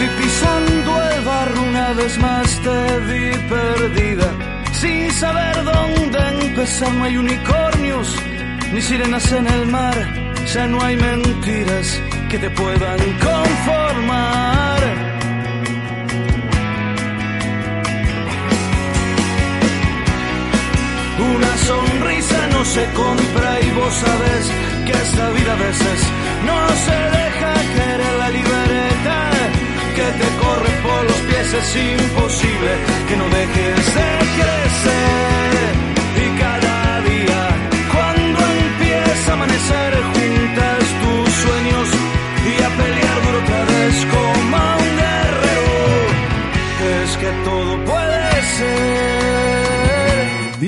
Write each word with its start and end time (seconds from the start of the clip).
Vi 0.00 0.08
pisando 0.22 0.90
el 1.10 1.20
barro 1.24 1.62
una 1.62 1.92
vez 1.92 2.18
más, 2.18 2.48
te 2.64 2.80
vi 3.08 3.26
perdida. 3.54 4.28
Sin 4.72 5.10
saber 5.12 5.56
dónde 5.64 6.18
empezar, 6.42 6.92
no 6.94 7.04
hay 7.04 7.16
unicornios 7.16 8.06
ni 8.72 8.80
sirenas 8.80 9.30
en 9.32 9.46
el 9.46 9.66
mar. 9.66 9.96
Ya 10.54 10.66
no 10.66 10.82
hay 10.82 10.96
mentiras 10.96 11.86
que 12.30 12.38
te 12.38 12.50
puedan 12.50 13.00
conformar. 13.28 14.80
Una 21.34 21.52
sonrisa 21.68 22.38
no 22.54 22.64
se 22.64 22.84
compra 23.02 23.50
y 23.66 23.70
vos 23.78 23.94
sabés 24.04 24.44
que 24.86 24.92
esta 24.92 25.30
vida 25.36 25.52
a 25.52 25.60
veces 25.68 25.98
no 26.48 26.58
se 26.86 26.98
deja 27.18 27.52
querer 27.76 28.14
la 28.22 28.30
libertad 28.30 29.39
que 29.94 30.02
te 30.02 30.28
corre 30.42 30.70
por 30.82 31.04
los 31.04 31.20
pies 31.28 31.52
es 31.52 31.76
imposible 31.76 32.70
que 33.08 33.16
no 33.16 33.24
dejes 33.28 33.86
de 33.96 34.10
crecer. 34.38 35.72
Y 36.24 36.38
cada 36.38 37.00
día 37.10 37.42
cuando 37.92 38.38
empieza 38.66 39.30
a 39.30 39.34
amanecer 39.34 40.19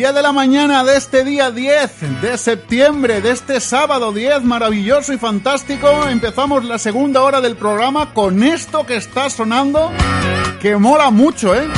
10 0.02 0.14
de 0.16 0.22
la 0.22 0.32
mañana 0.32 0.82
de 0.82 0.96
este 0.96 1.22
día 1.22 1.52
10 1.52 2.22
de 2.22 2.36
septiembre, 2.36 3.20
de 3.20 3.30
este 3.30 3.60
sábado 3.60 4.10
10, 4.10 4.42
maravilloso 4.42 5.12
y 5.12 5.16
fantástico, 5.16 6.08
empezamos 6.08 6.64
la 6.64 6.80
segunda 6.80 7.22
hora 7.22 7.40
del 7.40 7.54
programa 7.54 8.12
con 8.12 8.42
esto 8.42 8.84
que 8.84 8.96
está 8.96 9.30
sonando, 9.30 9.92
que 10.60 10.76
mola 10.76 11.10
mucho, 11.10 11.54
¿eh? 11.54 11.68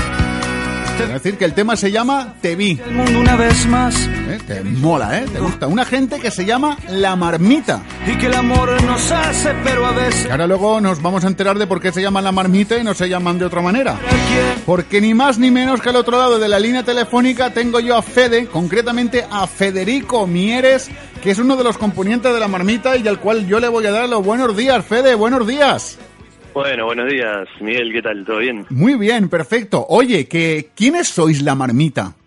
Es 1.03 1.23
decir, 1.23 1.37
que 1.39 1.45
el 1.45 1.55
tema 1.55 1.77
se 1.77 1.91
llama 1.91 2.34
Te 2.41 2.56
vi. 2.56 2.81
el 2.84 2.92
mundo 2.92 3.20
una 3.20 3.37
vez 3.37 3.67
más 3.67 3.95
¿eh? 4.06 4.39
Te 4.47 4.62
mola, 4.62 5.19
¿eh? 5.19 5.25
Te 5.33 5.39
gusta. 5.41 5.67
Una 5.67 5.84
gente 5.84 6.19
que 6.20 6.31
se 6.31 6.45
llama 6.45 6.77
La 6.89 7.14
Marmita. 7.17 7.83
y 8.06 8.17
que 8.17 8.27
el 8.27 8.34
amor 8.34 8.83
nos 8.84 9.11
hace 9.11 9.55
pero 9.62 9.87
a 9.87 9.92
veces 9.92 10.27
Que 10.27 10.33
ahora 10.33 10.47
luego 10.47 10.81
nos 10.81 11.03
vamos 11.03 11.25
a 11.25 11.28
enterar 11.28 11.59
de 11.59 11.67
por 11.67 11.81
qué 11.81 11.92
se 11.92 12.00
llama 12.03 12.20
La 12.22 12.33
Marmita 12.33 12.78
y 12.78 12.84
no 12.84 12.95
se 12.95 13.09
llaman 13.09 13.39
de 13.39 13.45
otra 13.45 13.61
manera. 13.61 13.97
Porque 14.67 15.00
ni 15.00 15.15
más 15.15 15.39
ni 15.39 15.50
menos 15.50 15.81
que 15.81 15.89
al 15.91 15.97
otro 15.97 16.17
lado 16.19 16.39
de 16.39 16.48
la 16.48 16.59
línea 16.59 16.83
telefónica 16.83 17.50
tengo 17.50 17.81
yo 17.81 17.97
a 17.97 18.03
Fede, 18.03 18.47
concretamente 18.47 19.25
a 19.31 19.47
Federico 19.47 20.27
Mieres, 20.27 20.91
que 21.22 21.31
es 21.31 21.38
uno 21.38 21.56
de 21.56 21.65
los 21.65 21.78
componentes 21.78 22.33
de 22.33 22.41
la 22.41 22.49
marmita 22.49 22.97
y 22.97 23.06
al 23.06 23.21
cual 23.21 23.47
yo 23.47 23.60
le 23.60 23.69
voy 23.69 23.87
a 23.87 23.91
dar 23.93 24.09
los 24.09 24.25
buenos 24.25 24.56
días. 24.56 24.84
Fede, 24.84 25.15
buenos 25.15 25.47
días. 25.47 25.99
Bueno, 26.54 26.84
buenos 26.84 27.10
días, 27.10 27.48
Miguel, 27.60 27.92
¿qué 27.92 28.00
tal? 28.00 28.25
¿Todo 28.25 28.38
bien? 28.38 28.65
Muy 28.70 28.94
bien, 28.94 29.28
perfecto. 29.28 29.84
Oye, 29.88 30.28
que 30.28 30.70
¿quiénes 30.76 31.09
sois 31.09 31.42
la 31.42 31.56
marmita? 31.56 32.15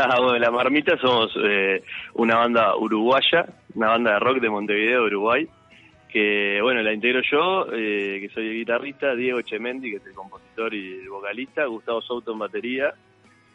Ah, 0.00 0.20
bueno, 0.20 0.38
La 0.38 0.52
Marmita 0.52 0.96
somos 0.98 1.32
eh, 1.42 1.82
una 2.14 2.36
banda 2.36 2.76
uruguaya, 2.76 3.46
una 3.74 3.88
banda 3.88 4.12
de 4.12 4.18
rock 4.20 4.40
de 4.40 4.48
Montevideo, 4.48 5.06
Uruguay, 5.06 5.48
que, 6.08 6.60
bueno, 6.62 6.82
la 6.82 6.92
integro 6.92 7.20
yo, 7.28 7.66
eh, 7.72 8.20
que 8.20 8.30
soy 8.32 8.46
el 8.46 8.54
guitarrista, 8.58 9.16
Diego 9.16 9.40
Chemendi, 9.40 9.90
que 9.90 9.96
es 9.96 10.06
el 10.06 10.12
compositor 10.12 10.72
y 10.72 11.00
el 11.00 11.10
vocalista, 11.10 11.64
Gustavo 11.64 12.00
Souto 12.02 12.32
en 12.32 12.38
batería, 12.38 12.94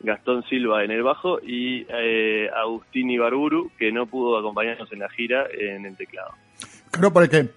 Gastón 0.01 0.43
Silva 0.49 0.83
en 0.83 0.91
el 0.91 1.01
bajo 1.01 1.39
y 1.41 1.85
eh, 1.87 2.49
Agustín 2.53 3.09
Ibarburu, 3.09 3.71
que 3.79 3.93
no 3.93 4.05
pudo 4.07 4.37
acompañarnos 4.37 4.91
en 4.91 4.99
la 4.99 5.09
gira 5.11 5.45
en 5.57 5.85
el 5.85 5.95
teclado. 5.95 6.31
Claro, 6.91 7.13
porque 7.13 7.47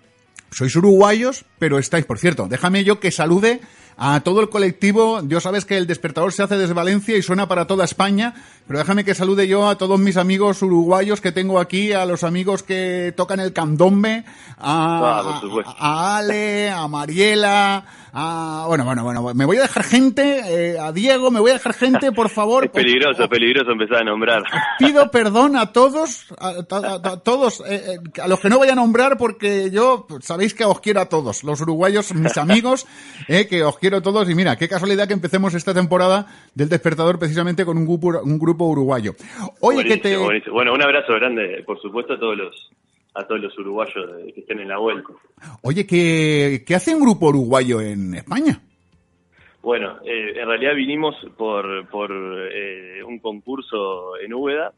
sois 0.51 0.75
uruguayos, 0.77 1.45
pero 1.59 1.79
estáis, 1.79 2.05
por 2.05 2.19
cierto, 2.19 2.47
déjame 2.49 2.85
yo 2.85 3.01
que 3.01 3.11
salude 3.11 3.61
a 3.99 4.21
todo 4.21 4.41
el 4.43 4.51
colectivo. 4.51 5.23
Yo 5.27 5.41
sabes 5.41 5.65
que 5.65 5.77
el 5.79 5.87
despertador 5.87 6.33
se 6.33 6.43
hace 6.43 6.59
desde 6.59 6.75
Valencia 6.75 7.17
y 7.17 7.23
suena 7.23 7.49
para 7.49 7.67
toda 7.67 7.85
España, 7.85 8.35
pero 8.67 8.79
déjame 8.79 9.05
que 9.05 9.15
salude 9.15 9.49
yo 9.49 9.69
a 9.69 9.79
todos 9.79 9.99
mis 9.99 10.17
amigos 10.19 10.61
uruguayos 10.63 11.21
que 11.23 11.33
tengo 11.33 11.59
aquí, 11.59 11.93
a 11.93 12.05
los 12.05 12.23
amigos 12.23 12.63
que 12.63 13.15
tocan 13.17 13.41
el 13.41 13.53
candombe, 13.55 14.25
a, 14.59 15.21
Ah, 15.21 15.39
supuesto. 15.41 15.75
a 15.79 16.19
Ale, 16.19 16.71
a 16.71 16.87
Mariela, 16.89 17.85
a... 18.19 18.65
Bueno, 18.67 18.85
bueno, 18.85 19.03
bueno, 19.05 19.35
me 19.35 19.45
voy 19.45 19.59
a 19.59 19.63
dejar 19.63 19.85
gente, 19.85 20.41
eh, 20.73 20.79
a 20.79 20.91
Diego, 20.93 21.31
me 21.31 21.39
voy 21.41 21.51
a 21.51 21.55
dejar 21.55 21.75
gente, 21.75 22.13
por 22.13 22.31
favor. 22.31 22.65
Es 22.65 22.71
peligroso, 22.71 23.29
peligroso 23.29 23.71
empezar 23.73 23.99
a 23.99 24.05
nombrar. 24.05 24.43
Pido 24.79 25.11
perdón 25.11 25.57
a 25.57 25.73
todos, 25.73 26.27
a, 26.39 26.49
a- 26.75 27.13
a 27.13 27.21
todos, 27.21 27.61
eh, 27.69 27.83
eh, 28.17 28.21
a 28.23 28.27
los 28.29 28.41
que 28.41 28.49
no 28.49 28.57
voy 28.59 28.69
a 28.69 28.75
nombrar 28.75 29.19
porque 29.19 29.71
yo, 29.71 30.07
pues, 30.09 30.25
sabéis 30.25 30.55
que 30.55 30.65
os 30.65 30.81
quiero 30.81 31.01
a 31.01 31.09
todos, 31.09 31.45
los 31.45 31.61
uruguayos, 31.61 32.15
mis 32.15 32.37
amigos, 32.39 32.87
eh, 33.29 33.47
que 33.47 33.63
os 33.63 33.79
quiero 33.79 33.99
a 33.99 34.03
todos 34.03 34.29
y 34.31 34.35
mira, 34.35 34.57
qué 34.57 34.69
casualidad 34.69 35.07
que 35.07 35.15
empecemos 35.15 35.53
esta 35.55 35.75
temporada 35.75 36.27
del 36.55 36.69
despertador 36.71 37.19
precisamente 37.19 37.65
con 37.67 37.77
un 37.77 37.85
grupo, 37.87 38.21
un 38.23 38.39
grupo 38.39 38.65
uruguayo. 38.67 39.15
Oye, 39.61 39.85
que 39.85 39.99
te... 39.99 40.17
Buenísimo. 40.17 40.55
Bueno, 40.55 40.73
un 40.73 40.83
abrazo 40.83 41.13
grande, 41.15 41.63
por 41.67 41.81
supuesto, 41.83 42.15
a 42.15 42.19
todos 42.19 42.37
los 42.37 42.71
a 43.17 43.27
todos 43.27 43.41
los 43.41 43.59
uruguayos 43.59 44.07
que 44.35 44.41
estén 44.41 44.61
en 44.61 44.69
la 44.69 44.79
vuelta. 44.79 45.09
Oye, 45.63 45.87
¿qué, 45.87 46.63
¿qué 46.67 46.75
hace 46.75 46.95
un 46.95 47.01
grupo 47.01 47.29
uruguayo 47.29 47.81
en 47.81 48.15
España? 48.15 48.61
Bueno, 49.63 49.99
eh, 50.05 50.35
en 50.37 50.47
realidad 50.47 50.75
vinimos 50.75 51.17
por, 51.37 51.89
por 51.89 52.11
eh, 52.13 53.03
un 53.03 53.19
concurso 53.19 54.17
en 54.19 54.33
Úbeda, 54.33 54.73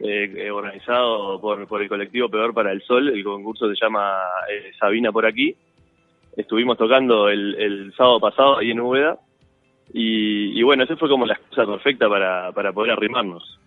eh, 0.00 0.32
eh, 0.36 0.50
organizado 0.50 1.40
por, 1.40 1.66
por 1.66 1.82
el 1.82 1.88
colectivo 1.88 2.28
Peor 2.28 2.54
para 2.54 2.72
el 2.72 2.80
Sol. 2.82 3.08
El 3.08 3.22
concurso 3.22 3.68
se 3.68 3.78
llama 3.78 4.18
Sabina 4.78 5.12
por 5.12 5.26
aquí. 5.26 5.54
Estuvimos 6.36 6.78
tocando 6.78 7.28
el, 7.28 7.54
el 7.56 7.94
sábado 7.96 8.20
pasado 8.20 8.58
ahí 8.58 8.70
en 8.70 8.80
Úbeda. 8.80 9.18
Y, 9.92 10.58
y 10.58 10.62
bueno, 10.62 10.84
esa 10.84 10.96
fue 10.96 11.08
como 11.08 11.26
la 11.26 11.34
excusa 11.34 11.66
perfecta 11.66 12.08
para, 12.08 12.50
para 12.52 12.72
poder 12.72 12.92
arrimarnos. 12.92 13.60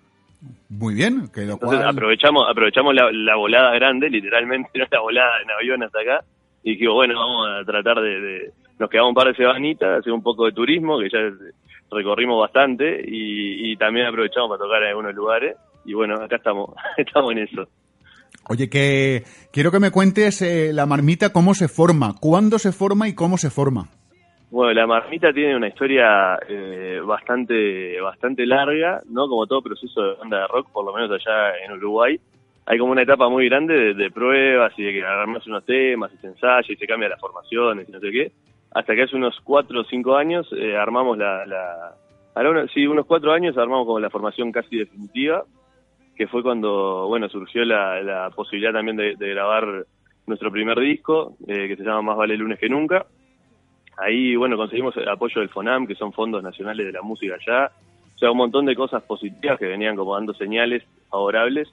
Muy 0.70 0.96
bien, 0.96 1.30
que 1.34 1.42
lo 1.46 1.54
Entonces 1.54 1.80
cual... 1.80 1.90
aprovechamos 1.90 2.44
aprovechamos 2.50 2.94
la, 2.94 3.10
la 3.12 3.36
volada 3.36 3.72
grande, 3.76 4.10
literalmente, 4.10 4.70
la 4.92 5.00
volada 5.00 5.42
en 5.42 5.52
avión 5.52 5.84
hasta 5.84 6.00
acá, 6.02 6.26
y 6.64 6.72
dijimos, 6.72 6.96
bueno, 6.96 7.20
vamos 7.20 7.48
a 7.50 7.64
tratar 7.66 8.02
de... 8.02 8.20
de- 8.22 8.52
nos 8.80 8.90
quedamos 8.92 9.10
un 9.10 9.16
par 9.16 9.28
de 9.28 9.34
semanitas, 9.36 10.00
hacer 10.00 10.14
un 10.14 10.22
poco 10.22 10.46
de 10.46 10.52
turismo, 10.52 11.00
que 11.00 11.10
ya 11.10 11.18
recorrimos 11.92 12.40
bastante, 12.40 13.02
y, 13.08 13.72
y 13.72 13.76
también 13.78 14.06
aprovechamos 14.06 14.50
para 14.50 14.60
tocar 14.62 14.84
en 14.84 14.90
algunos 14.90 15.16
lugares, 15.16 15.56
y 15.86 15.94
bueno, 15.94 16.14
acá 16.16 16.36
estamos, 16.36 16.76
estamos 16.98 17.32
en 17.32 17.38
eso. 17.40 17.68
Oye, 18.50 18.70
que 18.70 19.24
quiero 19.52 19.72
que 19.72 19.80
me 19.80 19.90
cuentes 19.92 20.42
eh, 20.42 20.72
la 20.74 20.86
marmita, 20.86 21.34
cómo 21.34 21.54
se 21.56 21.68
forma, 21.68 22.14
cuándo 22.20 22.60
se 22.60 22.72
forma 22.72 23.08
y 23.08 23.16
cómo 23.16 23.38
se 23.38 23.50
forma. 23.50 23.90
Bueno, 24.50 24.74
la 24.74 24.88
marmita 24.88 25.34
tiene 25.34 25.58
una 25.58 25.68
historia 25.68 26.40
eh, 26.48 27.02
bastante 27.04 28.00
bastante 28.00 28.46
larga, 28.46 29.02
¿no? 29.10 29.28
Como 29.28 29.46
todo 29.46 29.62
proceso 29.62 30.02
de 30.02 30.16
banda 30.16 30.40
de 30.40 30.48
rock, 30.48 30.72
por 30.72 30.86
lo 30.86 30.94
menos 30.94 31.12
allá 31.12 31.58
en 31.66 31.74
Uruguay. 31.74 32.18
Hay 32.66 32.78
como 32.78 32.94
una 32.94 33.02
etapa 33.02 33.28
muy 33.28 33.50
grande 33.50 33.94
de, 33.94 34.12
pruebas 34.12 34.74
y 34.78 34.84
de 34.84 34.94
que 34.94 35.04
agarramos 35.04 35.46
unos 35.48 35.66
temas 35.66 36.14
y 36.14 36.18
se 36.18 36.28
ensaya 36.28 36.68
y 36.68 36.76
se 36.76 36.88
cambia 36.88 37.10
las 37.10 37.20
formaciones 37.20 37.90
y 37.90 37.92
no 37.92 38.00
sé 38.00 38.12
qué. 38.12 38.32
Hasta 38.72 38.96
que 38.96 39.04
hace 39.04 39.16
unos 39.16 39.38
cuatro 39.44 39.82
o 39.82 39.84
cinco 39.84 40.16
años 40.16 40.48
eh, 40.54 40.78
armamos 40.78 41.18
la... 41.18 41.46
la 41.46 42.68
sí, 42.74 42.88
unos 42.88 43.06
cuatro 43.06 43.34
años 43.34 43.58
armamos 43.58 43.86
como 43.86 44.00
la 44.00 44.10
formación 44.10 44.52
casi 44.52 44.78
definitiva, 44.78 45.44
que 46.16 46.28
fue 46.28 46.44
cuando, 46.44 47.08
bueno, 47.08 47.28
surgió 47.30 47.66
la, 47.66 48.02
la 48.02 48.30
posibilidad 48.32 48.74
también 48.74 48.98
de, 48.98 49.16
de 49.16 49.30
grabar 49.30 49.86
nuestro 50.26 50.52
primer 50.52 50.80
disco, 50.80 51.36
eh, 51.48 51.68
que 51.68 51.76
se 51.76 51.84
llama 51.84 52.02
Más 52.02 52.18
vale 52.18 52.38
lunes 52.38 52.60
que 52.60 52.70
nunca. 52.70 53.06
Ahí, 53.98 54.36
bueno, 54.36 54.58
conseguimos 54.58 54.96
el 54.98 55.10
apoyo 55.10 55.42
del 55.42 55.50
FONAM, 55.50 55.88
que 55.88 55.96
son 55.96 56.14
fondos 56.14 56.44
nacionales 56.44 56.86
de 56.86 56.92
la 56.92 57.02
música 57.02 57.36
allá. 57.36 57.72
O 58.16 58.20
sea, 58.20 58.32
un 58.32 58.38
montón 58.38 58.66
de 58.66 58.76
cosas 58.76 59.04
positivas 59.04 59.58
que 59.60 59.66
venían 59.66 59.96
como 59.96 60.16
dando 60.16 60.34
señales 60.34 60.84
favorables. 61.10 61.68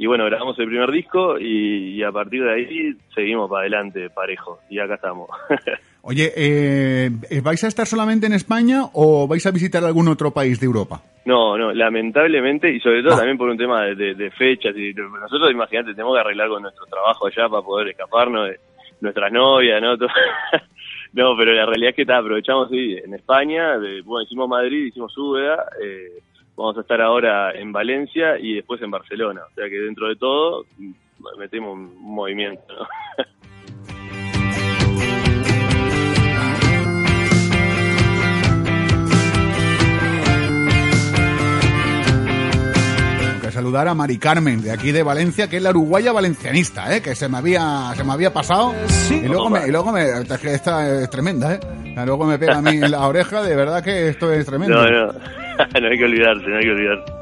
Y 0.00 0.06
bueno, 0.06 0.24
grabamos 0.26 0.56
el 0.60 0.66
primer 0.68 0.90
disco 0.92 1.38
y, 1.40 1.96
y 1.96 2.02
a 2.04 2.12
partir 2.12 2.42
de 2.44 2.52
ahí 2.54 2.92
seguimos 3.14 3.50
para 3.50 3.62
adelante, 3.62 4.08
parejo. 4.10 4.60
Y 4.70 4.78
acá 4.78 4.94
estamos. 4.94 5.28
Oye, 6.02 6.32
eh, 6.36 7.10
¿vais 7.42 7.62
a 7.64 7.68
estar 7.68 7.84
solamente 7.86 8.26
en 8.26 8.32
España 8.32 8.82
o 8.94 9.26
vais 9.26 9.44
a 9.46 9.50
visitar 9.50 9.84
algún 9.84 10.06
otro 10.08 10.30
país 10.30 10.60
de 10.60 10.66
Europa? 10.66 11.02
No, 11.24 11.58
no, 11.58 11.72
lamentablemente, 11.72 12.70
y 12.72 12.80
sobre 12.80 13.02
todo 13.02 13.14
Ah. 13.14 13.18
también 13.18 13.36
por 13.36 13.50
un 13.50 13.58
tema 13.58 13.84
de, 13.86 13.94
de- 13.96 14.14
de 14.14 14.30
fechas. 14.30 14.74
y 14.76 14.92
de- 14.92 15.02
Nosotros, 15.02 15.50
imagínate, 15.50 15.90
tenemos 15.92 16.14
que 16.14 16.20
arreglar 16.20 16.48
con 16.48 16.62
nuestro 16.62 16.86
trabajo 16.86 17.26
allá 17.26 17.48
para 17.48 17.62
poder 17.62 17.88
escaparnos 17.88 18.48
de 18.50 18.60
nuestras 19.00 19.32
novias, 19.32 19.82
¿no? 19.82 19.96
No, 21.12 21.36
pero 21.36 21.52
la 21.52 21.66
realidad 21.66 21.90
es 21.90 21.96
que 21.96 22.06
ta, 22.06 22.18
aprovechamos 22.18 22.68
sí, 22.70 22.96
en 23.02 23.14
España, 23.14 23.78
de- 23.78 24.02
bueno, 24.02 24.24
hicimos 24.24 24.48
Madrid, 24.48 24.86
hicimos 24.86 25.16
Úbeda, 25.16 25.64
eh, 25.82 26.20
vamos 26.56 26.76
a 26.76 26.80
estar 26.82 27.00
ahora 27.00 27.52
en 27.52 27.72
Valencia 27.72 28.38
y 28.38 28.54
después 28.54 28.80
en 28.82 28.90
Barcelona. 28.90 29.42
O 29.50 29.54
sea 29.54 29.68
que 29.68 29.76
dentro 29.76 30.08
de 30.08 30.16
todo 30.16 30.64
metemos 31.38 31.74
un 31.74 31.96
movimiento, 32.02 32.62
¿no? 32.68 32.86
saludar 43.68 43.88
a 43.88 43.94
Mari 43.94 44.16
Carmen, 44.16 44.62
de 44.62 44.72
aquí 44.72 44.92
de 44.92 45.02
Valencia, 45.02 45.46
que 45.46 45.58
es 45.58 45.62
la 45.62 45.68
uruguaya 45.68 46.10
valencianista, 46.10 46.96
¿eh? 46.96 47.02
que 47.02 47.14
se 47.14 47.28
me 47.28 47.36
había, 47.36 47.92
se 47.94 48.02
me 48.02 48.14
había 48.14 48.32
pasado. 48.32 48.72
Y 49.10 49.28
luego 49.28 49.50
me, 49.50 49.68
y 49.68 49.70
luego 49.70 49.92
me, 49.92 50.04
es 50.04 50.38
que 50.38 50.54
esta 50.54 51.02
es 51.02 51.10
tremenda, 51.10 51.52
¿eh? 51.52 51.60
Luego 52.06 52.24
me 52.24 52.38
pega 52.38 52.56
a 52.56 52.62
mí 52.62 52.78
en 52.78 52.90
la 52.90 53.06
oreja, 53.06 53.42
de 53.42 53.54
verdad 53.54 53.84
que 53.84 54.08
esto 54.08 54.32
es 54.32 54.46
tremendo. 54.46 54.74
No, 54.74 54.90
no, 54.90 55.12
no 55.82 55.86
hay 55.86 55.98
que 55.98 56.04
olvidarse, 56.04 56.48
no 56.48 56.56
hay 56.56 56.64
que 56.64 56.70
olvidarse. 56.70 57.17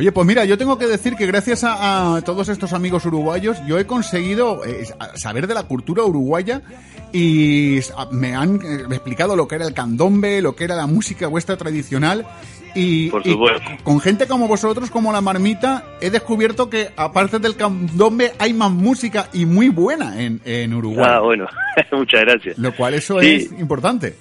Oye, 0.00 0.12
pues 0.12 0.26
mira, 0.26 0.46
yo 0.46 0.56
tengo 0.56 0.78
que 0.78 0.86
decir 0.86 1.14
que 1.14 1.26
gracias 1.26 1.62
a, 1.62 2.16
a 2.16 2.22
todos 2.22 2.48
estos 2.48 2.72
amigos 2.72 3.04
uruguayos, 3.04 3.58
yo 3.66 3.78
he 3.78 3.84
conseguido 3.84 4.64
eh, 4.64 4.86
saber 5.14 5.46
de 5.46 5.52
la 5.52 5.64
cultura 5.64 6.02
uruguaya 6.04 6.62
y 7.12 7.80
me 8.10 8.34
han 8.34 8.54
eh, 8.64 8.84
explicado 8.92 9.36
lo 9.36 9.46
que 9.46 9.56
era 9.56 9.66
el 9.66 9.74
candombe, 9.74 10.40
lo 10.40 10.56
que 10.56 10.64
era 10.64 10.74
la 10.74 10.86
música 10.86 11.26
vuestra 11.28 11.58
tradicional. 11.58 12.24
Y, 12.74 13.10
Por 13.10 13.26
y 13.26 13.36
con 13.84 14.00
gente 14.00 14.26
como 14.26 14.48
vosotros, 14.48 14.90
como 14.90 15.12
la 15.12 15.20
marmita, 15.20 15.84
he 16.00 16.08
descubierto 16.08 16.70
que 16.70 16.88
aparte 16.96 17.38
del 17.38 17.56
candombe 17.56 18.32
hay 18.38 18.54
más 18.54 18.70
música 18.70 19.28
y 19.34 19.44
muy 19.44 19.68
buena 19.68 20.18
en, 20.22 20.40
en 20.46 20.72
Uruguay. 20.72 21.06
Ah, 21.06 21.20
bueno, 21.20 21.46
muchas 21.92 22.22
gracias. 22.22 22.56
Lo 22.56 22.74
cual 22.74 22.94
eso 22.94 23.20
Sí. 23.20 23.50
es 23.52 23.60
importante. 23.60 24.14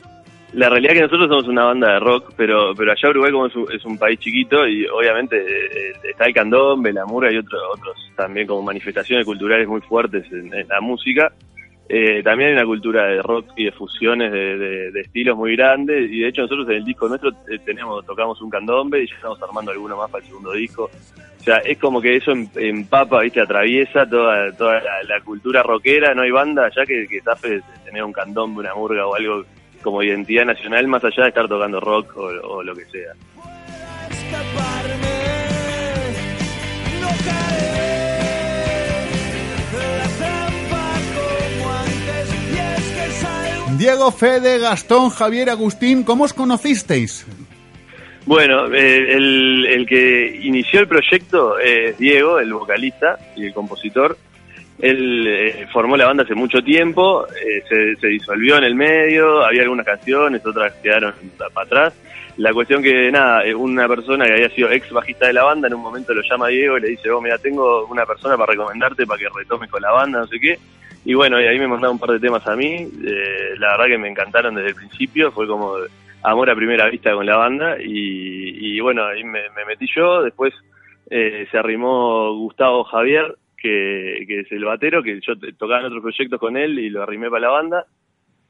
La 0.53 0.67
realidad 0.67 0.93
es 0.93 0.97
que 0.97 1.03
nosotros 1.03 1.29
somos 1.29 1.47
una 1.47 1.65
banda 1.65 1.93
de 1.93 1.99
rock, 1.99 2.33
pero 2.35 2.73
pero 2.75 2.91
allá 2.91 3.09
Uruguay 3.09 3.31
como 3.31 3.45
es 3.45 3.55
un, 3.55 3.71
es 3.71 3.85
un 3.85 3.97
país 3.99 4.19
chiquito 4.19 4.67
y 4.67 4.85
obviamente 4.87 5.37
eh, 5.37 5.93
está 6.09 6.25
el 6.25 6.33
candombe, 6.33 6.91
la 6.91 7.05
murga 7.05 7.31
y 7.31 7.37
otros 7.37 7.61
otros 7.71 7.95
también 8.15 8.47
como 8.47 8.63
manifestaciones 8.63 9.25
culturales 9.25 9.67
muy 9.67 9.81
fuertes 9.81 10.25
en, 10.31 10.49
la 10.67 10.81
música. 10.81 11.31
Eh, 11.87 12.21
también 12.23 12.49
hay 12.49 12.55
una 12.55 12.65
cultura 12.65 13.05
de 13.05 13.21
rock 13.21 13.45
y 13.57 13.65
de 13.65 13.71
fusiones 13.71 14.31
de, 14.31 14.57
de- 14.91 15.01
estilos 15.01 15.37
muy 15.37 15.55
grandes 15.55 16.09
y 16.11 16.19
de 16.19 16.27
hecho 16.27 16.43
nosotros 16.43 16.67
en 16.69 16.75
el 16.75 16.85
disco 16.85 17.07
nuestro 17.07 17.29
eh, 17.47 17.59
tenemos 17.63 18.03
tocamos 18.05 18.41
un 18.41 18.49
candombe 18.49 19.03
y 19.03 19.07
ya 19.07 19.15
estamos 19.15 19.41
armando 19.43 19.71
alguno 19.71 19.97
más 19.97 20.09
para 20.09 20.23
el 20.23 20.29
segundo 20.29 20.51
disco. 20.53 20.89
O 21.39 21.43
sea, 21.43 21.57
es 21.57 21.77
como 21.77 22.01
que 22.01 22.15
eso 22.15 22.31
em- 22.31 22.49
empapa, 22.55 23.21
viste, 23.21 23.39
atraviesa 23.39 24.07
toda, 24.07 24.51
toda 24.55 24.81
la, 25.07 25.21
cultura 25.21 25.61
rockera, 25.63 26.13
no 26.15 26.23
hay 26.23 26.31
banda 26.31 26.65
allá 26.65 26.85
que, 26.85 27.07
que 27.07 27.21
tape 27.21 27.61
tener 27.85 28.03
un 28.03 28.11
candombe, 28.13 28.59
una 28.61 28.73
murga 28.75 29.05
o 29.07 29.15
algo 29.15 29.45
como 29.81 30.03
identidad 30.03 30.45
nacional 30.45 30.87
más 30.87 31.03
allá 31.03 31.23
de 31.23 31.29
estar 31.29 31.47
tocando 31.47 31.79
rock 31.79 32.17
o, 32.17 32.25
o 32.25 32.63
lo 32.63 32.75
que 32.75 32.85
sea. 32.85 33.13
Diego, 43.77 44.11
Fede, 44.11 44.59
Gastón, 44.59 45.09
Javier, 45.09 45.49
Agustín, 45.49 46.03
¿cómo 46.03 46.25
os 46.25 46.33
conocisteis? 46.33 47.25
Bueno, 48.25 48.71
eh, 48.73 49.15
el, 49.15 49.65
el 49.65 49.85
que 49.87 50.37
inició 50.43 50.81
el 50.81 50.87
proyecto 50.87 51.57
es 51.57 51.97
Diego, 51.97 52.39
el 52.39 52.53
vocalista 52.53 53.17
y 53.37 53.45
el 53.45 53.53
compositor. 53.53 54.17
Él 54.81 55.27
eh, 55.27 55.67
formó 55.73 55.97
la 55.97 56.05
banda 56.05 56.23
hace 56.23 56.35
mucho 56.35 56.61
tiempo, 56.61 57.27
eh, 57.27 57.61
se, 57.67 57.95
se 57.97 58.07
disolvió 58.07 58.57
en 58.57 58.63
el 58.63 58.75
medio, 58.75 59.43
había 59.43 59.63
algunas 59.63 59.85
canciones, 59.85 60.45
otras 60.45 60.73
quedaron 60.81 61.13
para 61.37 61.65
atrás. 61.65 61.93
La 62.37 62.53
cuestión 62.53 62.81
que, 62.81 63.11
nada, 63.11 63.43
eh, 63.45 63.53
una 63.53 63.85
persona 63.89 64.25
que 64.25 64.31
había 64.31 64.49
sido 64.51 64.71
ex 64.71 64.89
bajista 64.91 65.27
de 65.27 65.33
la 65.33 65.43
banda, 65.43 65.67
en 65.67 65.73
un 65.73 65.81
momento 65.81 66.13
lo 66.13 66.21
llama 66.21 66.47
Diego 66.47 66.77
y 66.77 66.81
le 66.81 66.87
dice, 66.89 67.11
oh, 67.11 67.19
mira, 67.19 67.37
tengo 67.37 67.85
una 67.87 68.05
persona 68.05 68.37
para 68.37 68.53
recomendarte 68.53 69.05
para 69.05 69.19
que 69.19 69.27
retomes 69.35 69.69
con 69.69 69.81
la 69.81 69.91
banda, 69.91 70.19
no 70.19 70.27
sé 70.27 70.39
qué. 70.39 70.57
Y 71.03 71.13
bueno, 71.13 71.41
y 71.41 71.45
ahí 71.45 71.59
me 71.59 71.67
mandaron 71.67 71.95
un 71.95 71.99
par 71.99 72.11
de 72.11 72.19
temas 72.21 72.47
a 72.47 72.55
mí, 72.55 72.87
eh, 73.05 73.55
la 73.57 73.71
verdad 73.71 73.87
que 73.87 73.97
me 73.97 74.07
encantaron 74.07 74.55
desde 74.55 74.69
el 74.69 74.75
principio, 74.75 75.33
fue 75.33 75.47
como 75.47 75.75
amor 76.23 76.49
a 76.49 76.55
primera 76.55 76.89
vista 76.89 77.13
con 77.13 77.25
la 77.25 77.35
banda 77.35 77.75
y, 77.81 78.75
y 78.75 78.79
bueno, 78.79 79.05
ahí 79.05 79.23
me, 79.23 79.41
me 79.55 79.65
metí 79.65 79.87
yo, 79.93 80.21
después 80.23 80.53
eh, 81.09 81.45
se 81.51 81.57
arrimó 81.57 82.33
Gustavo 82.35 82.85
Javier, 82.85 83.35
que, 83.61 84.23
que 84.27 84.39
es 84.41 84.51
el 84.51 84.63
batero, 84.65 85.03
que 85.03 85.19
yo 85.21 85.33
tocaba 85.57 85.79
en 85.81 85.85
otros 85.87 86.01
proyectos 86.01 86.39
con 86.39 86.57
él 86.57 86.79
y 86.79 86.89
lo 86.89 87.03
arrimé 87.03 87.29
para 87.29 87.41
la 87.47 87.49
banda. 87.49 87.85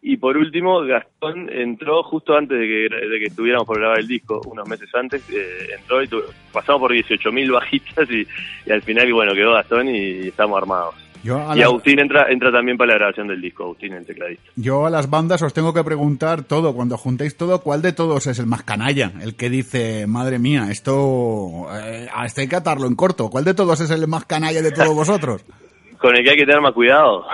Y 0.02 0.16
por 0.16 0.38
último, 0.38 0.80
Gastón 0.86 1.50
entró 1.52 2.04
justo 2.04 2.34
antes 2.38 2.58
de 2.58 2.66
que, 2.66 3.08
de 3.08 3.20
que 3.20 3.26
estuviéramos 3.26 3.68
por 3.68 3.80
grabar 3.80 4.00
el 4.00 4.08
disco, 4.08 4.42
unos 4.46 4.66
meses 4.70 4.90
antes, 4.96 5.30
eh, 5.30 5.74
entró 5.78 6.02
y 6.02 6.08
tu- 6.08 6.24
pasamos 6.54 6.80
por 6.82 6.92
18.000 6.94 7.52
bajistas 7.54 8.10
y, 8.10 8.26
y 8.66 8.72
al 8.72 8.82
final, 8.82 9.12
bueno, 9.12 9.34
quedó 9.34 9.54
Gastón 9.54 9.90
y 9.94 10.28
estamos 10.28 10.58
armados. 10.58 10.96
Yo 11.24 11.50
a, 11.50 11.58
Y 11.58 11.62
Agustín 11.62 12.00
entra 12.00 12.28
entra 12.30 12.52
también 12.52 12.78
para 12.78 12.94
la 12.94 12.98
grabación 13.00 13.28
del 13.28 13.42
disco, 13.42 13.64
Agustín, 13.64 13.94
el 13.94 14.06
tecladista. 14.06 14.52
yo 14.56 14.86
a 14.86 14.90
las 14.90 15.10
bandas 15.10 15.42
os 15.42 15.54
tengo 15.54 15.74
que 15.74 15.84
preguntar 15.84 16.44
todo, 16.44 16.74
cuando 16.74 16.98
juntéis 16.98 17.36
todo, 17.36 17.60
¿cuál 17.62 17.82
de 17.82 17.92
todos 17.94 18.26
es 18.28 18.40
el 18.40 18.46
más 18.46 18.64
canalla? 18.64 19.12
El 19.22 19.36
que 19.36 19.50
dice, 19.50 20.08
madre 20.08 20.40
mía, 20.40 20.68
esto, 20.72 21.68
eh, 21.78 22.08
a 22.14 22.26
este 22.26 22.42
hay 22.42 22.48
que 22.48 22.56
atarlo 22.56 22.88
en 22.88 22.96
corto. 22.96 23.30
¿Cuál 23.30 23.44
de 23.44 23.54
todos 23.54 23.82
es 23.82 23.92
el 23.92 24.08
más 24.08 24.26
canalla 24.26 24.62
de 24.62 24.72
todos 24.72 24.96
vosotros? 24.96 25.44
Con 25.98 26.16
el 26.16 26.24
que 26.24 26.30
hay 26.32 26.38
que 26.38 26.46
tener 26.46 26.62
más 26.62 26.74
cuidado. 26.74 27.26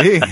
Sí. 0.00 0.20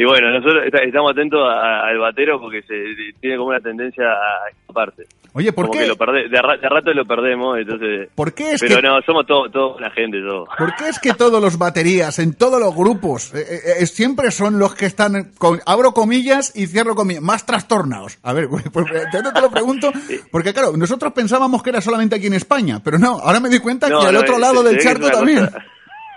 Y 0.00 0.04
bueno, 0.04 0.30
nosotros 0.30 0.64
est- 0.64 0.76
estamos 0.86 1.10
atentos 1.10 1.40
al 1.52 1.98
batero 1.98 2.40
porque 2.40 2.62
se 2.62 2.74
tiene 3.20 3.36
como 3.36 3.48
una 3.48 3.58
tendencia 3.58 4.04
a 4.04 4.48
escaparse. 4.48 5.02
Oye, 5.38 5.52
¿por 5.52 5.66
como 5.66 5.72
qué? 5.78 5.84
que 5.84 5.88
lo 5.88 5.96
perde, 5.96 6.28
de, 6.28 6.42
ra- 6.42 6.56
de 6.56 6.68
rato 6.68 6.92
lo 6.92 7.04
perdemos, 7.06 7.58
entonces... 7.58 8.08
¿Por 8.14 8.34
qué 8.34 8.52
es 8.52 8.60
Pero 8.60 8.76
que 8.76 8.82
no, 8.82 9.00
somos 9.02 9.24
todos 9.26 9.50
todo 9.52 9.72
buena 9.74 9.90
gente, 9.92 10.20
todos. 10.20 10.48
¿Por 10.58 10.74
qué 10.74 10.88
es 10.88 10.98
que 10.98 11.14
todos 11.14 11.40
los 11.40 11.56
baterías, 11.58 12.18
en 12.18 12.34
todos 12.34 12.60
los 12.60 12.74
grupos, 12.74 13.32
eh, 13.34 13.38
eh, 13.48 13.60
eh, 13.80 13.86
siempre 13.86 14.30
son 14.32 14.58
los 14.58 14.74
que 14.74 14.86
están, 14.86 15.32
con, 15.38 15.60
abro 15.64 15.92
comillas 15.92 16.52
y 16.56 16.66
cierro 16.66 16.94
comillas, 16.94 17.22
más 17.22 17.46
trastornados? 17.46 18.18
A 18.22 18.32
ver, 18.32 18.48
pues, 18.72 18.86
yo 19.12 19.22
no 19.22 19.32
te 19.32 19.40
lo 19.40 19.50
pregunto, 19.50 19.90
porque 20.32 20.52
claro, 20.52 20.76
nosotros 20.76 21.12
pensábamos 21.12 21.62
que 21.62 21.70
era 21.70 21.80
solamente 21.80 22.16
aquí 22.16 22.26
en 22.26 22.34
España, 22.34 22.80
pero 22.84 22.98
no, 22.98 23.18
ahora 23.20 23.40
me 23.40 23.48
doy 23.48 23.60
cuenta 23.60 23.88
No, 23.88 24.00
que 24.00 24.06
al 24.08 24.14
no, 24.14 24.20
otro 24.20 24.38
lado 24.38 24.62
del 24.62 24.78
charco 24.78 25.08
también. 25.10 25.46
cosa- 25.46 25.64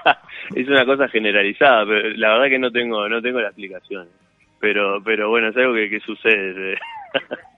es 0.56 0.68
una 0.68 0.86
cosa 0.86 1.08
generalizada, 1.10 1.86
pero 1.86 2.10
la 2.16 2.30
verdad 2.34 2.50
que 2.50 2.60
no 2.60 2.72
tengo 2.72 3.08
no 3.08 3.22
tengo 3.22 3.40
la 3.40 3.48
explicación. 3.50 4.08
Pero 4.60 5.02
pero 5.04 5.30
bueno, 5.30 5.50
es 5.50 5.58
algo 5.58 5.74
que, 5.76 5.90
que 5.90 6.00
sucede. 6.02 6.78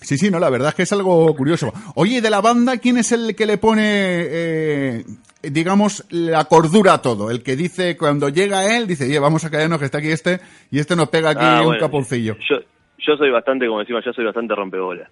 Sí, 0.00 0.16
sí, 0.16 0.30
no, 0.30 0.38
la 0.38 0.50
verdad 0.50 0.70
es 0.70 0.74
que 0.74 0.82
es 0.82 0.92
algo 0.92 1.34
curioso. 1.36 1.72
Oye, 1.94 2.16
¿y 2.16 2.20
de 2.20 2.30
la 2.30 2.40
banda, 2.40 2.78
¿quién 2.78 2.96
es 2.98 3.12
el 3.12 3.34
que 3.36 3.46
le 3.46 3.58
pone, 3.58 3.82
eh, 3.84 5.04
digamos, 5.42 6.04
la 6.10 6.44
cordura 6.46 6.94
a 6.94 7.02
todo? 7.02 7.30
El 7.30 7.42
que 7.42 7.54
dice, 7.56 7.96
cuando 7.96 8.28
llega 8.28 8.76
él, 8.76 8.86
dice, 8.86 9.04
oye, 9.04 9.18
vamos 9.18 9.44
a 9.44 9.50
caernos 9.50 9.78
que 9.78 9.84
está 9.84 9.98
aquí 9.98 10.10
este, 10.10 10.40
y 10.70 10.78
este 10.78 10.96
nos 10.96 11.08
pega 11.10 11.30
aquí 11.30 11.40
Ah, 11.44 11.60
un 11.60 11.66
bueno, 11.66 11.80
caponcillo. 11.80 12.36
Yo, 12.48 12.56
yo 12.98 13.16
soy 13.16 13.30
bastante, 13.30 13.66
como 13.66 13.80
decimos, 13.80 14.04
yo 14.04 14.12
soy 14.12 14.24
bastante 14.24 14.54
rompebola. 14.54 15.10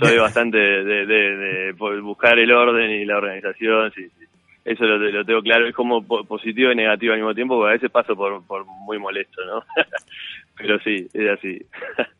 Soy 0.00 0.18
bastante 0.18 0.58
de, 0.58 1.06
de- 1.06 1.36
de 1.36 1.74
por 1.74 2.00
buscar 2.02 2.36
el 2.40 2.50
orden 2.50 2.90
y 2.90 3.04
la 3.04 3.18
organización, 3.18 3.92
sí, 3.94 4.02
sí. 4.18 4.24
Eso 4.64 4.82
lo, 4.84 4.98
lo 4.98 5.24
tengo 5.24 5.40
claro, 5.42 5.68
es 5.68 5.74
como 5.76 6.04
po- 6.04 6.24
positivo 6.24 6.72
y 6.72 6.74
negativo 6.74 7.12
al 7.12 7.20
mismo 7.20 7.34
tiempo, 7.36 7.54
porque 7.56 7.70
a 7.70 7.74
veces 7.74 7.90
paso 7.90 8.16
por, 8.16 8.44
por 8.46 8.66
muy 8.66 8.98
molesto, 8.98 9.40
¿no? 9.46 9.62
Pero 10.56 10.80
sí, 10.80 11.06
es 11.14 11.30
así. 11.30 11.58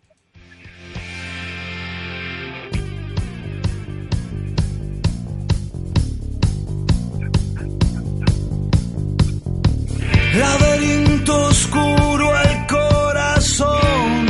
Laberinto 10.38 11.34
oscuro 11.46 12.34
al 12.34 12.66
corazón, 12.66 14.26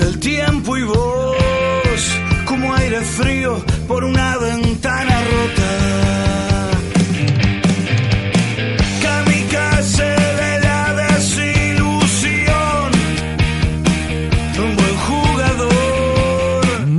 el 0.00 0.18
tiempo 0.18 0.76
y 0.76 0.82
vos, 0.82 1.36
como 2.44 2.74
aire 2.74 3.00
frío 3.02 3.64
por 3.86 4.02
una 4.02 4.36
ventana 4.38 4.55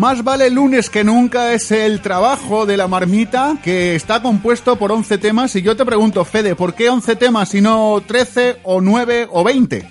Más 0.08 0.24
vale 0.24 0.50
lunes 0.50 0.90
que 0.90 1.04
nunca 1.04 1.52
es 1.52 1.70
el 1.70 2.00
trabajo 2.00 2.66
de 2.66 2.78
la 2.78 2.88
marmita 2.88 3.58
que 3.62 3.94
está 3.94 4.22
compuesto 4.22 4.78
por 4.78 4.90
11 4.90 5.18
temas 5.18 5.54
y 5.58 5.62
yo 5.62 5.76
te 5.76 5.84
pregunto, 5.84 6.24
Fede, 6.24 6.56
¿por 6.56 6.74
qué 6.76 6.88
11 6.88 7.18
temas 7.18 7.54
y 7.56 7.60
no 7.60 8.02
13 8.08 8.60
o 8.64 8.80
9 8.80 9.28
o 9.30 9.44
20? 9.44 9.84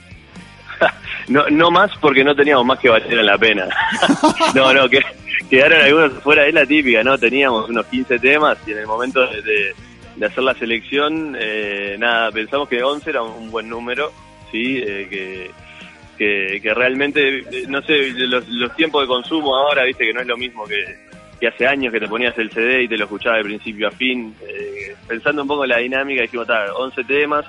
no, 1.29 1.47
no 1.51 1.71
más 1.71 1.91
porque 2.01 2.25
no 2.25 2.35
teníamos 2.35 2.65
más 2.65 2.79
que 2.79 2.89
valer 2.89 3.23
la 3.23 3.37
pena. 3.37 3.69
no, 4.55 4.73
no, 4.73 4.89
que 4.89 5.03
quedaron 5.51 5.83
algunos 5.83 6.23
fuera, 6.23 6.47
es 6.47 6.55
la 6.55 6.65
típica, 6.65 7.03
¿no? 7.03 7.19
Teníamos 7.19 7.69
unos 7.69 7.85
15 7.85 8.19
temas 8.19 8.57
y 8.67 8.73
en 8.73 8.79
el 8.79 8.87
momento 8.87 9.21
de, 9.21 9.75
de, 10.17 10.27
hacer 10.27 10.43
la 10.43 10.55
selección, 10.55 11.37
eh, 11.39 11.97
nada, 11.99 12.33
pensamos 12.33 12.71
que 12.71 12.83
11 12.83 13.11
era 13.11 13.23
un 13.23 13.51
buen 13.51 13.69
número, 13.69 14.11
¿sí? 14.51 14.79
Eh, 14.79 15.09
que, 15.11 15.51
que, 16.17 16.61
que, 16.63 16.75
realmente, 16.75 17.39
eh, 17.39 17.67
no 17.69 17.83
sé, 17.83 18.11
los, 18.13 18.77
tiempos 18.77 19.03
de 19.03 19.09
consumo 19.09 19.55
ahora, 19.55 19.85
viste 19.85 20.07
que 20.07 20.13
no 20.13 20.21
es 20.21 20.27
lo 20.27 20.37
mismo 20.37 20.65
que, 20.65 21.07
hace 21.47 21.67
años 21.67 21.93
que 21.93 22.01
te 22.01 22.09
ponías 22.09 22.37
el 22.39 22.51
CD 22.51 22.83
y 22.83 22.89
te 22.89 22.97
lo 22.97 23.05
escuchabas 23.05 23.39
de 23.39 23.45
principio 23.45 23.89
a 23.89 23.91
fin. 23.93 24.35
Eh, 24.49 24.97
pensando 25.07 25.43
un 25.43 25.49
poco 25.49 25.65
en 25.65 25.71
la 25.71 25.79
dinámica, 25.79 26.23
dijimos, 26.23 26.49
está, 26.49 26.75
11 26.75 27.05
temas, 27.05 27.47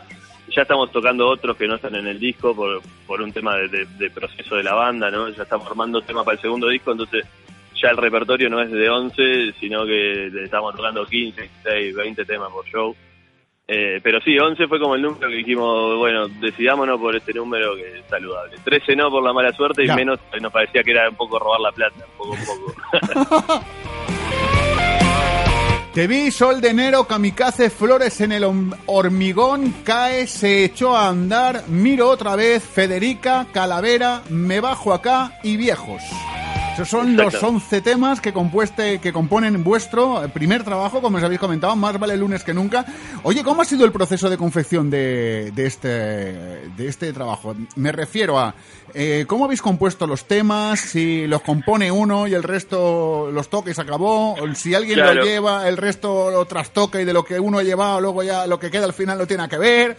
ya 0.50 0.62
estamos 0.62 0.92
tocando 0.92 1.28
otros 1.28 1.58
que 1.58 1.68
no 1.68 1.76
están 1.76 1.96
en 1.96 2.08
el 2.08 2.20
disco 2.20 2.56
por, 2.56 2.82
por 3.06 3.22
un 3.22 3.32
tema 3.32 3.56
de, 3.58 3.86
de, 3.86 4.10
proceso 4.10 4.56
de 4.56 4.64
la 4.64 4.74
banda, 4.74 5.10
¿no? 5.10 5.30
Ya 5.30 5.44
estamos 5.44 5.68
armando 5.68 6.02
temas 6.02 6.24
para 6.24 6.36
el 6.36 6.42
segundo 6.42 6.68
disco, 6.70 6.92
entonces 6.92 7.26
ya 7.82 7.90
el 7.90 7.98
repertorio 7.98 8.50
no 8.50 8.62
es 8.62 8.72
de 8.72 8.90
11, 8.90 9.54
sino 9.60 9.86
que 9.86 10.28
estamos 10.44 10.76
tocando 10.76 11.06
15, 11.06 11.42
16, 11.42 11.96
20 11.96 12.26
temas 12.26 12.52
por 12.52 12.66
show. 12.66 12.96
Eh, 13.70 14.00
pero 14.02 14.22
sí, 14.22 14.38
11 14.40 14.66
fue 14.68 14.80
como 14.80 14.96
el 14.96 15.02
número 15.02 15.28
que 15.28 15.36
dijimos, 15.36 15.98
bueno, 15.98 16.30
decidámonos 16.40 16.98
por 17.02 17.14
este 17.16 17.34
número 17.34 17.76
que 17.76 18.00
es 18.00 18.06
saludable. 18.10 18.56
13 18.64 18.96
no 18.96 19.12
por 19.12 19.22
la 19.22 19.34
mala 19.34 19.52
suerte 19.52 19.84
y 19.84 19.88
menos 19.90 20.20
nos 20.42 20.54
parecía 20.54 20.84
que 20.84 20.92
era 20.92 21.10
un 21.10 21.16
poco 21.16 21.38
robar 21.38 21.60
la 21.60 21.72
plata, 21.74 21.98
un 21.98 22.18
poco, 22.18 22.32
un 22.32 23.42
poco. 23.42 23.66
Te 25.94 26.06
vi, 26.06 26.30
sol 26.30 26.62
de 26.62 26.70
enero, 26.70 27.06
kamikaze, 27.06 27.72
flores 27.72 28.22
en 28.22 28.32
el 28.32 28.46
hormigón, 28.86 29.74
cae, 29.84 30.28
se 30.28 30.64
echó 30.64 30.96
a 30.96 31.10
andar, 31.10 31.64
miro 31.70 32.08
otra 32.10 32.36
vez, 32.36 32.64
Federica, 32.64 33.48
calavera, 33.52 34.22
me 34.30 34.60
bajo 34.60 34.94
acá 34.94 35.40
y 35.42 35.58
viejos. 35.58 36.04
Esos 36.78 36.90
son 36.90 37.18
los 37.18 37.34
11 37.42 37.82
temas 37.82 38.22
que, 38.22 38.32
compueste, 38.32 39.00
que 39.00 39.12
componen 39.12 39.64
vuestro 39.64 40.22
primer 40.32 40.64
trabajo, 40.64 41.02
como 41.02 41.18
os 41.18 41.24
habéis 41.24 41.40
comentado, 41.40 41.76
más 41.76 41.98
vale 41.98 42.16
lunes 42.16 42.44
que 42.44 42.54
nunca. 42.54 42.86
Oye, 43.24 43.44
¿cómo 43.44 43.64
ha 43.64 43.66
sido 43.66 43.84
el 43.84 43.92
proceso 43.92 44.30
de 44.30 44.38
confección 44.38 44.92
de, 44.92 45.52
de 45.56 45.66
este, 45.66 45.88
de 45.90 46.88
este 46.88 47.12
trabajo? 47.14 47.56
Me 47.78 47.92
refiero 47.92 48.38
a 48.38 48.54
eh, 48.94 49.26
cómo 49.28 49.46
habéis 49.46 49.64
compuesto 49.64 50.06
los 50.06 50.26
temas, 50.26 50.80
si 50.80 51.26
los 51.26 51.42
compone 51.42 51.92
uno 51.92 52.28
y 52.28 52.36
el 52.36 52.44
resto 52.44 53.32
los 53.32 53.50
toca 53.50 53.72
y 53.72 53.74
se 53.74 53.82
acabó, 53.82 54.34
o 54.34 54.54
si 54.54 54.76
alguien 54.76 55.00
lo 55.00 55.14
lleva, 55.24 55.68
el 55.68 55.78
resto 55.78 56.30
lo 56.30 56.46
trastoca 56.46 57.02
y 57.02 57.06
de 57.06 57.14
lo 57.14 57.26
que 57.26 57.40
uno 57.40 57.58
ha 57.58 57.64
llevado, 57.64 58.02
luego 58.02 58.22
ya 58.22 58.46
lo 58.46 58.60
que 58.60 58.70
queda 58.70 58.86
al 58.86 58.94
final 58.94 59.18
no 59.18 59.26
tiene 59.26 59.50
que 59.50 59.58
ver. 59.58 59.98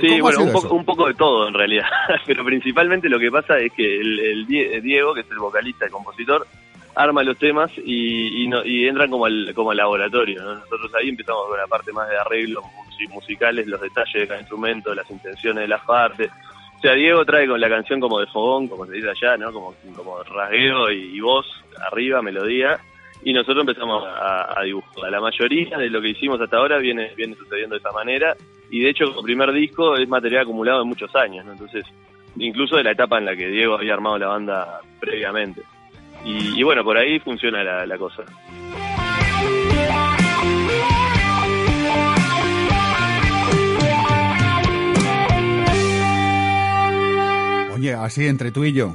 Sí, 0.00 0.20
bueno, 0.20 0.42
un 0.42 0.52
poco, 0.52 0.74
un 0.74 0.84
poco, 0.84 1.06
de 1.08 1.14
todo 1.14 1.48
en 1.48 1.54
realidad, 1.54 1.86
pero 2.26 2.44
principalmente 2.44 3.08
lo 3.08 3.18
que 3.18 3.30
pasa 3.30 3.58
es 3.58 3.72
que 3.72 4.00
el, 4.00 4.46
Diego, 4.46 5.14
que 5.14 5.20
es 5.20 5.30
el 5.30 5.38
vocalista, 5.38 5.84
el 5.84 5.90
compositor, 5.90 6.46
arma 6.94 7.22
los 7.22 7.36
temas 7.38 7.70
y, 7.76 8.46
y, 8.46 8.88
entran 8.88 9.10
como 9.10 9.26
al, 9.26 9.52
como 9.54 9.72
al 9.72 9.76
laboratorio. 9.76 10.42
Nosotros 10.42 10.92
ahí 10.94 11.08
empezamos 11.08 11.48
con 11.48 11.58
la 11.58 11.66
parte 11.66 11.92
más 11.92 12.08
de 12.08 12.16
arreglos 12.16 12.64
musicales, 13.10 13.66
los 13.66 13.80
detalles 13.80 14.14
de 14.14 14.28
cada 14.28 14.40
instrumento, 14.40 14.94
las 14.94 15.10
intenciones 15.10 15.62
de 15.62 15.68
las 15.68 15.84
partes. 15.84 16.30
O 16.76 16.80
sea, 16.80 16.94
Diego 16.94 17.24
trae 17.24 17.46
con 17.46 17.60
la 17.60 17.68
canción 17.68 18.00
como 18.00 18.20
de 18.20 18.26
fogón, 18.26 18.68
como 18.68 18.86
se 18.86 18.92
dice 18.92 19.10
allá, 19.10 19.36
¿no? 19.36 19.52
Como, 19.52 19.74
como 19.96 20.22
rasgueo 20.22 20.90
y, 20.90 21.16
y 21.16 21.20
voz 21.20 21.46
arriba, 21.90 22.22
melodía, 22.22 22.78
y 23.22 23.32
nosotros 23.32 23.60
empezamos 23.60 24.04
a, 24.04 24.58
a, 24.58 24.62
dibujar. 24.62 25.10
La 25.10 25.20
mayoría 25.20 25.78
de 25.78 25.88
lo 25.88 26.00
que 26.00 26.10
hicimos 26.10 26.40
hasta 26.40 26.56
ahora 26.56 26.78
viene, 26.78 27.12
viene 27.16 27.34
sucediendo 27.34 27.74
de 27.74 27.80
esa 27.80 27.92
manera 27.92 28.36
y 28.70 28.80
de 28.80 28.90
hecho 28.90 29.04
el 29.04 29.22
primer 29.22 29.52
disco 29.52 29.96
es 29.96 30.08
material 30.08 30.42
acumulado 30.42 30.80
de 30.80 30.84
muchos 30.84 31.14
años, 31.14 31.46
entonces 31.50 31.84
incluso 32.36 32.76
de 32.76 32.84
la 32.84 32.92
etapa 32.92 33.18
en 33.18 33.26
la 33.26 33.36
que 33.36 33.48
Diego 33.48 33.74
había 33.74 33.94
armado 33.94 34.18
la 34.18 34.28
banda 34.28 34.80
previamente. 35.00 35.62
Y, 36.24 36.62
bueno, 36.62 36.82
por 36.82 36.96
ahí 36.96 37.18
funciona 37.18 37.62
la, 37.62 37.84
la 37.84 37.98
cosa. 37.98 38.24
Así 47.90 48.26
entre 48.26 48.50
tú 48.50 48.64
y 48.64 48.72
yo, 48.72 48.94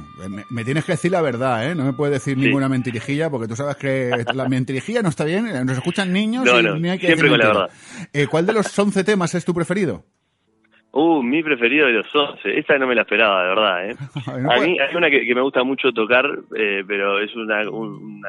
me, 0.50 0.64
tienes 0.64 0.84
que 0.84 0.92
decir 0.92 1.10
la 1.10 1.22
verdad, 1.22 1.70
¿eh? 1.70 1.74
No 1.74 1.84
me 1.84 1.92
puedes 1.92 2.12
decir 2.14 2.36
ninguna 2.36 2.68
mentirijilla, 2.68 3.30
porque 3.30 3.48
tú 3.48 3.56
sabes 3.56 3.76
que 3.76 4.10
la 4.34 4.48
mentirijilla 4.48 5.02
no 5.02 5.08
está 5.08 5.24
bien, 5.24 5.46
nos 5.66 5.76
escuchan 5.76 6.12
niños 6.12 6.46
y 6.46 6.80
ni 6.80 6.88
hay 6.90 6.98
que 6.98 7.06
siempre 7.06 7.28
con 7.28 7.38
la 7.38 7.46
verdad. 7.46 7.70
Eh, 8.12 8.26
¿Cuál 8.26 8.46
de 8.46 8.52
los 8.52 8.78
11 8.78 9.04
temas 9.04 9.34
es 9.34 9.44
tu 9.44 9.54
preferido? 9.54 10.04
Uh, 10.92 11.22
mi 11.22 11.42
preferido 11.42 11.86
de 11.86 11.92
los 11.92 12.14
11. 12.14 12.58
Esta 12.58 12.76
no 12.78 12.86
me 12.86 12.94
la 12.94 13.02
esperaba, 13.02 13.42
de 13.42 13.48
verdad, 13.48 13.90
¿eh? 13.90 13.96
a 14.26 14.60
mí 14.60 14.76
hay 14.80 14.96
una 14.96 15.08
que, 15.08 15.34
me 15.34 15.40
gusta 15.40 15.62
mucho 15.62 15.92
tocar, 15.92 16.26
eh, 16.56 16.82
pero 16.86 17.20
es 17.20 17.34
una, 17.36 17.68
una 17.70 18.28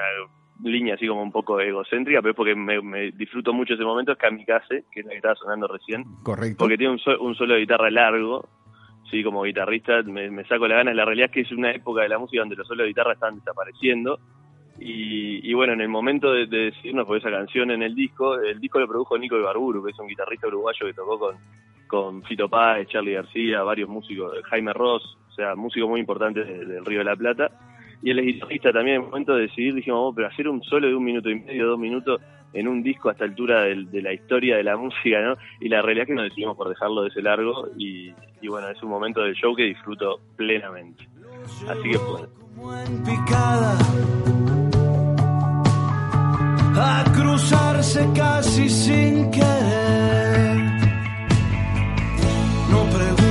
línea 0.63 0.95
así 0.95 1.07
como 1.07 1.23
un 1.23 1.31
poco 1.31 1.59
egocéntrica, 1.59 2.21
pero 2.21 2.31
es 2.31 2.37
porque 2.37 2.55
me, 2.55 3.11
disfruto 3.11 3.51
mucho 3.51 3.73
ese 3.73 3.83
momento, 3.83 4.11
es 4.11 4.17
Kamikaze, 4.17 4.83
que 4.91 4.99
es 4.99 5.05
la 5.05 5.11
que 5.11 5.17
estaba 5.17 5.35
sonando 5.35 5.67
recién. 5.67 6.03
Correcto. 6.23 6.57
Porque 6.59 6.77
tiene 6.77 6.93
un, 6.93 6.99
un 7.19 7.35
solo 7.35 7.55
de 7.55 7.61
guitarra 7.61 7.89
largo, 7.89 8.47
sí, 9.11 9.23
como 9.23 9.43
guitarrista 9.43 10.01
me, 10.03 10.43
saco 10.45 10.67
la 10.67 10.77
gana. 10.77 10.93
La 10.93 11.05
realidad 11.05 11.27
es 11.27 11.33
que 11.33 11.41
es 11.41 11.51
una 11.51 11.71
época 11.71 12.01
de 12.01 12.09
la 12.09 12.17
música 12.17 12.41
donde 12.41 12.55
los 12.55 12.67
solos 12.67 12.85
de 12.85 12.87
guitarra 12.87 13.13
están 13.13 13.35
desapareciendo. 13.35 14.19
Y, 14.83 15.53
bueno, 15.53 15.73
en 15.73 15.81
el 15.81 15.89
momento 15.89 16.33
de, 16.33 16.47
decirnos 16.47 17.05
por 17.05 17.15
esa 17.15 17.29
canción 17.29 17.69
en 17.69 17.83
el 17.83 17.93
disco, 17.93 18.39
el 18.39 18.59
disco 18.59 18.79
lo 18.79 18.87
produjo 18.87 19.15
Nico 19.15 19.37
Ibarburu, 19.37 19.83
que 19.83 19.91
es 19.91 19.99
un 19.99 20.07
guitarrista 20.07 20.47
uruguayo 20.47 20.87
que 20.87 20.93
tocó 20.93 21.19
con, 21.19 21.35
con 21.87 22.23
Fito 22.23 22.49
Páez, 22.49 22.87
Charlie 22.87 23.13
García, 23.13 23.61
varios 23.61 23.87
músicos, 23.89 24.33
Jaime 24.45 24.73
Ross, 24.73 25.19
o 25.29 25.33
sea, 25.33 25.53
músicos 25.53 25.87
muy 25.87 25.99
importantes 25.99 26.47
del 26.47 26.83
Río 26.83 26.99
de 26.99 27.05
la 27.05 27.15
Plata. 27.15 27.51
Y 28.01 28.09
él 28.09 28.19
es 28.19 28.25
guitarrista 28.25 28.73
también. 28.73 28.95
En 28.95 29.01
el 29.03 29.07
momento 29.09 29.35
de 29.35 29.43
decidir 29.43 29.75
dijimos, 29.75 29.99
oh, 30.01 30.13
pero 30.15 30.27
hacer 30.27 30.47
un 30.47 30.63
solo 30.63 30.87
de 30.87 30.95
un 30.95 31.03
minuto 31.03 31.29
y 31.29 31.35
medio, 31.35 31.67
dos 31.67 31.77
minutos, 31.77 32.19
en 32.53 32.67
un 32.67 32.83
disco 32.83 33.09
a 33.09 33.13
esta 33.13 33.25
altura 33.25 33.63
de, 33.63 34.01
la 34.01 34.13
historia 34.13 34.57
de 34.57 34.63
la 34.63 34.77
música, 34.77 35.21
¿no? 35.21 35.35
Y 35.59 35.69
la 35.69 35.81
realidad 35.81 36.03
es 36.03 36.07
que 36.07 36.15
nos 36.15 36.23
decidimos 36.25 36.57
por 36.57 36.69
dejarlo 36.69 37.03
de 37.03 37.09
ese 37.09 37.21
largo 37.21 37.69
y, 37.77 38.13
bueno, 38.47 38.69
es 38.69 38.81
un 38.83 38.89
momento 38.89 39.21
del 39.21 39.35
show 39.35 39.55
que 39.55 39.63
disfruto 39.63 40.19
plenamente. 40.35 41.07
Así 41.67 41.89
que 41.89 41.99
pues. 41.99 42.23
A 53.11 53.30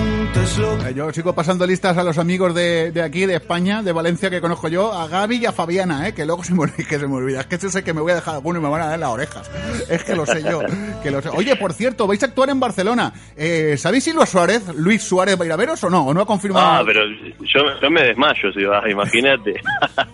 yo 0.94 1.12
sigo 1.12 1.34
pasando 1.34 1.66
listas 1.66 1.96
a 1.96 2.02
los 2.02 2.18
amigos 2.18 2.54
de, 2.54 2.90
de, 2.92 3.02
aquí, 3.02 3.26
de 3.26 3.36
España, 3.36 3.82
de 3.82 3.92
Valencia, 3.92 4.30
que 4.30 4.40
conozco 4.40 4.68
yo, 4.68 4.92
a 4.92 5.06
Gaby 5.06 5.38
y 5.38 5.46
a 5.46 5.52
Fabiana, 5.52 6.08
¿eh? 6.08 6.14
que 6.14 6.26
luego 6.26 6.42
se 6.42 6.54
me, 6.54 6.66
que 6.88 6.98
se 6.98 7.06
me 7.06 7.14
olvida. 7.14 7.40
Es 7.40 7.46
que 7.46 7.58
sé 7.58 7.84
que 7.84 7.94
me 7.94 8.00
voy 8.00 8.12
a 8.12 8.16
dejar 8.16 8.34
alguno 8.34 8.58
y 8.58 8.62
me 8.62 8.68
van 8.68 8.82
a 8.82 8.86
dar 8.86 8.98
las 8.98 9.10
orejas. 9.10 9.50
Es 9.88 10.04
que 10.04 10.16
lo 10.16 10.26
sé 10.26 10.42
yo. 10.42 10.60
Que 11.02 11.10
lo 11.10 11.22
sé. 11.22 11.28
Oye, 11.30 11.56
por 11.56 11.72
cierto, 11.72 12.06
vais 12.06 12.22
a 12.22 12.26
actuar 12.26 12.50
en 12.50 12.60
Barcelona. 12.60 13.12
Eh, 13.36 13.76
¿Sabéis 13.76 14.04
si 14.04 14.12
Luis 14.12 14.28
Suárez, 14.28 14.74
Luis 14.74 15.02
Suárez 15.02 15.38
va 15.38 15.44
a 15.44 15.46
ir 15.46 15.52
a 15.52 15.56
veros 15.56 15.82
o 15.84 15.90
no? 15.90 16.06
¿O 16.06 16.14
no 16.14 16.22
ha 16.22 16.26
confirmado? 16.26 16.66
Ah, 16.66 16.82
pero 16.84 17.02
yo, 17.40 17.90
me 17.90 18.02
desmayo 18.02 18.52
si 18.52 18.64
vas, 18.64 18.84
imagínate. 18.90 19.54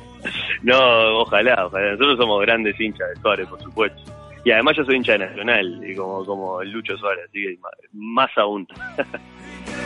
no, 0.63 1.21
ojalá, 1.21 1.67
ojalá. 1.67 1.93
Nosotros 1.93 2.19
somos 2.19 2.43
grandes 2.43 2.79
hinchas 2.79 3.09
de 3.15 3.21
Suárez, 3.21 3.49
por 3.49 3.63
supuesto. 3.63 4.13
Y 4.45 4.53
además 4.53 4.77
yo 4.77 4.85
soy 4.85 4.97
hincha 4.97 5.13
de 5.13 5.19
Nacional, 5.21 5.81
y 5.85 5.97
como, 5.97 6.25
como 6.25 6.63
el 6.63 6.71
Lucho 6.71 6.97
Suárez, 6.99 7.25
así 7.29 7.43
que 7.43 7.59
más 7.93 8.31
aún. 8.37 8.67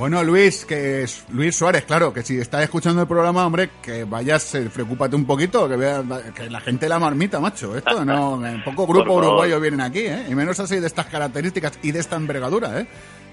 Bueno, 0.00 0.24
Luis, 0.24 0.64
que 0.64 1.02
es 1.02 1.26
Luis 1.30 1.54
Suárez, 1.54 1.84
claro, 1.84 2.10
que 2.10 2.22
si 2.22 2.38
estás 2.38 2.62
escuchando 2.62 3.02
el 3.02 3.06
programa, 3.06 3.46
hombre, 3.46 3.68
que 3.82 4.04
vayas, 4.04 4.54
eh, 4.54 4.70
preocúpate 4.72 5.14
un 5.14 5.26
poquito, 5.26 5.68
que 5.68 5.76
vea 5.76 6.02
que 6.34 6.48
la 6.48 6.58
gente 6.60 6.88
la 6.88 6.98
marmita, 6.98 7.38
macho. 7.38 7.76
Esto 7.76 8.02
no, 8.02 8.42
poco 8.64 8.86
grupo 8.86 9.12
uruguayo 9.16 9.60
vienen 9.60 9.82
aquí, 9.82 10.00
¿eh? 10.00 10.24
Y 10.30 10.34
menos 10.34 10.58
así 10.58 10.80
de 10.80 10.86
estas 10.86 11.04
características 11.04 11.78
y 11.82 11.92
de 11.92 11.98
esta 11.98 12.16
envergadura, 12.16 12.80
¿eh? 12.80 12.86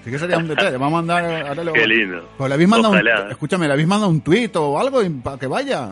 Sí 0.04 0.10
que 0.10 0.18
sería 0.18 0.36
un 0.36 0.46
detalle. 0.46 0.76
Vamos 0.76 0.98
a 0.98 1.02
mandar. 1.02 1.72
Qué 1.72 1.86
lindo. 1.86 2.28
Pues 2.36 2.48
le 2.50 2.54
habéis 2.54 2.68
mandado 2.68 2.94
un, 2.94 3.30
escúchame, 3.30 3.66
le 3.66 3.72
habéis 3.72 3.88
mandado 3.88 4.10
un 4.10 4.20
tuit 4.20 4.54
o 4.56 4.78
algo 4.78 5.00
para 5.22 5.38
que 5.38 5.46
vaya. 5.46 5.88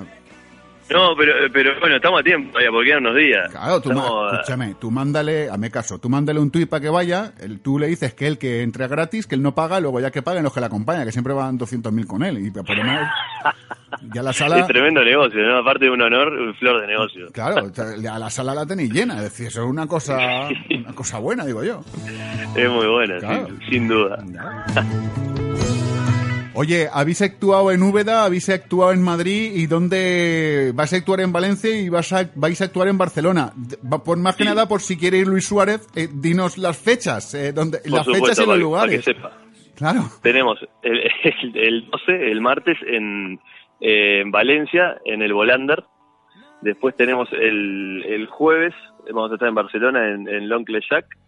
No, 0.90 1.16
pero, 1.16 1.33
pero 1.52 1.81
bueno, 1.81 1.97
estamos 1.97 2.21
a 2.21 2.23
tiempo 2.23 2.50
todavía, 2.52 2.71
porque 2.71 2.88
quedan 2.88 3.07
unos 3.07 3.16
días. 3.16 3.50
Claro, 3.50 3.81
tú, 3.81 3.90
escúchame, 3.90 4.75
tú 4.78 4.90
mándale, 4.90 5.50
hazme 5.50 5.71
caso, 5.71 5.99
tú 5.99 6.09
mándale 6.09 6.38
un 6.38 6.50
tuit 6.50 6.69
para 6.69 6.81
que 6.81 6.88
vaya, 6.88 7.33
el, 7.40 7.61
tú 7.61 7.78
le 7.78 7.88
dices 7.88 8.14
que 8.14 8.26
él 8.26 8.38
que 8.38 8.62
entre 8.62 8.87
gratis, 8.87 9.26
que 9.26 9.35
él 9.35 9.43
no 9.43 9.55
paga, 9.55 9.81
luego 9.81 10.00
ya 10.00 10.11
que 10.11 10.23
paguen 10.23 10.45
los 10.45 10.52
que 10.52 10.61
le 10.61 10.66
acompañan, 10.66 11.05
que 11.05 11.12
siempre 11.12 11.33
van 11.33 11.59
200.000 11.59 12.07
con 12.07 12.23
él. 12.23 12.38
Y 12.47 12.50
por 12.50 12.64
ya 14.14 14.23
la 14.23 14.33
sala... 14.33 14.61
Es 14.61 14.66
tremendo 14.66 15.02
negocio, 15.02 15.40
¿no? 15.43 15.59
Aparte 15.59 15.87
de 15.87 15.90
un 15.90 16.02
honor, 16.02 16.33
un 16.33 16.55
flor 16.55 16.81
de 16.81 16.87
negocio. 16.87 17.26
Claro, 17.33 17.71
a 18.11 18.19
la 18.19 18.31
sala 18.31 18.55
la 18.55 18.66
tenéis 18.66 18.93
llena, 18.93 19.16
es 19.16 19.23
decir, 19.23 19.49
eso 19.49 19.64
es 19.64 19.69
una 19.69 19.87
cosa, 19.87 20.16
una 20.71 20.95
cosa 20.95 21.19
buena, 21.19 21.45
digo 21.45 21.64
yo. 21.64 21.81
Es 22.55 22.71
muy 22.71 22.87
buena, 22.87 23.19
sin 23.69 23.88
duda. 23.88 24.25
Oye, 26.59 26.89
habéis 26.91 27.21
actuado 27.21 27.71
en 27.71 27.83
Úbeda, 27.83 28.25
habéis 28.25 28.49
actuado 28.49 28.93
en 28.93 29.03
Madrid 29.03 29.53
y 29.55 29.67
dónde 29.67 30.73
vas 30.75 30.91
a 30.95 30.97
actuar 30.97 31.21
en 31.21 31.31
Valencia 31.31 31.71
y 31.79 31.91
vas 31.91 32.15
a, 32.15 32.31
vais 32.35 32.59
a 32.63 32.65
actuar 32.65 32.89
en 32.89 32.97
Barcelona. 32.97 33.53
Por 34.03 34.17
más 34.17 34.37
que 34.37 34.45
nada, 34.45 34.67
por 34.67 34.81
si 34.81 34.97
quiere 34.97 35.19
ir 35.19 35.27
Luis 35.27 35.47
Suárez, 35.47 35.87
eh, 35.95 36.09
dinos 36.11 36.57
las 36.57 36.79
fechas, 36.79 37.35
eh, 37.35 37.53
donde, 37.53 37.81
las 37.85 38.07
fechas 38.07 38.39
y 38.39 38.47
los 38.47 38.59
lugares. 38.59 39.05
Para 39.05 39.15
que 39.15 39.21
sepa. 39.21 39.47
Claro. 39.77 40.05
Tenemos 40.23 40.59
el, 40.83 40.99
el, 41.25 41.57
el 41.57 41.91
12, 41.91 42.31
el 42.33 42.41
martes, 42.41 42.79
en, 42.87 43.39
eh, 43.83 44.23
en 44.23 44.31
Valencia, 44.31 44.97
en 45.05 45.21
el 45.21 45.35
Volander. 45.35 45.85
Después 46.63 46.97
tenemos 46.97 47.29
el, 47.33 48.03
el 48.09 48.27
jueves, 48.29 48.73
vamos 49.13 49.31
a 49.31 49.35
estar 49.35 49.49
en 49.49 49.55
Barcelona, 49.55 50.09
en, 50.09 50.27
en 50.27 50.49
l'Oncle 50.49 50.81
Jacques. 50.89 51.19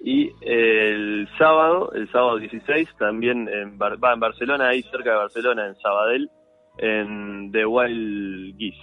Y 0.00 0.30
el 0.42 1.28
sábado, 1.38 1.90
el 1.94 2.10
sábado 2.12 2.38
16, 2.38 2.88
también 2.98 3.48
en, 3.48 3.78
Bar- 3.78 4.02
va 4.02 4.12
en 4.12 4.20
Barcelona, 4.20 4.68
ahí 4.68 4.82
cerca 4.82 5.10
de 5.12 5.16
Barcelona, 5.16 5.66
en 5.66 5.74
Sabadell, 5.76 6.30
en 6.78 7.50
The 7.52 7.64
Wild 7.66 8.56
Geese. 8.58 8.78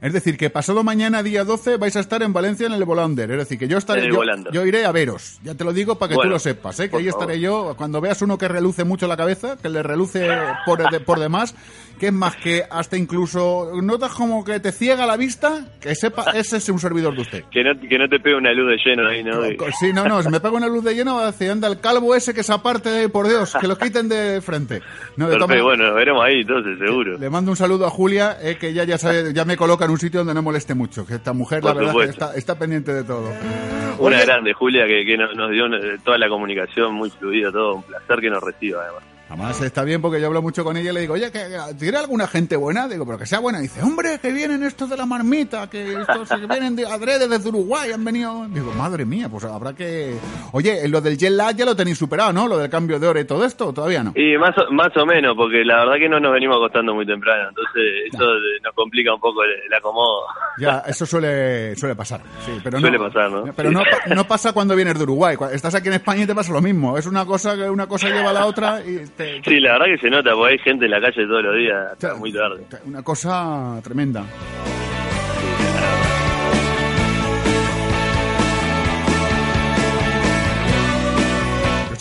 Es 0.00 0.12
decir, 0.12 0.36
que 0.36 0.50
pasado 0.50 0.82
mañana, 0.82 1.22
día 1.22 1.44
12, 1.44 1.76
vais 1.76 1.94
a 1.96 2.00
estar 2.00 2.22
en 2.22 2.32
Valencia 2.32 2.66
en 2.66 2.72
el 2.72 2.84
Volander. 2.84 3.30
Es 3.30 3.38
decir, 3.38 3.58
que 3.58 3.68
yo 3.68 3.78
estaré. 3.78 4.08
Yo, 4.08 4.20
yo 4.52 4.66
iré 4.66 4.84
a 4.84 4.92
veros. 4.92 5.38
Ya 5.44 5.54
te 5.54 5.62
lo 5.64 5.72
digo 5.72 5.96
para 5.98 6.08
que 6.10 6.14
tú 6.14 6.20
Bueno, 6.20 6.32
lo 6.32 6.38
sepas, 6.40 6.78
¿eh? 6.80 6.90
Que 6.90 6.96
ahí 6.96 7.08
estaré 7.08 7.38
yo. 7.40 7.74
Cuando 7.76 8.00
veas 8.00 8.20
uno 8.22 8.36
que 8.36 8.48
reluce 8.48 8.84
mucho 8.84 9.06
la 9.06 9.16
cabeza, 9.16 9.56
que 9.60 9.68
le 9.68 9.82
reluce 9.82 10.28
por, 10.66 10.90
de- 10.90 10.98
por 11.00 11.20
demás, 11.20 11.54
que 12.00 12.08
es 12.08 12.12
más 12.12 12.34
que 12.36 12.64
hasta 12.68 12.96
incluso 12.96 13.70
notas 13.80 14.12
como 14.12 14.44
que 14.44 14.58
te 14.58 14.72
ciega 14.72 15.06
la 15.06 15.16
vista, 15.16 15.66
que 15.80 15.94
sepa, 15.94 16.32
ese 16.34 16.56
es 16.56 16.68
un 16.68 16.80
servidor 16.80 17.14
de 17.14 17.20
usted. 17.22 17.44
Que 17.52 17.62
no, 17.62 17.78
que 17.80 17.96
no 17.98 18.08
te 18.08 18.18
pegue 18.18 18.36
una 18.36 18.52
luz 18.52 18.70
de 18.70 18.76
lleno 18.84 19.08
ahí, 19.08 19.22
¿no? 19.22 19.40
Sí, 19.78 19.92
no, 19.92 20.04
no, 20.08 20.20
si 20.22 20.28
me 20.28 20.40
pega 20.40 20.54
una 20.54 20.66
luz 20.66 20.82
de 20.82 20.94
lleno, 20.96 21.16
va 21.16 21.22
a 21.28 21.32
decir, 21.32 21.50
anda, 21.50 21.68
el 21.68 21.78
calvo 21.78 22.14
ese 22.16 22.34
que 22.34 22.42
se 22.42 22.52
aparte, 22.52 22.88
de 22.90 23.00
ahí, 23.02 23.08
por 23.08 23.28
Dios, 23.28 23.54
que 23.60 23.68
lo 23.68 23.78
quiten 23.78 24.08
de 24.08 24.40
frente. 24.40 24.80
No, 25.16 25.26
de 25.28 25.32
Perfecto, 25.38 25.46
maneras, 25.46 25.64
bueno, 25.64 25.94
veremos 25.94 26.24
ahí 26.24 26.40
entonces, 26.40 26.78
seguro. 26.78 27.18
Le 27.18 27.30
mando 27.30 27.52
un 27.52 27.56
saludo 27.56 27.86
a 27.86 27.90
Julia, 27.90 28.36
eh, 28.42 28.56
que 28.58 28.72
ya, 28.72 28.82
ya, 28.84 28.98
sabe, 28.98 29.32
ya 29.32 29.44
me 29.44 29.56
coloca 29.62 29.84
en 29.84 29.92
un 29.92 29.98
sitio 29.98 30.20
donde 30.20 30.34
no 30.34 30.42
moleste 30.42 30.74
mucho. 30.74 31.06
Que 31.06 31.14
esta 31.14 31.32
mujer, 31.32 31.62
la 31.62 31.72
verdad, 31.72 31.94
que 31.94 32.04
está, 32.06 32.34
está 32.34 32.58
pendiente 32.58 32.92
de 32.92 33.04
todo. 33.04 33.28
Una 34.00 34.16
Oye, 34.16 34.24
grande, 34.24 34.52
Julia, 34.52 34.88
que, 34.88 35.04
que 35.06 35.16
nos, 35.16 35.36
nos 35.36 35.52
dio 35.52 35.66
eh, 35.66 35.98
toda 36.04 36.18
la 36.18 36.28
comunicación 36.28 36.94
muy 36.94 37.10
fluida, 37.10 37.52
todo. 37.52 37.76
Un 37.76 37.84
placer 37.84 38.18
que 38.20 38.28
nos 38.28 38.42
reciba, 38.42 38.82
además. 38.82 39.04
Además 39.32 39.60
está 39.62 39.82
bien 39.84 40.02
porque 40.02 40.20
yo 40.20 40.26
hablo 40.26 40.42
mucho 40.42 40.62
con 40.64 40.76
ella 40.76 40.90
y 40.90 40.94
le 40.94 41.00
digo, 41.00 41.14
oye, 41.14 41.30
que 41.32 41.38
que- 41.38 41.74
¿tiene 41.78 41.96
alguna 41.98 42.26
gente 42.26 42.56
buena? 42.56 42.86
Digo, 42.88 43.06
pero 43.06 43.18
que 43.18 43.26
sea 43.26 43.38
buena. 43.40 43.60
dice, 43.60 43.80
hombre, 43.82 44.18
que 44.20 44.30
vienen 44.32 44.62
estos 44.62 44.90
de 44.90 44.96
la 44.96 45.06
marmita, 45.06 45.68
que 45.70 45.92
estos 46.00 46.28
que 46.28 46.46
vienen 46.46 46.76
de 46.76 46.86
adrede 46.86 47.26
desde 47.28 47.48
Uruguay, 47.48 47.90
han 47.92 48.04
venido. 48.04 48.46
Digo, 48.50 48.72
madre 48.72 49.04
mía, 49.06 49.28
pues 49.30 49.44
habrá 49.44 49.72
que... 49.74 50.16
Oye, 50.52 50.86
lo 50.88 51.00
del 51.00 51.16
jet 51.16 51.30
lag 51.32 51.56
ya 51.56 51.64
lo 51.64 51.74
tenéis 51.74 51.96
superado, 51.98 52.32
¿no? 52.32 52.46
Lo 52.46 52.58
del 52.58 52.68
cambio 52.70 52.98
de 52.98 53.08
hora 53.08 53.20
y 53.20 53.24
todo 53.24 53.44
esto, 53.44 53.72
todavía 53.72 54.02
no. 54.02 54.12
Y 54.14 54.36
más 54.36 54.54
o, 54.58 54.70
más 54.72 54.94
o 54.96 55.06
menos, 55.06 55.34
porque 55.36 55.64
la 55.64 55.78
verdad 55.84 55.94
que 55.98 56.08
no 56.08 56.20
nos 56.20 56.32
venimos 56.32 56.56
acostando 56.56 56.94
muy 56.94 57.06
temprano, 57.06 57.48
entonces 57.48 57.82
eso 58.12 58.24
nos 58.62 58.74
complica 58.74 59.14
un 59.14 59.20
poco 59.20 59.42
el, 59.44 59.50
el 59.66 59.72
acomodo. 59.74 60.26
Ya, 60.58 60.82
eso 60.86 61.06
suele, 61.06 61.74
suele 61.76 61.94
pasar. 61.94 62.20
Sí, 62.44 62.52
pero 62.62 62.78
Suele 62.80 62.98
no, 62.98 63.04
pasar, 63.08 63.30
¿no? 63.30 63.44
Pero 63.54 63.70
Sí. 63.70 63.74
no, 63.74 64.14
no 64.14 64.24
pasa 64.28 64.52
cuando 64.52 64.74
vienes 64.76 64.96
de 64.98 65.02
Uruguay. 65.04 65.36
Estás 65.52 65.74
aquí 65.74 65.88
en 65.88 65.94
España 65.94 66.24
y 66.24 66.26
te 66.26 66.34
pasa 66.34 66.52
lo 66.52 66.60
mismo. 66.60 66.98
Es 66.98 67.06
una 67.06 67.24
cosa 67.24 67.56
que 67.56 67.70
una 67.70 67.86
cosa 67.86 68.08
lleva 68.08 68.30
a 68.30 68.32
la 68.34 68.46
otra 68.46 68.80
y 68.84 68.98
te, 69.16 69.21
te- 69.22 69.50
Sí, 69.50 69.60
la 69.60 69.72
verdad 69.72 69.86
que 69.86 69.98
se 69.98 70.10
nota, 70.10 70.32
porque 70.34 70.52
hay 70.52 70.58
gente 70.58 70.84
en 70.86 70.90
la 70.90 71.00
calle 71.00 71.26
todos 71.26 71.42
los 71.42 71.56
días, 71.56 71.92
hasta 71.92 72.14
muy 72.16 72.32
tarde. 72.32 72.64
Una 72.84 73.02
cosa 73.02 73.80
tremenda. 73.82 74.24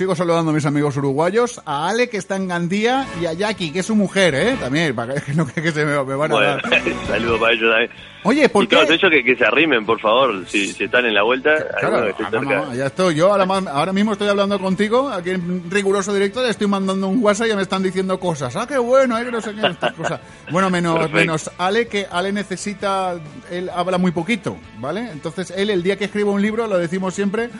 Sigo 0.01 0.15
saludando 0.15 0.49
a 0.49 0.53
mis 0.55 0.65
amigos 0.65 0.97
uruguayos, 0.97 1.61
a 1.63 1.87
Ale 1.87 2.09
que 2.09 2.17
está 2.17 2.35
en 2.35 2.47
Gandía 2.47 3.05
y 3.21 3.27
a 3.27 3.33
Jackie 3.33 3.71
que 3.71 3.81
es 3.81 3.85
su 3.85 3.95
mujer, 3.95 4.33
¿eh? 4.33 4.57
También, 4.59 4.95
para 4.95 5.13
que, 5.13 5.31
no, 5.35 5.45
que 5.45 5.71
se 5.71 5.85
me, 5.85 6.03
me 6.03 6.15
van 6.15 6.31
a 6.31 6.39
dar. 6.39 6.61
saludo 7.07 7.39
para 7.39 7.53
ellos 7.53 7.69
también. 7.69 7.91
Oye, 8.23 8.49
¿por 8.49 8.63
y 8.63 8.67
qué? 8.67 8.81
ellos 8.81 9.11
que, 9.11 9.23
que 9.23 9.35
se 9.35 9.45
arrimen, 9.45 9.85
por 9.85 9.99
favor, 9.99 10.47
si, 10.47 10.73
si 10.73 10.85
están 10.85 11.05
en 11.05 11.13
la 11.13 11.21
vuelta, 11.21 11.55
Claro, 11.79 12.15
ah, 12.19 12.29
no, 12.41 12.73
ya 12.73 12.87
estoy. 12.87 13.13
Yo 13.13 13.31
ahora, 13.31 13.45
ahora 13.71 13.93
mismo 13.93 14.13
estoy 14.13 14.27
hablando 14.27 14.59
contigo, 14.59 15.07
aquí 15.09 15.31
en 15.31 15.69
riguroso 15.69 16.11
directo, 16.15 16.41
le 16.41 16.49
estoy 16.49 16.65
mandando 16.65 17.07
un 17.07 17.23
WhatsApp 17.23 17.45
y 17.45 17.49
ya 17.49 17.55
me 17.55 17.61
están 17.61 17.83
diciendo 17.83 18.19
cosas. 18.19 18.55
Ah, 18.55 18.65
qué 18.67 18.79
bueno, 18.79 19.19
eh, 19.19 19.25
que 19.25 19.31
no 19.31 19.39
sé 19.41 19.53
qué, 19.53 19.67
estas 19.67 19.93
cosas. 19.93 20.19
Bueno, 20.49 20.71
menos, 20.71 20.95
Perfecto. 20.95 21.17
menos 21.17 21.51
Ale, 21.59 21.87
que 21.87 22.07
Ale 22.09 22.31
necesita, 22.31 23.19
él 23.51 23.69
habla 23.69 23.99
muy 23.99 24.11
poquito, 24.11 24.57
¿vale? 24.79 25.11
Entonces, 25.11 25.53
él 25.55 25.69
el 25.69 25.83
día 25.83 25.95
que 25.95 26.05
escriba 26.05 26.31
un 26.31 26.41
libro, 26.41 26.65
lo 26.65 26.79
decimos 26.79 27.13
siempre, 27.13 27.51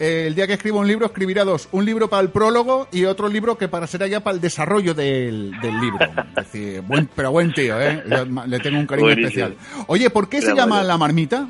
eh, 0.00 0.24
el 0.26 0.34
día 0.34 0.46
que 0.46 0.54
escriba 0.54 0.78
un 0.78 0.86
libro 0.88 1.06
escribirá 1.06 1.44
dos, 1.44 1.68
un 1.72 1.84
libro 1.84 2.08
para 2.08 2.22
el 2.22 2.30
prólogo 2.30 2.88
y 2.90 3.04
otro 3.04 3.28
libro 3.28 3.56
que 3.58 3.68
para 3.68 3.86
será 3.86 4.06
ya 4.06 4.20
para 4.20 4.34
el 4.34 4.40
desarrollo 4.40 4.94
del, 4.94 5.52
del 5.60 5.80
libro. 5.80 5.98
Es 6.36 6.52
decir, 6.52 6.80
buen, 6.82 7.08
pero 7.14 7.30
buen 7.30 7.52
tío, 7.52 7.80
¿eh? 7.80 8.02
Le 8.46 8.58
tengo 8.60 8.78
un 8.78 8.86
cariño 8.86 9.08
Buenísimo. 9.08 9.46
especial. 9.46 9.84
Oye, 9.86 10.10
¿por 10.10 10.28
qué 10.28 10.40
se 10.42 10.54
llama. 10.54 10.82
La 10.82 10.96
Marmita? 10.98 11.46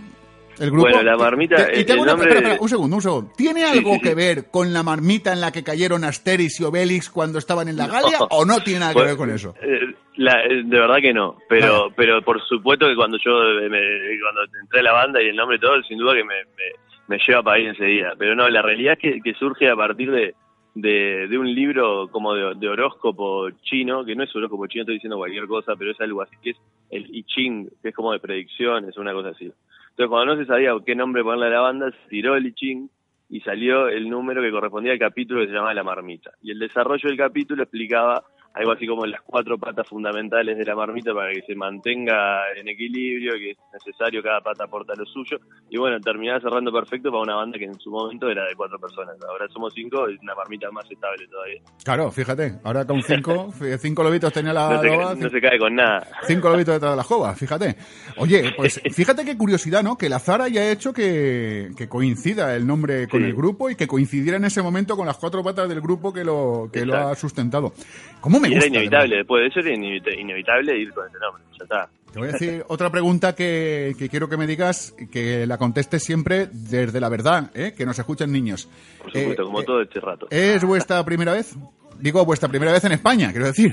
El 0.59 0.71
grupo. 0.71 0.89
Bueno, 0.89 1.03
La 1.03 1.17
Marmita, 1.17 1.69
y 1.73 1.85
te 1.85 1.93
el 1.93 1.93
hago 1.93 2.03
una- 2.03 2.13
nombre 2.13 2.35
espera, 2.35 2.57
un 2.61 2.69
segundo, 2.69 2.97
un 2.97 3.03
segundo. 3.03 3.33
¿Tiene 3.35 3.65
algo 3.65 3.93
sí, 3.95 3.97
sí. 3.97 4.03
que 4.09 4.15
ver 4.15 4.51
con 4.51 4.75
la 4.75 4.83
marmita 4.83 5.33
en 5.33 5.41
la 5.41 5.51
que 5.53 5.63
cayeron 5.63 6.05
Asteris 6.05 6.61
y 6.61 6.65
Obelix 6.65 7.09
cuando 7.09 7.39
estaban 7.39 7.69
en 7.69 7.79
la 7.79 7.87
Galia 7.87 8.19
o 8.29 8.45
no 8.45 8.61
tiene 8.61 8.81
nada 8.81 8.93
que 8.93 9.03
ver 9.05 9.17
con 9.17 9.31
eso? 9.31 9.55
Eh, 9.63 9.95
la- 10.17 10.43
eh, 10.45 10.63
de 10.67 10.79
verdad 10.79 10.97
que 11.01 11.15
no, 11.15 11.39
pero 11.49 11.89
pero 11.97 12.21
por 12.23 12.43
supuesto 12.47 12.87
que 12.89 12.95
cuando 12.95 13.17
yo 13.25 13.31
me- 13.71 14.19
cuando 14.21 14.41
entré 14.61 14.81
a 14.81 14.83
la 14.83 14.93
banda 14.93 15.23
y 15.23 15.29
el 15.29 15.37
nombre 15.37 15.57
y 15.57 15.61
todo, 15.61 15.83
sin 15.85 15.97
duda 15.97 16.13
que 16.13 16.25
me, 16.25 16.35
me, 16.45 16.90
me 17.11 17.19
lleva 17.27 17.43
para 17.43 17.57
ahí 17.57 17.67
enseguida. 17.67 18.15
Pero 18.17 18.37
no, 18.37 18.49
la 18.49 18.63
realidad 18.63 18.97
es 19.03 19.21
que, 19.21 19.35
surge 19.35 19.69
a 19.69 19.75
partir 19.75 20.13
de, 20.13 20.37
de, 20.77 21.27
de 21.27 21.39
un 21.39 21.53
libro 21.53 22.07
como 22.07 22.35
de, 22.35 22.55
de 22.55 22.69
horóscopo 22.69 23.51
chino, 23.63 24.05
que 24.05 24.15
no 24.15 24.23
es 24.23 24.35
horóscopo 24.35 24.69
chino, 24.69 24.83
estoy 24.83 24.95
diciendo 24.95 25.17
cualquier 25.17 25.49
cosa, 25.49 25.75
pero 25.77 25.91
es 25.91 26.01
algo 26.01 26.23
así, 26.23 26.37
que 26.41 26.51
es 26.51 26.57
el 26.89 27.13
I 27.13 27.25
Ching, 27.25 27.69
que 27.83 27.89
es 27.89 27.95
como 27.97 28.13
de 28.13 28.21
predicciones, 28.21 28.97
una 28.97 29.13
cosa 29.13 29.31
así. 29.31 29.47
Entonces 29.47 30.09
cuando 30.09 30.37
no 30.37 30.41
se 30.41 30.47
sabía 30.47 30.73
qué 30.87 30.95
nombre 30.95 31.25
ponerle 31.25 31.47
a 31.47 31.51
la 31.51 31.61
banda, 31.63 31.91
se 31.91 32.09
tiró 32.09 32.37
el 32.37 32.47
I 32.47 32.53
Ching 32.53 32.89
y 33.29 33.41
salió 33.41 33.89
el 33.89 34.09
número 34.09 34.41
que 34.41 34.53
correspondía 34.53 34.93
al 34.93 34.99
capítulo 35.01 35.41
que 35.41 35.49
se 35.49 35.53
llamaba 35.53 35.75
La 35.75 35.83
Marmita. 35.83 36.31
Y 36.43 36.53
el 36.53 36.61
desarrollo 36.61 37.09
del 37.09 37.19
capítulo 37.19 37.65
explicaba 37.65 38.23
algo 38.53 38.73
así 38.73 38.87
como 38.87 39.07
las 39.07 39.21
cuatro 39.23 39.59
patas 39.59 39.89
fundamentales 39.89 40.59
de 40.59 40.65
la 40.65 40.75
marmita 40.75 41.15
para 41.15 41.33
que 41.33 41.43
se 41.43 41.55
mantenga 41.55 42.41
en 42.57 42.69
equilibrio, 42.69 43.33
que 43.35 43.53
es 43.53 43.59
necesario, 43.73 44.23
cada 44.23 44.41
pata 44.41 44.65
aporta 44.65 44.93
lo 44.97 45.07
suyo. 45.07 45.39
Y 45.71 45.79
bueno, 45.79 46.01
terminaba 46.01 46.41
cerrando 46.41 46.73
perfecto 46.73 47.11
para 47.11 47.23
una 47.23 47.37
banda 47.37 47.59
que 47.59 47.65
en 47.67 47.79
su 47.79 47.91
momento 47.91 48.29
era 48.29 48.45
de 48.47 48.55
cuatro 48.57 48.79
personas. 48.79 49.17
Ahora 49.29 49.47
somos 49.53 49.73
cinco 49.75 50.11
y 50.11 50.19
una 50.23 50.35
marmita 50.35 50.71
más 50.73 50.91
estable 50.91 51.27
todavía. 51.29 51.61
Claro, 51.85 52.11
fíjate, 52.11 52.55
ahora 52.65 52.85
con 52.85 53.03
cinco, 53.03 53.53
cinco 53.79 54.03
lobitos 54.03 54.33
tenía 54.33 54.53
la 54.53 54.71
No 54.75 54.81
se, 54.81 54.87
loba, 54.89 55.15
no 55.15 55.29
se 55.31 55.41
cae 55.41 55.59
con 55.59 55.75
nada. 55.77 56.07
cinco 56.27 56.49
lobitos 56.49 56.75
detrás 56.75 56.93
de 56.93 56.97
la 56.97 57.05
jova, 57.05 57.35
fíjate. 57.37 57.77
Oye, 58.17 58.53
pues 58.57 58.81
fíjate 58.93 59.25
qué 59.25 59.39
curiosidad, 59.39 59.83
¿no? 59.85 59.97
Que 59.97 60.07
el 60.07 60.13
azar 60.13 60.43
haya 60.43 60.71
hecho 60.73 60.93
que, 60.93 61.71
que 61.77 61.89
coincida 61.89 62.57
el 62.57 62.67
nombre 62.67 63.07
con 63.09 63.21
Sí. 63.21 63.27
el 63.27 63.35
grupo 63.35 63.71
y 63.71 63.77
que 63.77 63.87
coincidiera 63.87 64.39
en 64.39 64.45
ese 64.47 64.63
momento 64.63 64.97
con 64.97 65.07
las 65.07 65.19
cuatro 65.19 65.45
patas 65.45 65.69
del 65.69 65.81
grupo 65.81 66.13
que 66.13 66.25
lo, 66.25 66.69
que 66.73 66.85
lo 66.87 66.97
ha 66.97 67.15
sustentado. 67.15 67.73
¿Cómo 68.21 68.40
me 68.41 68.49
y 68.49 68.53
gusta? 68.53 68.67
era 68.67 68.77
inevitable, 68.77 69.17
después 69.17 69.43
de 69.43 69.47
eso 69.49 69.61
era 69.61 69.71
inevita- 69.77 70.19
inevitable 70.19 70.79
ir 70.79 70.93
con 70.93 71.07
ese 71.09 71.19
nombre. 71.19 71.43
Ya 71.59 71.65
está. 71.65 71.89
Te 72.13 72.19
voy 72.19 72.29
a 72.29 72.33
decir 72.33 72.65
otra 72.67 72.91
pregunta 72.91 73.37
que, 73.37 73.95
que 73.97 74.09
quiero 74.09 74.29
que 74.29 74.37
me 74.37 74.47
digas, 74.49 74.95
que 75.13 75.47
la 75.47 75.59
contestes 75.59 76.03
siempre 76.03 76.49
desde 76.53 76.99
la 77.01 77.09
verdad, 77.09 77.51
¿eh? 77.55 77.73
que 77.77 77.87
nos 77.87 77.99
escuchen 77.99 78.33
niños. 78.33 78.69
Por 78.99 79.13
supuesto, 79.13 79.43
Eh, 79.43 79.45
como 79.45 79.61
eh, 79.61 79.65
todo 79.65 79.81
este 79.83 80.01
rato. 80.01 80.27
¿Es 80.31 80.65
vuestra 80.65 81.05
primera 81.05 81.33
vez? 81.35 81.55
Digo, 82.01 82.25
vuestra 82.25 82.49
primera 82.49 82.73
vez 82.73 82.83
en 82.85 82.93
España, 82.93 83.31
quiero 83.31 83.47
decir. 83.47 83.73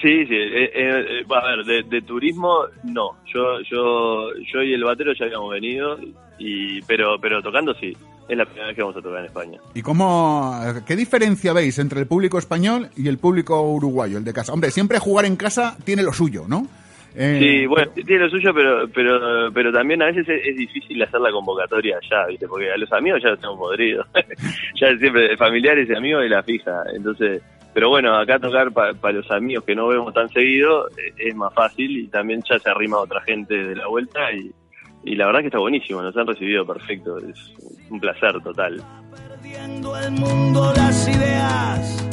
Sí, 0.00 0.26
sí, 0.26 0.34
eh, 0.34 1.24
a 1.28 1.46
ver, 1.56 1.64
de, 1.64 1.82
de 1.88 2.02
turismo 2.02 2.66
no. 2.84 3.16
Yo, 3.34 3.60
yo, 3.62 4.28
yo 4.52 4.62
y 4.62 4.74
el 4.74 4.84
batero 4.84 5.12
ya 5.18 5.24
habíamos 5.24 5.50
venido, 5.50 5.98
y 6.38 6.82
pero, 6.82 7.18
pero 7.20 7.42
tocando 7.42 7.74
sí. 7.80 7.96
Es 8.28 8.36
la 8.36 8.44
primera 8.44 8.66
vez 8.66 8.76
que 8.76 8.82
vamos 8.82 8.96
a 8.96 9.02
tocar 9.02 9.20
en 9.20 9.26
España. 9.26 9.60
¿Y 9.74 9.82
cómo, 9.82 10.60
qué 10.86 10.96
diferencia 10.96 11.52
veis 11.52 11.78
entre 11.78 12.00
el 12.00 12.06
público 12.06 12.38
español 12.38 12.88
y 12.96 13.08
el 13.08 13.18
público 13.18 13.60
uruguayo, 13.62 14.18
el 14.18 14.24
de 14.24 14.32
casa? 14.32 14.52
Hombre, 14.52 14.70
siempre 14.70 14.98
jugar 14.98 15.26
en 15.26 15.36
casa 15.36 15.76
tiene 15.84 16.02
lo 16.02 16.12
suyo, 16.12 16.44
¿no? 16.48 16.66
Eh, 17.14 17.38
Sí, 17.40 17.66
bueno, 17.66 17.90
tiene 17.92 18.24
lo 18.24 18.30
suyo, 18.30 18.52
pero, 18.52 18.88
pero, 18.88 19.50
pero 19.52 19.72
también 19.72 20.02
a 20.02 20.06
veces 20.06 20.28
es, 20.28 20.46
es 20.46 20.56
difícil 20.56 21.02
hacer 21.02 21.20
la 21.20 21.30
convocatoria 21.30 21.98
allá, 22.02 22.26
¿viste? 22.26 22.48
Porque 22.48 22.70
a 22.70 22.76
los 22.76 22.92
amigos 22.92 23.22
ya 23.22 23.30
los 23.30 23.40
tengo 23.40 23.56
podridos. 23.56 24.06
ya 24.80 24.96
siempre 24.98 25.36
familiares 25.36 25.88
y 25.88 25.94
amigos 25.94 26.22
de 26.22 26.28
la 26.28 26.42
fija. 26.42 26.82
Entonces, 26.94 27.42
pero 27.72 27.90
bueno, 27.90 28.16
acá 28.16 28.38
tocar 28.38 28.72
para 28.72 29.12
los 29.12 29.30
amigos 29.30 29.62
que 29.64 29.74
no 29.74 29.88
vemos 29.88 30.12
tan 30.14 30.28
seguido 30.30 30.88
eh, 30.88 31.12
es 31.18 31.34
más 31.34 31.52
fácil 31.54 31.96
y 31.98 32.08
también 32.08 32.42
ya 32.48 32.58
se 32.58 32.70
arrima 32.70 32.96
otra 32.96 33.20
gente 33.20 33.54
de 33.54 33.76
la 33.76 33.86
vuelta 33.86 34.32
y, 34.32 34.50
y 35.06 35.14
la 35.14 35.26
verdad 35.26 35.40
que 35.40 35.46
está 35.46 35.58
buenísimo, 35.58 36.02
nos 36.02 36.16
han 36.16 36.26
recibido 36.26 36.66
perfecto, 36.66 37.18
es 37.18 37.54
un 37.88 38.00
placer 38.00 38.40
total. 38.42 38.82
Perdiendo 39.30 39.96
el 39.96 40.10
mundo 40.12 40.72
las 40.76 41.08
ideas 41.08 42.06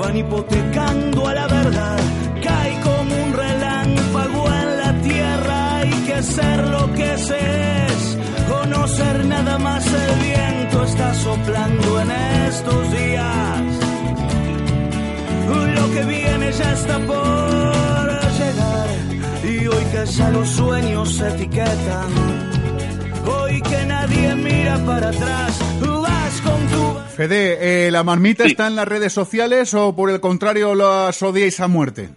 van 0.00 0.16
hipotecando 0.16 1.26
a 1.28 1.34
la 1.34 1.46
verdad. 1.46 1.98
Cae 2.42 2.80
como 2.80 3.24
un 3.24 3.32
relámpago 3.32 4.46
en 4.62 4.78
la 4.78 4.92
tierra. 5.02 5.76
Hay 5.76 5.90
que 5.90 6.22
ser 6.22 6.68
lo 6.68 6.92
que 6.94 7.18
se 7.18 7.38
es. 7.86 8.18
Conocer 8.48 9.24
nada 9.26 9.58
más 9.58 9.84
el 9.86 10.14
viento 10.28 10.84
está 10.84 11.14
soplando 11.14 12.00
en 12.00 12.10
estos 12.48 12.92
días. 12.92 13.62
Lo 15.78 15.90
que 15.94 16.04
viene 16.04 16.52
ya 16.52 16.72
está 16.72 16.98
por 17.00 18.08
llegar. 18.38 19.19
Y 19.42 19.66
hoy 19.66 19.84
que 19.92 20.06
ya 20.06 20.30
los 20.30 20.48
sueños 20.48 21.14
se 21.14 21.28
etiquetan. 21.28 22.08
Hoy 23.26 23.60
que 23.62 23.84
nadie 23.86 24.34
mira 24.34 24.78
para 24.86 25.08
atrás, 25.08 25.60
vas 25.80 26.40
con 26.42 26.66
tu... 26.68 27.00
Fede, 27.16 27.86
eh, 27.86 27.90
¿la 27.90 28.02
marmita 28.04 28.44
Sí. 28.44 28.50
está 28.50 28.66
en 28.66 28.76
las 28.76 28.86
redes 28.88 29.12
sociales 29.12 29.74
o 29.74 29.94
por 29.94 30.10
el 30.10 30.20
contrario 30.20 30.74
las 30.74 31.22
odiáis 31.22 31.60
a 31.60 31.68
muerte? 31.68 32.10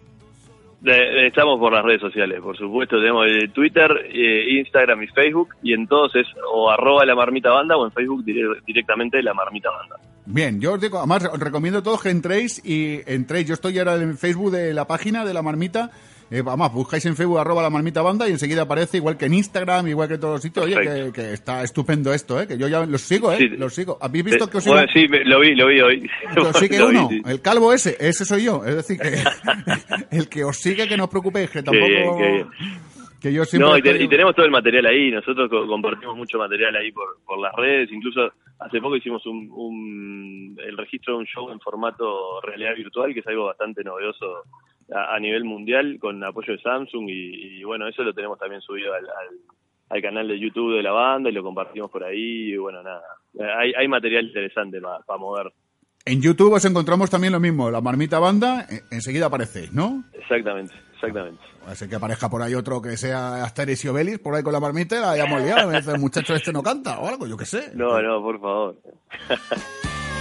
Estamos 0.85 1.59
por 1.59 1.71
las 1.73 1.83
redes 1.83 2.01
sociales, 2.01 2.41
por 2.41 2.57
supuesto. 2.57 2.97
Tenemos 2.97 3.25
eh, 3.27 3.47
Twitter, 3.53 3.89
eh, 4.13 4.59
Instagram 4.59 5.01
y 5.03 5.07
Facebook. 5.07 5.49
Y 5.63 5.73
en 5.73 5.87
todos 5.87 6.13
es 6.15 6.27
o 6.53 6.69
arroba 6.69 7.05
la 7.05 7.15
marmita 7.15 7.49
banda 7.51 7.77
o 7.77 7.85
en 7.85 7.91
Facebook 7.93 8.23
dire- 8.25 8.61
directamente 8.67 9.21
la 9.23 9.33
marmita 9.33 9.69
banda. 9.69 9.95
Bien, 10.25 10.59
yo 10.59 10.73
os 10.73 10.81
digo, 10.81 10.97
además 10.99 11.23
os 11.31 11.39
recomiendo 11.39 11.79
a 11.79 11.83
todos 11.83 12.01
que 12.01 12.09
entréis 12.09 12.61
y 12.65 12.99
entréis. 13.05 13.47
Yo 13.47 13.53
estoy 13.53 13.79
ahora 13.79 13.95
en 13.95 14.17
Facebook 14.17 14.51
de 14.51 14.73
la 14.73 14.85
página 14.85 15.23
de 15.23 15.33
la 15.33 15.41
marmita. 15.41 15.89
Eh, 16.35 16.41
vamos, 16.41 16.73
buscáis 16.73 17.05
en 17.05 17.15
Facebook 17.15 17.37
arroba 17.37 17.61
la 17.61 17.69
marmita 17.69 18.01
banda 18.01 18.27
y 18.27 18.31
enseguida 18.31 18.63
aparece, 18.63 18.97
igual 18.97 19.17
que 19.17 19.25
en 19.25 19.35
Instagram, 19.35 19.87
igual 19.87 20.07
que 20.07 20.15
en 20.15 20.19
todos 20.19 20.33
los 20.35 20.41
sitios. 20.41 20.65
Oye, 20.65 20.75
que, 20.81 21.11
que 21.13 21.33
está 21.33 21.61
estupendo 21.63 22.11
esto, 22.11 22.41
¿eh? 22.41 22.47
Que 22.47 22.57
yo 22.57 22.67
ya 22.67 22.85
los 22.87 23.01
sigo, 23.01 23.31
¿eh? 23.31 23.37
Sí. 23.37 23.47
Los 23.49 23.75
sigo. 23.75 23.97
¿Habéis 24.01 24.25
visto 24.25 24.45
Eh, 24.45 24.49
que 24.49 24.57
os 24.57 24.63
sigo? 24.63 24.75
bueno, 24.75 24.89
sí, 24.93 25.07
me- 25.07 25.23
lo 25.25 25.39
vi, 25.41 25.53
lo 25.53 25.67
vi 25.67 25.79
hoy. 25.81 26.09
que 26.33 26.39
os 26.39 26.57
sigue 26.57 26.79
Lo 26.79 26.87
vi, 26.89 26.97
sí. 27.17 27.21
el 27.25 27.39
calvo 27.41 27.71
ese, 27.71 27.95
ese 27.99 28.25
soy 28.25 28.45
yo. 28.45 28.63
Es 28.65 28.75
decir, 28.77 28.97
que 28.99 29.13
el 30.17 30.27
que 30.27 30.43
os 30.43 30.57
sigue, 30.57 30.87
que 30.87 30.97
no 30.97 31.03
os 31.03 31.09
preocupéis, 31.11 31.51
que 31.51 31.61
tampoco... 31.61 31.85
bien, 31.87 32.17
qué 32.17 32.31
bien. 32.31 32.47
Que 33.21 33.31
yo 33.31 33.45
siempre 33.45 33.69
No, 33.69 33.77
y, 33.77 33.81
te- 33.81 33.91
estoy- 33.91 34.05
y 34.05 34.09
tenemos 34.09 34.35
todo 34.35 34.45
el 34.45 34.51
material 34.51 34.85
ahí. 34.87 35.11
Nosotros 35.11 35.49
co- 35.49 35.65
compartimos 35.67 36.17
mucho 36.17 36.37
material 36.39 36.75
ahí 36.75 36.91
por, 36.91 37.19
por 37.25 37.39
las 37.39 37.53
redes. 37.55 37.89
Incluso 37.91 38.33
hace 38.59 38.81
poco 38.81 38.95
hicimos 38.97 39.25
un, 39.27 39.49
un- 39.51 40.57
el 40.65 40.77
registro 40.77 41.13
de 41.13 41.19
un 41.19 41.25
show 41.27 41.49
en 41.51 41.59
formato 41.59 42.41
realidad 42.41 42.75
virtual, 42.75 43.13
que 43.13 43.19
es 43.21 43.27
algo 43.27 43.45
bastante 43.45 43.83
novedoso 43.83 44.43
a, 44.91 45.15
a 45.15 45.19
nivel 45.19 45.43
mundial, 45.43 45.97
con 45.99 46.23
apoyo 46.23 46.53
de 46.53 46.61
Samsung. 46.61 47.09
Y, 47.09 47.59
y 47.59 47.63
bueno, 47.63 47.87
eso 47.87 48.03
lo 48.03 48.13
tenemos 48.13 48.39
también 48.39 48.61
subido 48.61 48.93
al, 48.93 49.05
al, 49.05 49.37
al 49.89 50.01
canal 50.01 50.27
de 50.27 50.39
YouTube 50.39 50.75
de 50.77 50.83
la 50.83 50.91
banda 50.91 51.29
y 51.29 51.33
lo 51.33 51.43
compartimos 51.43 51.91
por 51.91 52.03
ahí. 52.03 52.53
Y 52.53 52.57
bueno, 52.57 52.81
nada. 52.83 53.01
Hay, 53.59 53.73
hay 53.77 53.87
material 53.87 54.25
interesante 54.25 54.79
para 54.81 55.19
mover. 55.19 55.51
En 56.05 56.21
YouTube 56.21 56.51
os 56.53 56.65
encontramos 56.65 57.09
también 57.09 57.31
lo 57.31 57.39
mismo, 57.39 57.71
la 57.71 57.79
marmita 57.79 58.19
banda, 58.19 58.65
en- 58.69 58.81
enseguida 58.91 59.27
aparecéis, 59.27 59.71
¿no? 59.71 60.03
Exactamente, 60.11 60.73
exactamente. 60.95 61.39
Así 61.65 61.87
que 61.87 61.95
aparezca 61.95 62.29
por 62.29 62.41
ahí 62.41 62.55
otro 62.55 62.81
que 62.81 62.97
sea 62.97 63.41
Asterix 63.45 63.85
y 63.85 63.87
Obelix, 63.87 64.19
por 64.19 64.35
ahí 64.35 64.43
con 64.43 64.51
la 64.51 64.59
marmita, 64.59 64.99
la 64.99 65.11
hayamos 65.11 65.41
liado. 65.41 65.71
El 65.71 65.99
muchacho 66.01 66.35
este 66.35 66.51
no 66.51 66.61
canta 66.61 66.99
o 66.99 67.07
algo, 67.07 67.25
yo 67.25 67.37
qué 67.37 67.45
sé. 67.45 67.71
No, 67.73 68.01
no, 68.01 68.21
por 68.21 68.41
favor. 68.41 68.75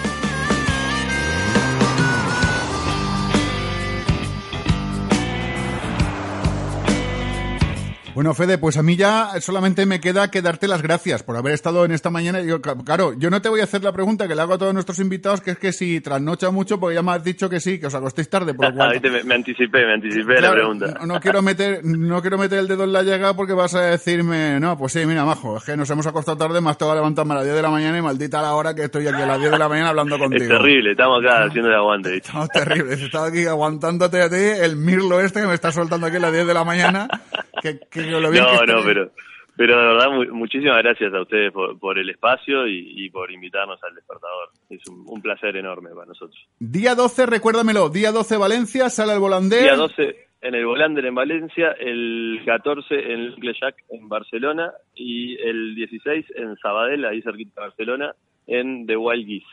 Bueno, 8.15 8.35
Fede, 8.35 8.59
pues 8.59 8.77
a 8.77 8.83
mí 8.83 8.95
ya 8.97 9.31
solamente 9.41 9.87
me 9.87 9.99
queda 9.99 10.31
que 10.31 10.43
darte 10.43 10.69
las 10.69 10.83
gracias 10.83 11.23
por 11.23 11.35
haber 11.35 11.55
estado 11.55 11.87
en 11.87 11.93
esta 11.93 12.11
mañana. 12.11 12.43
Yo, 12.43 12.61
claro, 12.61 13.15
yo 13.17 13.31
no 13.31 13.41
te 13.41 13.49
voy 13.49 13.61
a 13.61 13.65
hacer 13.65 13.83
la 13.83 13.93
pregunta 13.93 14.29
que 14.29 14.35
le 14.35 14.43
hago 14.43 14.53
a 14.53 14.59
todos 14.59 14.75
nuestros 14.75 14.99
invitados, 14.99 15.41
que 15.41 15.53
es 15.53 15.59
que 15.59 15.73
si 15.73 16.03
trasnocha 16.03 16.51
mucho, 16.51 16.79
porque 16.79 16.97
ya 16.97 17.03
me 17.03 17.13
has 17.13 17.25
dicho 17.25 17.49
que 17.49 17.59
sí, 17.59 17.81
que 17.81 17.87
os 17.87 17.95
acostéis 17.95 18.29
tarde, 18.29 18.53
por 18.53 18.69
lo 18.69 18.75
cual... 18.77 19.01
Me, 19.01 19.25
me 19.25 19.35
anticipé, 19.35 19.87
me 19.87 19.95
anticipé 19.95 20.39
a 20.39 20.41
la 20.43 20.53
pregunta. 20.53 20.95
No, 21.01 21.15
no 21.15 21.21
quiero 21.21 21.41
meter, 21.41 21.81
no 21.85 22.21
quiero 22.21 22.37
meter 22.37 22.59
el 22.59 22.69
dedo 22.69 22.85
en 22.85 22.93
la 22.93 23.03
llaga 23.03 23.35
porque 23.35 23.55
vas 23.55 23.75
a 23.75 23.81
decirme, 23.81 24.61
no, 24.61 24.77
pues 24.77 24.93
sí, 24.93 25.07
mira, 25.07 25.25
majo, 25.25 25.57
es 25.57 25.65
que 25.65 25.75
nos 25.75 25.89
hemos 25.89 26.07
acostado 26.07 26.37
tarde, 26.37 26.61
más 26.61 26.77
tengo 26.77 26.93
que 26.93 26.97
levantarme 26.97 27.33
a 27.33 27.37
las 27.37 27.45
10 27.45 27.57
de 27.57 27.63
la 27.63 27.71
mañana 27.71 27.97
y 27.97 28.03
maldita 28.03 28.43
la 28.43 28.53
hora 28.55 28.75
que 28.75 28.85
estoy 28.85 29.07
aquí 29.07 29.23
a 29.23 29.27
las 29.27 29.39
10 29.39 29.53
de 29.53 29.59
la 29.59 29.69
mañana 29.71 29.89
hablando 29.89 30.19
contigo. 30.19 30.43
Es 30.43 30.49
terrible, 30.51 30.91
estamos 30.91 31.25
acá 31.25 31.45
haciendo 31.45 31.71
el 31.71 31.77
aguante, 31.77 32.11
¿viste? 32.11 32.31
No, 32.35 32.47
terrible. 32.47 32.93
He 32.93 33.07
estado 33.07 33.25
aquí 33.25 33.47
aguantándote 33.47 34.21
a 34.21 34.29
ti 34.29 34.37
el 34.37 34.77
mirlo 34.77 35.19
este 35.19 35.41
que 35.41 35.47
me 35.47 35.55
está 35.55 35.73
soltando 35.73 36.07
aquí 36.07 36.17
a 36.17 36.21
las 36.21 36.33
10 36.33 36.47
de 36.47 36.55
la 36.55 36.65
mañana. 36.65 37.09
Que, 37.63 37.79
que 37.91 38.03
lo 38.03 38.31
bien 38.31 38.43
No, 38.45 38.51
no, 38.67 38.83
pero, 38.85 39.11
pero 39.57 39.79
de 39.81 39.87
verdad, 39.87 40.11
mu- 40.11 40.35
muchísimas 40.35 40.79
gracias 40.83 41.15
a 41.15 41.21
ustedes 41.23 41.53
por, 41.53 41.79
por 41.79 41.99
el 41.99 42.11
espacio 42.11 42.67
y, 42.67 43.05
y 43.05 43.09
por 43.11 43.31
invitarnos 43.31 43.83
al 43.85 43.95
despertador. 43.95 44.49
Es 44.69 44.87
un, 44.89 45.05
un 45.07 45.23
placer 45.23 45.57
enorme 45.57 45.91
para 45.91 46.07
nosotros. 46.07 46.37
Día 46.59 46.95
12, 46.97 47.27
recuérdamelo, 47.27 47.89
día 47.89 48.11
12 48.11 48.37
Valencia, 48.37 48.91
sale 48.91 49.13
el 49.15 49.21
volandés. 49.21 49.63
Día 49.63 49.77
12 49.77 50.17
en 50.43 50.57
el 50.57 50.67
Volander 50.67 51.07
en 51.07 51.15
Valencia, 51.15 51.71
el 51.79 52.43
14 52.45 52.95
en 53.13 53.21
el 53.21 53.37
Jack 53.61 53.77
en 53.91 54.09
Barcelona 54.09 54.73
y 54.93 55.37
el 55.41 55.77
16 55.77 56.27
en 56.35 56.57
Sabadell, 56.57 57.05
ahí 57.05 57.23
cerquita 57.23 57.61
de 57.61 57.67
Barcelona, 57.69 58.13
en 58.49 58.85
The 58.85 58.97
Wild 58.97 59.25
Geese. 59.25 59.47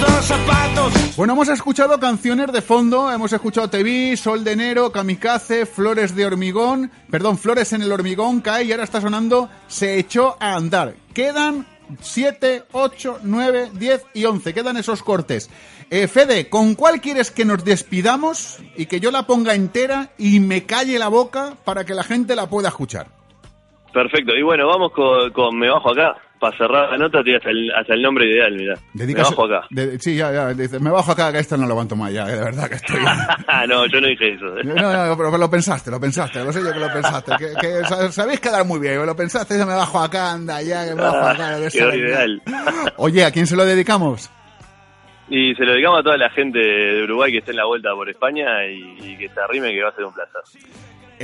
Dos 0.00 0.24
zapatos. 0.24 1.16
Bueno, 1.16 1.34
hemos 1.34 1.48
escuchado 1.48 2.00
canciones 2.00 2.50
de 2.50 2.62
fondo, 2.62 3.10
hemos 3.10 3.32
escuchado 3.32 3.68
Te 3.68 3.82
vi, 3.82 4.16
Sol 4.16 4.42
de 4.42 4.52
enero, 4.52 4.90
Kamikaze, 4.90 5.66
Flores 5.66 6.16
de 6.16 6.24
hormigón, 6.24 6.90
perdón, 7.10 7.36
Flores 7.36 7.72
en 7.74 7.82
el 7.82 7.92
hormigón, 7.92 8.40
cae 8.40 8.64
y 8.64 8.72
ahora 8.72 8.84
está 8.84 9.00
sonando 9.00 9.50
Se 9.66 9.98
echó 9.98 10.36
a 10.40 10.54
andar. 10.54 10.94
Quedan 11.12 11.66
7, 12.00 12.64
8, 12.72 13.18
9, 13.22 13.70
10 13.74 14.06
y 14.14 14.24
11, 14.24 14.54
quedan 14.54 14.76
esos 14.78 15.02
cortes. 15.02 15.50
Eh, 15.90 16.08
Fede, 16.08 16.48
¿con 16.48 16.74
cuál 16.74 17.00
quieres 17.00 17.30
que 17.30 17.44
nos 17.44 17.62
despidamos 17.64 18.60
y 18.76 18.86
que 18.86 18.98
yo 18.98 19.10
la 19.10 19.26
ponga 19.26 19.54
entera 19.54 20.12
y 20.16 20.40
me 20.40 20.64
calle 20.64 20.98
la 20.98 21.08
boca 21.08 21.54
para 21.64 21.84
que 21.84 21.94
la 21.94 22.02
gente 22.02 22.34
la 22.34 22.48
pueda 22.48 22.68
escuchar? 22.68 23.08
Perfecto, 23.92 24.34
y 24.34 24.42
bueno, 24.42 24.66
vamos 24.68 24.92
con, 24.92 25.30
con 25.32 25.58
Me 25.58 25.68
Bajo 25.68 25.90
Acá. 25.90 26.16
Para 26.42 26.58
cerrar 26.58 26.90
la 26.90 26.98
nota, 26.98 27.22
tiene 27.22 27.36
hasta 27.36 27.50
el, 27.50 27.70
hasta 27.70 27.94
el 27.94 28.02
nombre 28.02 28.26
ideal, 28.28 28.52
mirá. 28.56 28.74
Dedicas- 28.94 29.30
Me 29.30 29.36
Bajo 29.36 29.44
Acá. 29.44 29.66
de- 29.70 29.96
sí, 30.00 30.16
ya, 30.16 30.32
ya, 30.32 30.52
dice, 30.52 30.80
me 30.80 30.90
bajo 30.90 31.12
acá, 31.12 31.30
que 31.30 31.38
esta 31.38 31.56
no 31.56 31.66
lo 31.66 31.70
aguanto 31.74 31.94
más 31.94 32.12
ya, 32.12 32.26
que 32.26 32.32
de 32.32 32.40
verdad 32.44 32.68
que 32.68 32.74
estoy... 32.74 32.96
no, 33.68 33.86
yo 33.86 34.00
no 34.00 34.08
dije 34.08 34.32
eso. 34.34 34.58
¿eh? 34.58 34.64
No, 34.64 35.06
no, 35.06 35.16
pero 35.16 35.38
lo 35.38 35.48
pensaste, 35.48 35.88
lo 35.92 36.00
pensaste, 36.00 36.42
lo 36.42 36.52
sé 36.52 36.60
yo 36.64 36.72
que 36.72 36.80
lo 36.80 36.92
pensaste. 36.92 37.32
Que, 37.38 37.52
que 37.60 37.84
sa- 37.86 38.10
sabéis 38.10 38.40
quedar 38.40 38.64
muy 38.66 38.80
bien, 38.80 39.06
lo 39.06 39.14
pensaste, 39.14 39.56
ya 39.56 39.64
me 39.64 39.74
bajo 39.74 40.00
acá, 40.00 40.32
anda, 40.32 40.60
ya, 40.62 40.84
que 40.84 40.96
me 40.96 41.02
bajo 41.02 41.16
acá. 41.28 41.60
que 41.60 41.68
Quedó 41.78 41.94
ideal. 41.94 42.42
Oye, 42.96 43.24
¿a 43.24 43.30
quién 43.30 43.46
se 43.46 43.54
lo 43.54 43.64
dedicamos? 43.64 44.28
Y 45.28 45.54
se 45.54 45.64
lo 45.64 45.74
dedicamos 45.74 46.00
a 46.00 46.02
toda 46.02 46.16
la 46.16 46.30
gente 46.30 46.58
de 46.58 47.04
Uruguay 47.04 47.30
que 47.30 47.38
esté 47.38 47.52
en 47.52 47.58
la 47.58 47.66
vuelta 47.66 47.90
por 47.94 48.08
España 48.10 48.66
y, 48.66 48.98
y 49.00 49.16
que 49.16 49.28
se 49.28 49.40
arrime, 49.40 49.70
que 49.72 49.80
va 49.80 49.90
a 49.90 49.94
ser 49.94 50.04
un 50.04 50.12
placer. 50.12 50.40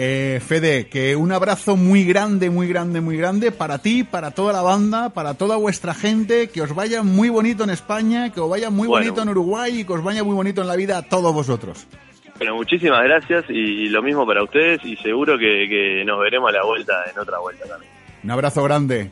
Eh, 0.00 0.38
Fede, 0.46 0.87
que 0.87 1.16
un 1.16 1.32
abrazo 1.32 1.74
muy 1.76 2.04
grande, 2.04 2.50
muy 2.50 2.68
grande, 2.68 3.00
muy 3.00 3.16
grande 3.16 3.50
para 3.50 3.78
ti, 3.78 4.04
para 4.04 4.30
toda 4.30 4.52
la 4.52 4.62
banda, 4.62 5.08
para 5.11 5.34
toda 5.34 5.56
vuestra 5.56 5.92
gente, 5.92 6.50
que 6.50 6.62
os 6.62 6.72
vaya 6.72 7.02
muy 7.02 7.30
bonito 7.30 7.64
en 7.64 7.70
España, 7.70 8.30
que 8.32 8.38
os 8.38 8.48
vaya 8.48 8.70
muy 8.70 8.87
Bueno. 8.87 9.04
bonito 9.04 9.22
en 9.22 9.28
Uruguay 9.30 9.80
y 9.80 9.84
que 9.84 9.92
os 9.94 10.04
vaya 10.04 10.22
muy 10.22 10.37
bonito 10.37 10.61
en 10.61 10.68
la 10.68 10.76
vida 10.76 10.98
a 10.98 11.02
todos 11.02 11.34
vosotros. 11.34 11.88
Bueno, 12.37 12.54
muchísimas 12.54 13.02
gracias 13.02 13.46
y, 13.48 13.54
y 13.58 13.88
lo 13.88 14.00
mismo 14.00 14.24
para 14.24 14.44
ustedes 14.44 14.84
y 14.84 14.94
seguro 14.98 15.37
que, 15.37 15.66
que 15.68 16.04
nos 16.06 16.20
veremos 16.20 16.48
a 16.50 16.52
la 16.52 16.64
vuelta 16.64 16.92
en 17.12 17.18
otra 17.18 17.40
vuelta 17.40 17.66
también. 17.66 17.90
Un 18.22 18.30
abrazo 18.30 18.62
grande. 18.62 19.11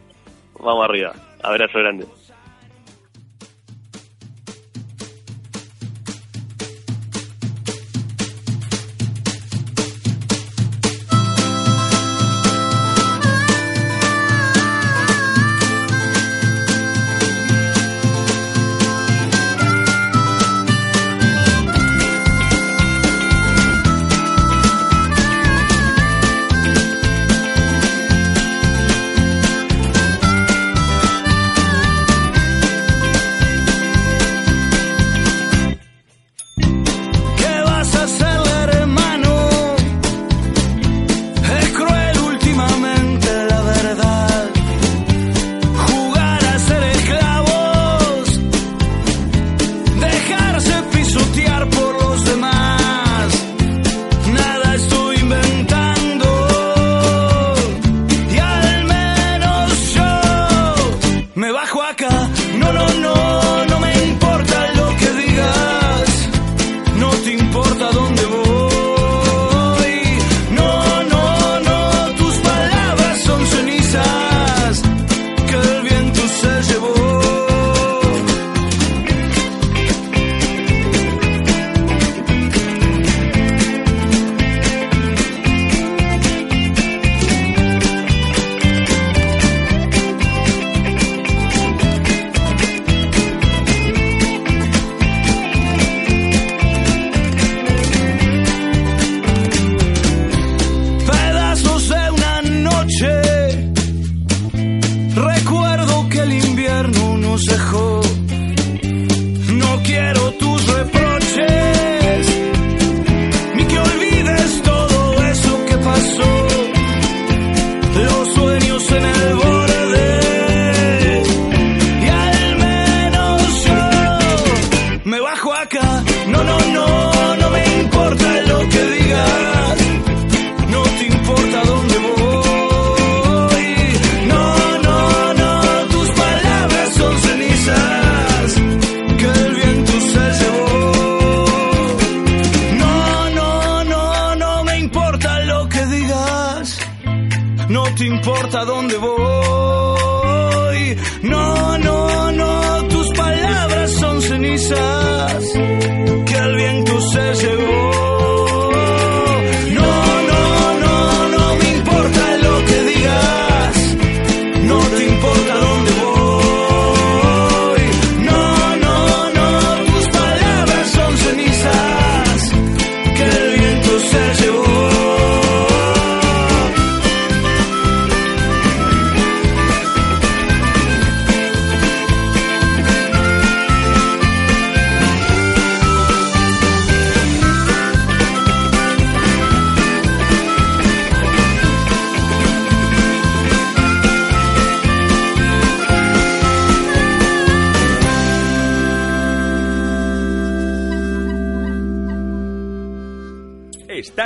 Vamos 0.61 0.85
arriba. 0.89 1.13
Abrazo 1.43 1.81
grande. 1.81 2.07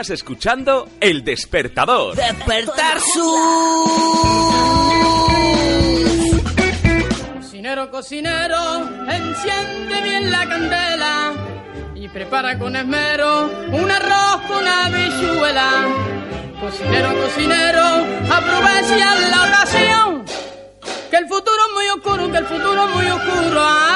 Estás 0.01 0.15
escuchando 0.15 0.89
El 0.99 1.23
Despertador. 1.23 2.17
Despertar 2.17 2.99
su 3.01 3.21
Cocinero, 7.35 7.91
cocinero, 7.91 8.89
enciende 9.11 10.01
bien 10.01 10.31
la 10.31 10.49
candela 10.49 11.33
y 11.95 12.09
prepara 12.09 12.59
con 12.59 12.77
esmero 12.77 13.51
un 13.73 13.91
arroz 13.91 14.41
con 14.49 14.67
habichuela. 14.67 15.87
Cocinero, 16.63 17.11
cocinero, 17.21 17.85
aprovecha 18.33 19.15
la 19.29 19.45
ocasión, 19.49 20.25
que 21.11 21.17
el 21.19 21.29
futuro 21.29 21.59
es 21.69 21.75
muy 21.75 21.89
oscuro, 21.89 22.33
que 22.33 22.39
el 22.39 22.47
futuro 22.47 22.89
es 22.89 22.95
muy 22.95 23.07
oscuro. 23.07 23.61
¡Ay! 23.67 23.90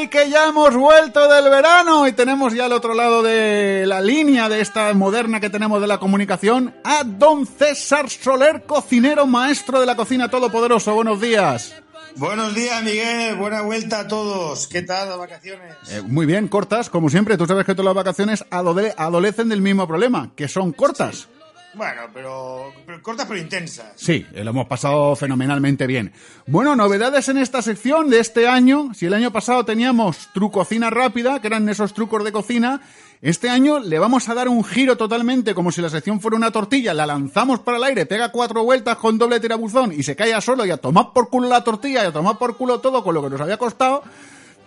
¡Ay, 0.00 0.08
que 0.08 0.30
ya 0.30 0.48
hemos 0.48 0.74
vuelto 0.74 1.28
del 1.28 1.50
verano! 1.50 2.06
Y 2.08 2.12
tenemos 2.12 2.54
ya 2.54 2.64
al 2.64 2.72
otro 2.72 2.94
lado 2.94 3.22
de 3.22 3.84
la 3.86 4.00
línea 4.00 4.48
de 4.48 4.62
esta 4.62 4.94
moderna 4.94 5.40
que 5.40 5.50
tenemos 5.50 5.78
de 5.82 5.86
la 5.86 5.98
comunicación 5.98 6.74
a 6.84 7.04
don 7.04 7.46
César 7.46 8.08
Soler, 8.08 8.62
cocinero 8.62 9.26
maestro 9.26 9.78
de 9.78 9.84
la 9.84 9.96
cocina 9.96 10.30
todopoderoso. 10.30 10.94
Buenos 10.94 11.20
días. 11.20 11.74
Buenos 12.16 12.54
días, 12.54 12.82
Miguel. 12.82 13.34
Buena 13.36 13.60
vuelta 13.60 14.00
a 14.00 14.08
todos. 14.08 14.66
¿Qué 14.68 14.80
tal 14.80 15.10
las 15.10 15.18
vacaciones? 15.18 15.76
Eh, 15.90 16.00
muy 16.00 16.24
bien, 16.24 16.48
cortas, 16.48 16.88
como 16.88 17.10
siempre. 17.10 17.36
Tú 17.36 17.46
sabes 17.46 17.66
que 17.66 17.74
todas 17.74 17.94
las 17.94 17.94
vacaciones 17.94 18.42
adole- 18.50 18.94
adolecen 18.96 19.50
del 19.50 19.60
mismo 19.60 19.86
problema, 19.86 20.30
que 20.34 20.48
son 20.48 20.72
cortas. 20.72 21.28
Bueno, 21.74 22.02
pero, 22.12 22.72
pero 22.84 23.00
cortas 23.02 23.26
pero 23.26 23.38
intensas. 23.38 23.92
Sí, 23.94 24.26
eh, 24.32 24.42
lo 24.42 24.50
hemos 24.50 24.66
pasado 24.66 25.14
fenomenalmente 25.14 25.86
bien. 25.86 26.12
Bueno, 26.46 26.74
novedades 26.74 27.28
en 27.28 27.38
esta 27.38 27.62
sección 27.62 28.10
de 28.10 28.18
este 28.18 28.48
año. 28.48 28.92
Si 28.92 29.06
el 29.06 29.14
año 29.14 29.30
pasado 29.30 29.64
teníamos 29.64 30.28
trucocina 30.34 30.90
rápida, 30.90 31.40
que 31.40 31.46
eran 31.46 31.68
esos 31.68 31.94
trucos 31.94 32.24
de 32.24 32.32
cocina, 32.32 32.80
este 33.22 33.50
año 33.50 33.78
le 33.78 33.98
vamos 33.98 34.28
a 34.28 34.34
dar 34.34 34.48
un 34.48 34.64
giro 34.64 34.96
totalmente, 34.96 35.54
como 35.54 35.70
si 35.70 35.80
la 35.80 35.90
sección 35.90 36.20
fuera 36.20 36.38
una 36.38 36.50
tortilla, 36.50 36.92
la 36.92 37.06
lanzamos 37.06 37.60
para 37.60 37.76
el 37.76 37.84
aire, 37.84 38.06
pega 38.06 38.32
cuatro 38.32 38.64
vueltas 38.64 38.96
con 38.96 39.18
doble 39.18 39.38
tirabuzón 39.38 39.92
y 39.92 40.02
se 40.02 40.16
cae 40.16 40.40
solo 40.40 40.64
y 40.64 40.70
a 40.70 40.78
tomar 40.78 41.12
por 41.12 41.28
culo 41.28 41.48
la 41.48 41.62
tortilla 41.62 42.02
y 42.02 42.06
a 42.06 42.12
tomar 42.12 42.38
por 42.38 42.56
culo 42.56 42.80
todo 42.80 43.04
con 43.04 43.14
lo 43.14 43.22
que 43.22 43.30
nos 43.30 43.40
había 43.40 43.58
costado. 43.58 44.02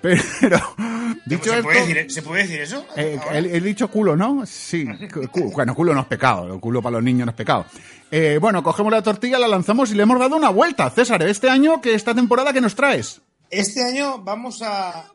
Pero, 0.04 0.60
dicho 1.26 1.46
¿Se, 1.52 1.58
esto... 1.60 1.64
puede 1.64 1.80
decir, 1.88 2.12
¿Se 2.12 2.22
puede 2.22 2.42
decir 2.44 2.62
eso? 2.62 2.86
Eh, 2.98 3.18
el, 3.32 3.46
el 3.46 3.64
dicho 3.64 3.88
culo, 3.90 4.16
¿no? 4.18 4.46
Sí. 4.46 4.86
Cu- 5.32 5.52
bueno, 5.54 5.74
culo 5.74 5.94
no 5.96 6.02
es 6.02 6.08
pecado. 6.08 6.54
El 6.54 6.60
culo 6.60 6.82
para 6.82 6.96
los 6.98 7.04
niños 7.04 7.26
no 7.26 7.32
es 7.32 7.38
pecado. 7.38 7.66
Eh, 8.12 8.38
bueno, 8.42 8.62
cogemos 8.62 8.92
la 8.92 9.02
tortilla, 9.02 9.40
la 9.40 9.48
lanzamos 9.48 9.90
y 9.92 9.96
le 9.96 10.04
hemos 10.04 10.20
dado 10.20 10.36
una 10.36 10.50
vuelta. 10.50 10.90
César, 10.90 11.24
este 11.24 11.50
año, 11.50 11.80
que 11.82 11.94
esta 11.94 12.14
temporada, 12.14 12.52
¿qué 12.52 12.60
nos 12.62 12.76
traes? 12.76 13.22
Este 13.50 13.82
año 13.84 14.20
vamos 14.20 14.62
a, 14.62 15.06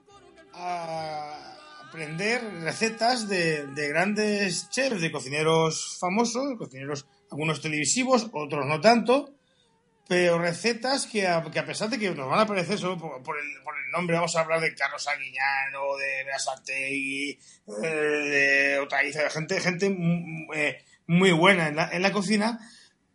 a 0.55 1.55
aprender 1.87 2.43
recetas 2.63 3.29
de, 3.29 3.67
de 3.67 3.89
grandes 3.89 4.71
chefs, 4.71 5.01
de 5.01 5.13
cocineros 5.13 5.99
famosos, 6.01 6.57
cocineros 6.59 7.07
algunos 7.31 7.61
televisivos, 7.61 8.29
otros 8.33 8.65
no 8.67 8.81
tanto, 8.81 9.31
pero 10.09 10.39
recetas 10.39 11.07
que 11.07 11.27
a, 11.27 11.45
pesar 11.45 11.91
de 11.91 11.99
que 11.99 12.11
nos 12.11 12.31
van 12.31 12.41
a 12.41 12.47
parecer 12.47 12.79
solo 12.79 12.97
por, 12.97 13.39
el, 13.39 13.63
por 13.63 13.75
el 13.77 13.91
nombre, 13.93 14.17
vamos 14.17 14.35
a 14.35 14.41
hablar 14.41 14.59
de 14.59 14.75
Carlos 14.75 15.07
Aguiñano, 15.07 15.97
de 15.99 16.25
Beasategui, 16.25 17.39
eh, 17.83 17.87
de 17.87 18.79
Otaiza, 18.79 19.23
de 19.23 19.31
gente, 19.31 19.61
gente 19.61 19.91
mm, 19.91 20.47
eh, 20.55 20.83
muy 21.09 21.31
buena 21.33 21.69
en 21.69 21.77
la, 21.77 21.91
en 21.93 22.01
la 22.01 22.11
cocina, 22.11 22.59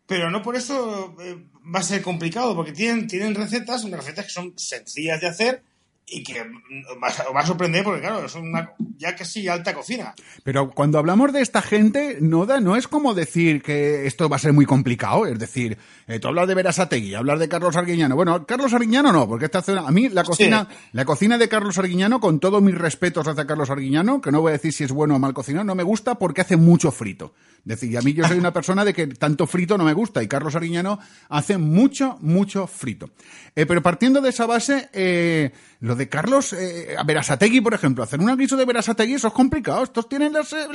pero 0.06 0.30
no 0.30 0.40
por 0.40 0.54
eso 0.54 1.16
eh, 1.20 1.36
va 1.74 1.80
a 1.80 1.82
ser 1.82 2.00
complicado, 2.00 2.54
porque 2.54 2.70
tienen, 2.70 3.08
tienen 3.08 3.34
recetas, 3.34 3.90
recetas 3.90 4.26
que 4.26 4.30
son 4.30 4.56
sencillas 4.56 5.20
de 5.20 5.26
hacer 5.26 5.62
y 6.06 6.22
que 6.22 6.44
mm, 6.44 7.02
va 7.02 7.40
a, 7.40 7.46
sorprender 7.46 7.82
porque, 7.82 8.00
claro, 8.00 8.26
es 8.26 8.34
una 8.34 8.72
ya 8.96 9.16
casi 9.16 9.48
alta 9.48 9.74
cocina. 9.74 10.14
Pero 10.42 10.70
cuando 10.70 10.98
hablamos 10.98 11.32
de 11.32 11.40
esta 11.40 11.62
gente, 11.62 12.18
no, 12.20 12.46
da, 12.46 12.60
no 12.60 12.76
es 12.76 12.88
como 12.88 13.14
decir 13.14 13.62
que 13.62 14.06
esto 14.06 14.28
va 14.28 14.36
a 14.36 14.40
ser 14.40 14.52
muy 14.52 14.66
complicado. 14.66 15.26
Es 15.26 15.38
decir, 15.38 15.78
eh, 16.06 16.18
tú 16.18 16.28
hablas 16.28 16.46
de 16.48 16.54
Verasategui, 16.54 17.14
hablas 17.14 17.38
de 17.40 17.48
Carlos 17.48 17.76
Arguiñano. 17.76 18.14
Bueno, 18.16 18.44
Carlos 18.46 18.72
Arguiñano 18.72 19.12
no, 19.12 19.26
porque 19.28 19.46
esta 19.46 19.58
hace- 19.60 19.78
a 19.78 19.90
mí 19.90 20.08
la 20.08 20.22
cocina, 20.24 20.68
la 20.92 21.04
cocina 21.04 21.38
de 21.38 21.48
Carlos 21.48 21.78
Arguiñano, 21.78 22.20
con 22.20 22.40
todos 22.40 22.62
mis 22.62 22.74
respetos 22.74 23.26
hacia 23.26 23.46
Carlos 23.46 23.70
Arguiñano, 23.70 24.20
que 24.20 24.30
no 24.30 24.40
voy 24.40 24.50
a 24.50 24.52
decir 24.52 24.72
si 24.72 24.84
es 24.84 24.92
bueno 24.92 25.16
o 25.16 25.18
mal 25.18 25.34
cocinado, 25.34 25.64
no 25.64 25.74
me 25.74 25.82
gusta 25.82 26.16
porque 26.16 26.42
hace 26.42 26.56
mucho 26.56 26.90
frito. 26.90 27.32
Es 27.60 27.80
decir, 27.80 27.90
y 27.92 27.96
a 27.96 28.02
mí 28.02 28.12
yo 28.12 28.24
soy 28.28 28.38
una 28.38 28.52
persona 28.52 28.84
de 28.84 28.92
que 28.92 29.06
tanto 29.06 29.46
frito 29.46 29.78
no 29.78 29.84
me 29.84 29.94
gusta 29.94 30.22
y 30.22 30.28
Carlos 30.28 30.54
Arguiñano 30.54 30.98
hace 31.30 31.56
mucho, 31.56 32.18
mucho 32.20 32.66
frito. 32.66 33.10
Eh, 33.56 33.64
pero 33.64 33.82
partiendo 33.82 34.20
de 34.20 34.28
esa 34.28 34.44
base, 34.46 34.90
eh, 34.92 35.50
lo 35.80 35.96
de 35.96 36.08
Carlos 36.10 36.52
eh, 36.52 36.94
Verasategui, 37.06 37.62
por 37.62 37.72
ejemplo, 37.72 38.04
hacer 38.04 38.20
un 38.20 38.36
guiso 38.36 38.56
de 38.56 38.64
Verasategui, 38.66 39.14
eso 39.14 39.28
es 39.28 39.34
complicado. 39.34 39.82
Estos 39.84 40.08
tienen, 40.08 40.32
las, 40.34 40.52
eh, 40.52 40.66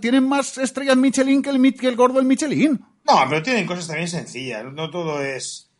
tienen 0.00 0.28
más 0.28 0.58
estrellas 0.58 0.96
Michelin 0.98 1.40
que 1.40 1.50
el, 1.50 1.74
que 1.74 1.88
el 1.88 1.96
gordo 1.96 2.18
del 2.18 2.26
Michelin. 2.26 2.78
No, 3.04 3.26
pero 3.28 3.42
tienen 3.42 3.66
cosas 3.66 3.86
también 3.86 4.08
sencillas. 4.08 4.64
No 4.64 4.90
todo 4.90 5.22
es. 5.22 5.70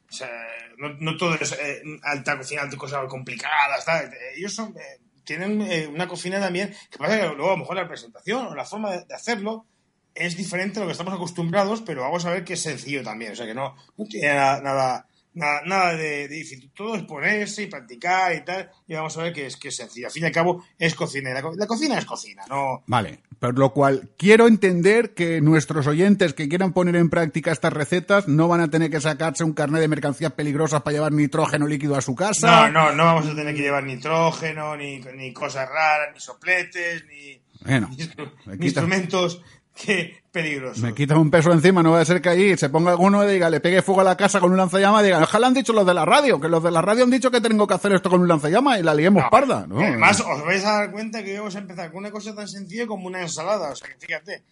no, 0.78 0.90
no 1.00 1.16
todo 1.16 1.34
es 1.34 1.52
eh, 1.52 1.82
alta 2.02 2.36
cocina, 2.36 2.62
alta 2.62 2.76
cosas 2.76 3.06
complicadas. 3.08 3.84
tal. 3.84 4.10
Ellos 4.36 4.54
son, 4.54 4.76
eh, 4.76 5.00
tienen 5.24 5.62
eh, 5.62 5.86
una 5.86 6.06
cocina 6.06 6.38
también. 6.38 6.74
Que 6.90 6.98
pasa 6.98 7.18
que 7.18 7.26
luego 7.28 7.48
a 7.48 7.52
lo 7.52 7.58
mejor 7.58 7.76
la 7.76 7.88
presentación 7.88 8.46
o 8.46 8.54
la 8.54 8.64
forma 8.64 8.92
de, 8.92 9.14
hacerlo 9.14 9.66
es 10.14 10.36
diferente 10.36 10.78
a 10.78 10.82
lo 10.82 10.86
que 10.86 10.92
estamos 10.92 11.14
acostumbrados, 11.14 11.80
pero 11.80 12.02
vamos 12.02 12.24
a 12.24 12.30
ver 12.30 12.44
que 12.44 12.52
es 12.52 12.62
sencillo 12.62 13.02
también. 13.02 13.32
O 13.32 13.36
sea 13.36 13.46
que 13.46 13.54
no, 13.54 13.74
no 13.96 14.04
tiene 14.04 14.34
nada, 14.34 15.06
nada, 15.34 15.60
nada 15.66 15.96
de, 15.96 16.28
de 16.28 16.34
difícil. 16.36 16.70
Todo 16.74 16.96
es 16.96 17.02
ponerse 17.04 17.62
y 17.62 17.66
practicar 17.66 18.34
y 18.34 18.44
tal. 18.44 18.70
Y 18.88 18.94
vamos 18.94 19.16
a 19.18 19.22
ver 19.22 19.32
que 19.32 19.46
es, 19.46 19.56
que 19.56 19.68
es 19.68 19.76
sencillo. 19.76 20.06
Al 20.06 20.12
fin 20.12 20.22
y 20.22 20.26
al 20.26 20.32
cabo 20.32 20.64
es 20.78 20.94
cocina. 20.94 21.32
La, 21.32 21.42
co- 21.42 21.54
la 21.56 21.66
cocina 21.66 21.98
es 21.98 22.04
cocina, 22.04 22.42
no. 22.48 22.82
Vale, 22.86 23.20
por 23.38 23.58
lo 23.58 23.72
cual 23.72 24.10
quiero 24.16 24.46
entender 24.46 25.12
que 25.14 25.40
nuestros 25.40 25.86
oyentes 25.86 26.32
que 26.34 26.48
quieran 26.48 26.72
poner 26.72 26.96
en 26.96 27.10
práctica 27.10 27.52
estas 27.52 27.72
recetas 27.72 28.26
no 28.28 28.48
van 28.48 28.60
a 28.60 28.68
tener 28.70 28.90
que 28.90 29.00
sacarse 29.00 29.44
un 29.44 29.52
carnet 29.52 29.80
de 29.80 29.88
mercancías 29.88 30.32
peligrosas 30.32 30.82
para 30.82 30.94
llevar 30.94 31.12
nitrógeno 31.12 31.66
líquido 31.66 31.96
a 31.96 32.00
su 32.00 32.14
casa. 32.14 32.70
No, 32.70 32.70
no, 32.70 32.92
no 32.92 33.04
vamos 33.04 33.26
a 33.26 33.34
tener 33.34 33.54
que 33.54 33.62
llevar 33.62 33.84
nitrógeno, 33.84 34.76
ni, 34.76 35.00
ni 35.00 35.32
cosas 35.32 35.68
raras, 35.68 36.08
ni 36.14 36.20
sopletes, 36.20 37.04
ni, 37.06 37.40
Bueno, 37.64 37.90
ni 38.58 38.66
instrumentos 38.66 39.42
que 39.74 40.23
peligrosos. 40.34 40.82
Me 40.82 40.92
quitas 40.92 41.16
un 41.16 41.30
peso 41.30 41.52
encima, 41.52 41.80
no 41.82 41.92
va 41.92 42.00
a 42.00 42.04
ser 42.04 42.20
que 42.20 42.28
allí 42.28 42.56
se 42.58 42.68
ponga 42.68 42.90
alguno 42.90 43.24
y 43.24 43.32
diga, 43.32 43.48
le 43.48 43.60
pegue 43.60 43.80
fuego 43.82 44.00
a 44.00 44.04
la 44.04 44.16
casa 44.16 44.40
con 44.40 44.50
un 44.50 44.56
lanzallamas 44.58 45.02
y 45.02 45.06
diga, 45.06 45.22
ojalá 45.22 45.46
han 45.46 45.54
dicho 45.54 45.72
los 45.72 45.86
de 45.86 45.94
la 45.94 46.04
radio, 46.04 46.40
que 46.40 46.48
los 46.48 46.62
de 46.62 46.72
la 46.72 46.82
radio 46.82 47.04
han 47.04 47.10
dicho 47.10 47.30
que 47.30 47.40
tengo 47.40 47.66
que 47.66 47.74
hacer 47.74 47.92
esto 47.92 48.10
con 48.10 48.20
un 48.20 48.26
lanzallamas 48.28 48.80
y 48.80 48.82
la 48.82 48.94
liemos 48.94 49.22
No, 49.22 49.30
parda. 49.30 49.64
¿no? 49.68 49.78
Además, 49.78 50.20
os 50.20 50.44
vais 50.44 50.64
a 50.64 50.72
dar 50.72 50.90
cuenta 50.90 51.22
que 51.22 51.38
vamos 51.38 51.54
a 51.54 51.60
empezar 51.60 51.90
con 51.92 52.00
una 52.00 52.10
cosa 52.10 52.34
tan 52.34 52.48
sencilla 52.48 52.86
como 52.86 53.06
una 53.06 53.22
ensalada. 53.22 53.70
O 53.70 53.76
sea, 53.76 53.88
que 53.88 53.94
fíjate. 54.04 54.42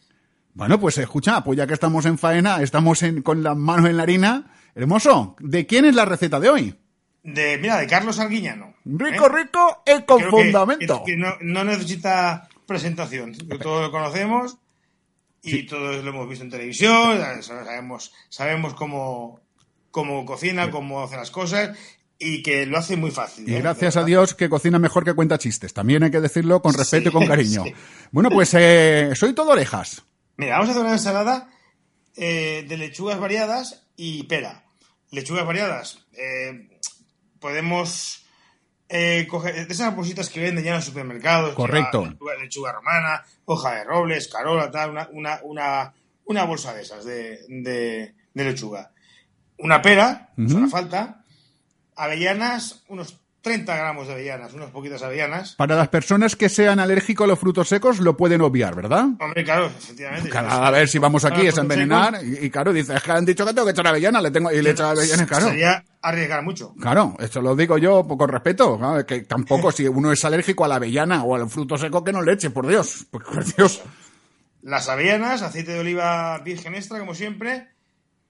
Bueno, 0.54 0.78
pues 0.78 0.96
escucha, 0.98 1.42
pues 1.42 1.56
ya 1.58 1.66
que 1.66 1.74
estamos 1.74 2.06
en 2.06 2.16
faena, 2.16 2.62
estamos 2.62 3.02
en- 3.02 3.22
con 3.22 3.42
las 3.42 3.56
manos 3.56 3.90
en 3.90 3.96
la 3.96 4.04
harina. 4.04 4.52
Hermoso, 4.74 5.34
¿de 5.40 5.66
quién 5.66 5.84
es 5.84 5.94
la 5.94 6.04
receta 6.04 6.38
de 6.40 6.48
hoy? 6.48 6.74
De, 7.24 7.58
mira, 7.58 7.78
de 7.78 7.86
Carlos 7.86 8.18
Arguiñano. 8.18 8.74
Rico, 8.84 9.26
¿eh? 9.26 9.42
rico 9.44 9.82
y 9.86 10.02
con 10.02 10.18
Creo 10.18 10.30
fundamento. 10.30 11.02
que- 11.04 11.12
que 11.12 11.16
no, 11.18 11.34
no 11.40 11.64
necesita 11.64 12.48
presentación. 12.66 13.32
que 13.34 13.58
Todos 13.58 13.82
lo 13.82 13.90
conocemos 13.92 14.58
y 15.42 15.64
todos 15.66 16.02
lo 16.04 16.10
hemos 16.10 16.28
visto 16.28 16.44
en 16.44 16.50
televisión. 16.50 17.20
Sabemos, 17.42 18.12
sabemos 18.28 18.74
cómo, 18.74 19.40
cómo 19.90 20.24
cocina, 20.24 20.70
cómo 20.70 21.02
hace 21.02 21.16
las 21.16 21.30
cosas 21.30 21.76
y 22.18 22.42
que 22.42 22.66
lo 22.66 22.78
hace 22.78 22.96
muy 22.96 23.10
fácil. 23.10 23.48
Y 23.48 23.54
¿eh? 23.56 23.60
gracias 23.60 23.96
a. 23.96 24.04
Dios 24.04 24.34
que 24.34 24.48
cocina 24.48 24.78
mejor 24.78 25.04
que 25.04 25.14
cuenta 25.14 25.38
chistes. 25.38 25.74
También 25.74 26.02
hay 26.04 26.10
que 26.10 26.20
decirlo 26.20 26.62
con 26.62 26.72
respeto 26.74 27.08
y 27.08 27.12
con 27.12 27.22
Sí, 27.22 27.28
cariño. 27.28 27.64
sí. 27.64 27.74
Bueno, 28.12 28.30
pues 28.30 28.54
eh, 28.54 29.10
soy 29.14 29.34
todo 29.34 29.50
orejas. 29.50 30.02
Mira, 30.36 30.52
vamos 30.54 30.68
a 30.68 30.72
hacer 30.72 30.84
una 30.84 30.92
ensalada 30.92 31.50
eh, 32.16 32.64
de 32.68 32.76
lechugas 32.76 33.18
variadas 33.18 33.88
y 33.96 34.22
pera. 34.24 34.64
Lechugas 35.10 35.44
variadas. 35.44 35.98
eh, 36.12 36.68
podemos 37.40 38.21
eh, 38.92 39.26
coger 39.28 39.66
de 39.66 39.72
esas 39.72 39.94
bolsitas 39.96 40.28
que 40.28 40.40
venden 40.40 40.62
ya 40.64 40.70
en 40.70 40.76
los 40.76 40.84
supermercados. 40.84 41.54
Correcto. 41.54 42.04
Lechuga, 42.04 42.34
lechuga 42.36 42.72
romana, 42.72 43.24
hoja 43.46 43.74
de 43.76 43.84
robles, 43.84 44.28
carola, 44.28 44.70
tal, 44.70 44.90
una, 44.90 45.08
una, 45.12 45.40
una, 45.42 45.94
una 46.26 46.44
bolsa 46.44 46.74
de 46.74 46.82
esas 46.82 47.04
de, 47.04 47.40
de, 47.48 48.14
de 48.34 48.44
lechuga. 48.44 48.92
Una 49.58 49.80
pera, 49.80 50.30
Ujú. 50.36 50.56
una 50.58 50.68
falta. 50.68 51.24
Avellanas, 51.96 52.84
unos 52.88 53.20
30 53.42 53.76
gramos 53.76 54.06
de 54.06 54.12
avellanas, 54.14 54.54
unas 54.54 54.70
poquitas 54.70 55.02
avellanas. 55.02 55.56
Para 55.56 55.74
las 55.76 55.88
personas 55.88 56.36
que 56.36 56.48
sean 56.48 56.78
alérgicos 56.78 57.24
a 57.24 57.28
los 57.28 57.38
frutos 57.38 57.68
secos 57.68 57.98
lo 57.98 58.16
pueden 58.16 58.40
obviar, 58.40 58.74
¿verdad? 58.74 59.06
Hombre, 59.20 59.42
claro, 59.44 59.66
efectivamente. 59.66 60.28
Claro, 60.30 60.48
a 60.48 60.70
ver 60.70 60.88
si 60.88 60.98
vamos 60.98 61.24
aquí 61.24 61.46
es 61.46 61.58
envenenar 61.58 62.20
y, 62.24 62.46
y 62.46 62.50
claro, 62.50 62.72
dices, 62.72 62.96
es 62.96 63.02
que 63.02 63.10
han 63.12 63.24
dicho 63.26 63.44
que 63.44 63.52
tengo 63.52 63.66
que 63.66 63.72
echar 63.72 63.86
avellana, 63.86 64.20
le 64.22 64.30
tengo 64.30 64.50
y 64.52 64.62
le 64.62 64.70
echo 64.70 64.86
avellanas, 64.86 65.26
claro. 65.26 65.48
Sería 65.48 65.84
arriesgar 66.00 66.42
mucho. 66.42 66.74
Claro, 66.80 67.16
esto 67.18 67.42
lo 67.42 67.54
digo 67.56 67.78
yo 67.78 68.06
con 68.06 68.28
respeto, 68.28 68.78
¿no? 68.80 69.04
que 69.04 69.22
tampoco 69.22 69.72
si 69.72 69.86
uno 69.88 70.12
es 70.12 70.24
alérgico 70.24 70.64
a 70.64 70.68
la 70.68 70.76
avellana 70.76 71.24
o 71.24 71.34
al 71.34 71.50
fruto 71.50 71.76
seco 71.76 72.04
que 72.04 72.12
no 72.12 72.22
le 72.22 72.32
eche, 72.34 72.50
por 72.50 72.66
Dios, 72.66 73.06
por 73.10 73.24
Dios. 73.56 73.82
Las 74.62 74.88
avellanas, 74.88 75.42
aceite 75.42 75.72
de 75.72 75.80
oliva 75.80 76.38
virgen 76.38 76.76
extra, 76.76 77.00
como 77.00 77.14
siempre, 77.16 77.66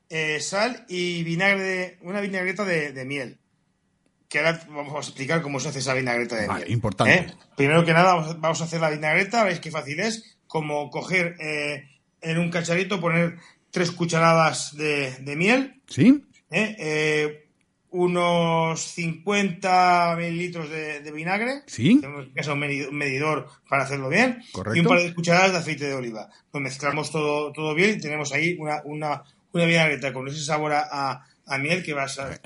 eh, 0.09 0.41
sal 0.41 0.87
y 0.89 1.23
vinagre, 1.23 1.63
de- 1.63 1.99
una 2.01 2.21
vinagreta 2.23 2.65
de, 2.65 2.93
de 2.93 3.05
miel. 3.05 3.39
Que 4.33 4.39
ahora 4.39 4.59
vamos 4.71 4.95
a 4.95 4.99
explicar 5.01 5.43
cómo 5.43 5.61
se 5.61 5.69
hace 5.69 5.81
esa 5.81 5.93
vinagreta 5.93 6.37
de 6.37 6.47
Vale, 6.47 6.61
miel. 6.65 6.73
importante. 6.73 7.15
¿eh? 7.15 7.27
Primero 7.55 7.85
que 7.85 7.93
nada, 7.93 8.15
vamos 8.39 8.63
a, 8.63 8.65
hacer 8.65 8.81
la 8.81 8.89
vinagreta, 8.89 9.45
veis 9.45 9.61
qué 9.61 9.71
fácil 9.71 10.01
es, 10.01 10.39
como 10.47 10.89
coger 10.91 11.37
eh, 11.39 11.85
en 12.23 12.39
un 12.39 12.51
cacharrito, 12.51 12.99
poner 12.99 13.37
tres 13.71 13.91
cucharadas 13.91 14.75
de, 14.77 15.11
de 15.19 15.37
miel, 15.37 15.83
¿Sí? 15.87 16.25
¿eh? 16.51 16.77
Eh, 16.79 17.39
unos 17.91 18.81
50 18.81 20.17
mililitros 20.17 20.71
de, 20.71 21.01
de 21.01 21.13
vinagre, 21.13 21.61
¿Sí? 21.67 22.01
tenemos 22.01 22.27
que 22.35 22.41
hacer 22.41 22.55
un 22.55 22.61
medi- 22.61 22.89
un 22.89 22.97
medidor 22.97 23.49
para 23.69 23.83
hacerlo 23.85 24.09
bien. 24.09 24.43
Correcto. 24.53 24.77
Y 24.77 24.81
un 24.81 24.87
par 24.87 24.99
de 24.99 25.13
cucharadas 25.15 25.53
de 25.53 25.59
aceite 25.59 25.85
de 25.89 25.95
oliva. 25.95 26.31
Pues 26.51 26.63
mezclamos 26.63 27.11
todo, 27.11 27.53
todo 27.53 27.75
bien 27.75 27.99
y 27.99 28.01
tenemos 28.01 28.33
ahí 28.33 28.57
una, 28.59 28.81
una, 28.85 29.23
una 29.53 29.65
vinagreta 29.67 30.11
con 30.15 30.27
ese 30.29 30.43
sabor 30.43 30.73
a, 30.73 31.27
a- 31.47 31.59
miel 31.59 31.83
que 31.83 31.93
va 31.93 32.05
a, 32.05 32.09
salir 32.09 32.41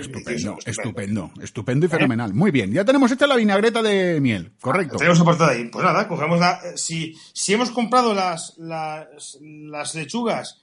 estupendo, 0.00 0.24
delicioso, 0.24 0.58
estupendo, 0.70 1.30
estupendo 1.42 1.86
y 1.86 1.88
fenomenal. 1.88 2.34
Muy 2.34 2.50
bien, 2.50 2.72
ya 2.72 2.84
tenemos 2.84 3.10
hecha 3.12 3.26
la 3.26 3.36
vinagreta 3.36 3.82
de 3.82 4.20
miel, 4.20 4.52
correcto. 4.60 4.94
Lo 4.94 4.98
tenemos 4.98 5.20
apartado 5.20 5.50
ahí. 5.50 5.64
Pues 5.64 5.84
nada, 5.84 6.08
cogemos 6.08 6.40
la. 6.40 6.60
eh, 6.64 6.76
Si, 6.76 7.14
si 7.32 7.54
hemos 7.54 7.70
comprado 7.70 8.14
las, 8.14 8.54
las, 8.58 9.38
las 9.40 9.94
lechugas 9.94 10.62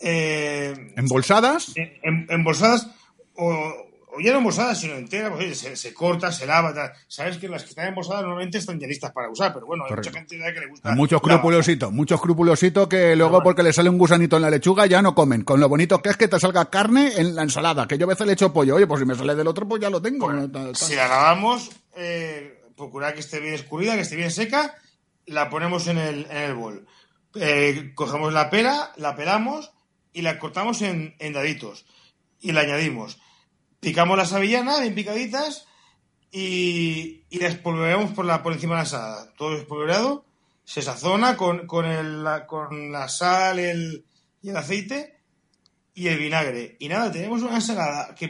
eh, 0.00 0.74
Embolsadas, 0.96 1.72
em- 1.76 2.26
embolsadas 2.28 2.88
o, 3.34 3.72
o 4.14 4.20
ya 4.20 4.32
no 4.32 4.38
embolsadas, 4.38 4.78
sino 4.78 4.94
enteras, 4.94 5.30
pues 5.30 5.44
oye, 5.46 5.54
se, 5.54 5.74
se 5.74 5.94
corta, 5.94 6.30
se 6.30 6.46
lava, 6.46 6.74
tal. 6.74 6.92
Sabes 7.08 7.38
que 7.38 7.48
las 7.48 7.62
que 7.62 7.70
están 7.70 7.88
embolsadas 7.88 8.22
normalmente 8.22 8.58
están 8.58 8.78
ya 8.78 8.86
listas 8.86 9.10
para 9.12 9.30
usar, 9.30 9.54
pero 9.54 9.64
bueno, 9.66 9.84
hay 9.84 9.88
Correcto. 9.88 10.10
mucha 10.10 10.18
gente 10.36 10.54
que 10.54 10.60
le 10.60 10.66
gusta. 10.66 10.94
Muchos 10.94 11.22
crupulositos, 11.22 11.92
muchos 11.92 12.20
crupulositos 12.20 12.88
que 12.88 13.16
luego 13.16 13.42
porque 13.42 13.62
le 13.62 13.72
sale 13.72 13.88
un 13.88 13.96
gusanito 13.96 14.36
en 14.36 14.42
la 14.42 14.50
lechuga 14.50 14.84
ya 14.86 15.00
no 15.00 15.14
comen. 15.14 15.44
Con 15.44 15.60
lo 15.60 15.68
bonito 15.68 16.02
que 16.02 16.10
es 16.10 16.16
que 16.16 16.28
te 16.28 16.38
salga 16.38 16.68
carne 16.68 17.12
en 17.16 17.34
la 17.34 17.42
ensalada, 17.42 17.88
que 17.88 17.96
yo 17.96 18.04
a 18.06 18.10
veces 18.10 18.26
le 18.26 18.34
echo 18.34 18.52
pollo. 18.52 18.76
Oye, 18.76 18.86
pues 18.86 19.00
si 19.00 19.06
me 19.06 19.14
sale 19.14 19.34
del 19.34 19.46
otro, 19.46 19.66
pues 19.66 19.80
ya 19.80 19.88
lo 19.88 20.02
tengo. 20.02 20.26
Bueno, 20.26 20.74
si 20.74 20.94
la 20.94 21.08
lavamos, 21.08 21.70
eh, 21.96 22.60
procurar 22.76 23.14
que 23.14 23.20
esté 23.20 23.40
bien 23.40 23.54
escurrida, 23.54 23.94
que 23.94 24.02
esté 24.02 24.16
bien 24.16 24.30
seca, 24.30 24.74
la 25.26 25.48
ponemos 25.48 25.86
en 25.86 25.98
el, 25.98 26.26
en 26.30 26.36
el 26.36 26.54
bol. 26.54 26.86
Eh, 27.34 27.92
cogemos 27.94 28.32
la 28.34 28.50
pera, 28.50 28.92
la 28.96 29.16
pelamos 29.16 29.72
y 30.12 30.20
la 30.20 30.38
cortamos 30.38 30.82
en, 30.82 31.14
en 31.18 31.32
daditos. 31.32 31.86
Y 32.40 32.52
la 32.52 32.60
añadimos. 32.62 33.18
Picamos 33.82 34.16
las 34.16 34.32
avellanas 34.32 34.80
bien 34.80 34.94
picaditas 34.94 35.66
y, 36.30 37.24
y 37.28 37.40
la 37.40 37.48
espolvoreamos 37.48 38.12
por, 38.12 38.24
la, 38.24 38.40
por 38.40 38.52
encima 38.52 38.74
de 38.74 38.76
la 38.76 38.82
ensalada. 38.84 39.34
Todo 39.36 39.56
espolvoreado, 39.56 40.24
se 40.62 40.82
sazona 40.82 41.36
con, 41.36 41.66
con, 41.66 41.86
el, 41.86 42.22
la, 42.22 42.46
con 42.46 42.92
la 42.92 43.08
sal 43.08 43.58
el, 43.58 44.04
y 44.40 44.50
el 44.50 44.56
aceite 44.56 45.18
y 45.94 46.06
el 46.06 46.16
vinagre. 46.16 46.76
Y 46.78 46.88
nada, 46.88 47.10
tenemos 47.10 47.42
una 47.42 47.56
ensalada 47.56 48.14
que, 48.14 48.26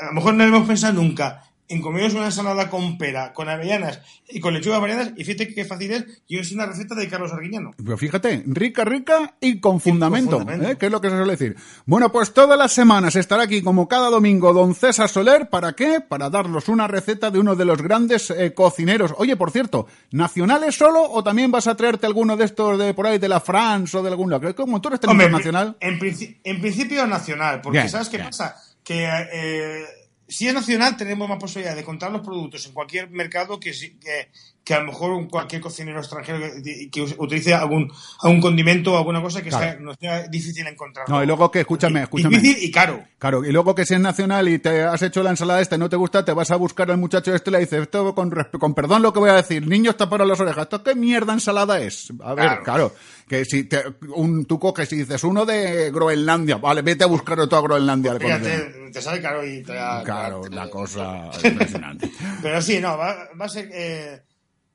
a 0.00 0.06
lo 0.06 0.12
mejor 0.12 0.34
no 0.34 0.44
hemos 0.44 0.68
pensado 0.68 0.92
nunca 0.92 1.42
en 1.68 1.80
comernos 1.80 2.14
una 2.14 2.26
ensalada 2.26 2.70
con 2.70 2.96
pera, 2.98 3.32
con 3.32 3.48
avellanas 3.48 4.00
y 4.28 4.40
con 4.40 4.54
lechugas 4.54 4.80
variadas. 4.80 5.12
Y 5.16 5.24
fíjate 5.24 5.52
qué 5.52 5.64
fácil 5.64 5.90
es. 5.92 6.04
Y 6.28 6.38
es 6.38 6.52
una 6.52 6.66
receta 6.66 6.94
de 6.94 7.08
Carlos 7.08 7.32
Arguiñano. 7.32 7.72
Pero 7.76 7.98
fíjate, 7.98 8.42
rica, 8.46 8.84
rica 8.84 9.34
y 9.40 9.60
con 9.60 9.80
fundamento, 9.80 10.38
fundamento. 10.38 10.70
¿eh? 10.70 10.76
que 10.78 10.86
es 10.86 10.92
lo 10.92 11.00
que 11.00 11.10
se 11.10 11.16
suele 11.16 11.32
decir. 11.32 11.56
Bueno, 11.84 12.12
pues 12.12 12.32
todas 12.32 12.58
las 12.58 12.72
semanas 12.72 13.16
estará 13.16 13.44
aquí, 13.44 13.62
como 13.62 13.88
cada 13.88 14.10
domingo, 14.10 14.52
don 14.52 14.74
César 14.74 15.08
Soler. 15.08 15.48
¿Para 15.48 15.72
qué? 15.74 16.00
Para 16.00 16.30
darnos 16.30 16.68
una 16.68 16.86
receta 16.86 17.30
de 17.30 17.38
uno 17.38 17.56
de 17.56 17.64
los 17.64 17.82
grandes 17.82 18.30
eh, 18.30 18.54
cocineros. 18.54 19.14
Oye, 19.18 19.36
por 19.36 19.50
cierto, 19.50 19.86
¿nacionales 20.10 20.76
solo 20.76 21.02
o 21.02 21.22
también 21.24 21.50
vas 21.50 21.66
a 21.66 21.76
traerte 21.76 22.06
alguno 22.06 22.36
de 22.36 22.44
estos 22.44 22.78
de 22.78 22.94
por 22.94 23.06
ahí, 23.06 23.18
de 23.18 23.28
la 23.28 23.40
France 23.40 23.96
o 23.96 24.02
de 24.02 24.10
algún 24.10 24.30
lado? 24.30 24.46
Que 24.46 24.54
Como 24.54 24.80
tú 24.80 24.88
eres 24.88 25.00
tan 25.00 25.12
internacional. 25.12 25.76
En, 25.80 25.98
en 26.44 26.60
principio 26.60 27.06
nacional, 27.06 27.60
porque 27.60 27.78
Bien, 27.78 27.88
¿sabes 27.90 28.08
qué 28.08 28.16
bien. 28.18 28.28
pasa? 28.28 28.56
Que 28.84 29.04
eh, 29.04 29.84
si 30.28 30.48
es 30.48 30.54
nacional 30.54 30.96
tenemos 30.96 31.28
más 31.28 31.38
posibilidad 31.38 31.74
de 31.74 31.82
encontrar 31.82 32.10
los 32.12 32.20
productos 32.22 32.66
en 32.66 32.72
cualquier 32.72 33.10
mercado 33.10 33.60
que, 33.60 33.72
si- 33.72 33.96
que, 33.98 34.30
que 34.64 34.74
a 34.74 34.80
lo 34.80 34.86
mejor 34.86 35.12
un- 35.12 35.28
cualquier 35.28 35.60
cocinero 35.62 36.00
extranjero 36.00 36.40
que, 36.64 36.90
que 36.90 37.02
utilice 37.18 37.54
algún, 37.54 37.92
algún 38.22 38.40
condimento 38.40 38.92
o 38.94 38.98
alguna 38.98 39.22
cosa 39.22 39.40
que 39.42 39.50
Claro. 39.50 39.64
sea, 39.64 39.80
nos 39.80 39.96
sea 39.98 40.26
difícil 40.28 40.66
encontrar. 40.66 41.08
No, 41.08 41.22
y 41.22 41.26
luego 41.26 41.50
que, 41.50 41.60
escúchame, 41.60 42.02
escúchame. 42.02 42.38
Difícil 42.38 42.64
y 42.64 42.70
caro. 42.72 43.04
Claro, 43.18 43.44
y 43.44 43.52
luego 43.52 43.74
que 43.74 43.86
si 43.86 43.94
es 43.94 44.00
nacional 44.00 44.48
y 44.48 44.58
te 44.58 44.82
has 44.82 45.00
hecho 45.02 45.22
la 45.22 45.30
ensalada 45.30 45.60
esta 45.60 45.76
y 45.76 45.78
no 45.78 45.88
te 45.88 45.96
gusta, 45.96 46.24
te 46.24 46.32
vas 46.32 46.50
a 46.50 46.56
buscar 46.56 46.90
al 46.90 46.98
muchacho 46.98 47.34
este 47.34 47.50
y 47.50 47.52
le 47.52 47.58
dices, 47.60 47.82
esto 47.82 48.14
con, 48.14 48.30
con 48.58 48.74
perdón 48.74 49.02
lo 49.02 49.12
que 49.12 49.20
voy 49.20 49.30
a 49.30 49.34
decir, 49.34 49.66
niños 49.66 49.96
taparon 49.96 50.26
las 50.28 50.40
orejas, 50.40 50.64
¿esto 50.64 50.82
qué 50.82 50.94
mierda 50.96 51.32
ensalada 51.32 51.78
es? 51.80 52.08
A 52.24 52.34
ver, 52.34 52.46
claro, 52.46 52.62
Claro. 52.64 52.94
Que 53.28 53.44
si 53.44 53.64
te, 53.64 53.82
un, 54.14 54.44
tú 54.46 54.58
coges 54.58 54.92
y 54.92 54.96
dices 54.98 55.24
uno 55.24 55.44
de 55.44 55.90
Groenlandia, 55.90 56.56
vale, 56.56 56.82
vete 56.82 57.04
a 57.04 57.08
buscar 57.08 57.38
otro 57.40 57.58
a 57.58 57.62
Groenlandia. 57.62 58.14
Fíjate, 58.18 58.90
te 58.92 59.02
sale 59.02 59.20
caro 59.20 59.44
y 59.46 59.62
te, 59.62 59.72
Claro, 60.04 60.42
te- 60.42 60.50
la 60.50 60.70
cosa 60.70 61.30
impresionante. 61.44 62.10
Pero 62.42 62.62
sí, 62.62 62.78
no, 62.80 62.96
va, 62.96 63.28
va 63.40 63.46
a 63.46 63.48
ser. 63.48 63.68
eh, 63.72 64.22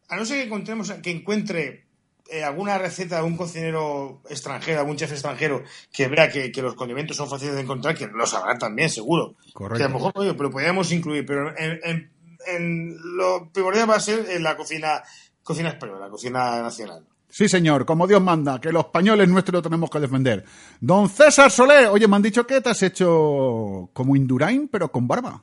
a 0.10 0.16
no 0.18 0.26
ser 0.26 0.40
que 0.40 0.44
encontremos, 0.48 0.92
que 1.02 1.12
encuentre 1.12 1.86
eh, 2.30 2.44
alguna 2.44 2.78
receta 2.78 3.16
de 3.16 3.20
algún 3.20 3.38
cocinero 3.38 4.22
extranjero, 4.30 4.82
algún 4.82 4.98
chef 4.98 5.12
extranjero, 5.14 5.64
que 5.94 6.08
vea 6.10 6.30
que, 6.30 6.52
que 6.52 6.62
los 6.62 6.76
condimentos 6.76 7.16
son 7.16 7.30
fáciles 7.30 7.56
de 7.56 7.62
encontrar, 7.62 7.96
que 7.96 8.08
lo 8.08 8.26
sabrán 8.26 8.60
también, 8.60 8.90
seguro. 8.90 9.36
Correcto. 9.54 9.78
Que 9.78 9.84
a 9.86 9.88
lo 9.88 9.94
mejor, 9.96 10.12
oye, 10.16 10.34
pero 10.34 10.52
podríamos 10.52 10.92
incluir, 10.92 11.26
pero 11.26 11.58
en, 11.58 11.80
en- 11.84 12.12
en 12.48 12.98
lo 13.18 13.50
primordial 13.54 13.90
va 13.90 13.96
a 13.96 14.00
ser 14.02 14.26
en 14.30 14.42
la 14.44 14.58
cocina, 14.58 15.04
cocina 15.44 15.70
española, 15.70 16.06
la 16.08 16.10
cocina 16.10 16.62
nacional. 16.62 17.06
Sí, 17.34 17.48
señor, 17.48 17.86
como 17.86 18.08
Dios 18.08 18.22
manda, 18.22 18.60
que 18.60 18.74
los 18.74 18.84
españoles 18.86 19.30
nuestros 19.30 19.64
tenemos 19.64 19.90
que 19.90 20.02
defender. 20.02 20.44
Don 20.82 21.08
César 21.08 21.50
Soler, 21.50 21.88
oye, 21.88 22.06
me 22.08 22.18
han 22.18 22.22
dicho 22.22 22.46
que 22.46 22.60
te 22.60 22.70
has 22.70 22.84
hecho 22.84 23.90
como 23.94 24.18
Indurain, 24.18 24.68
pero 24.68 24.92
con 24.92 25.08
barba. 25.08 25.42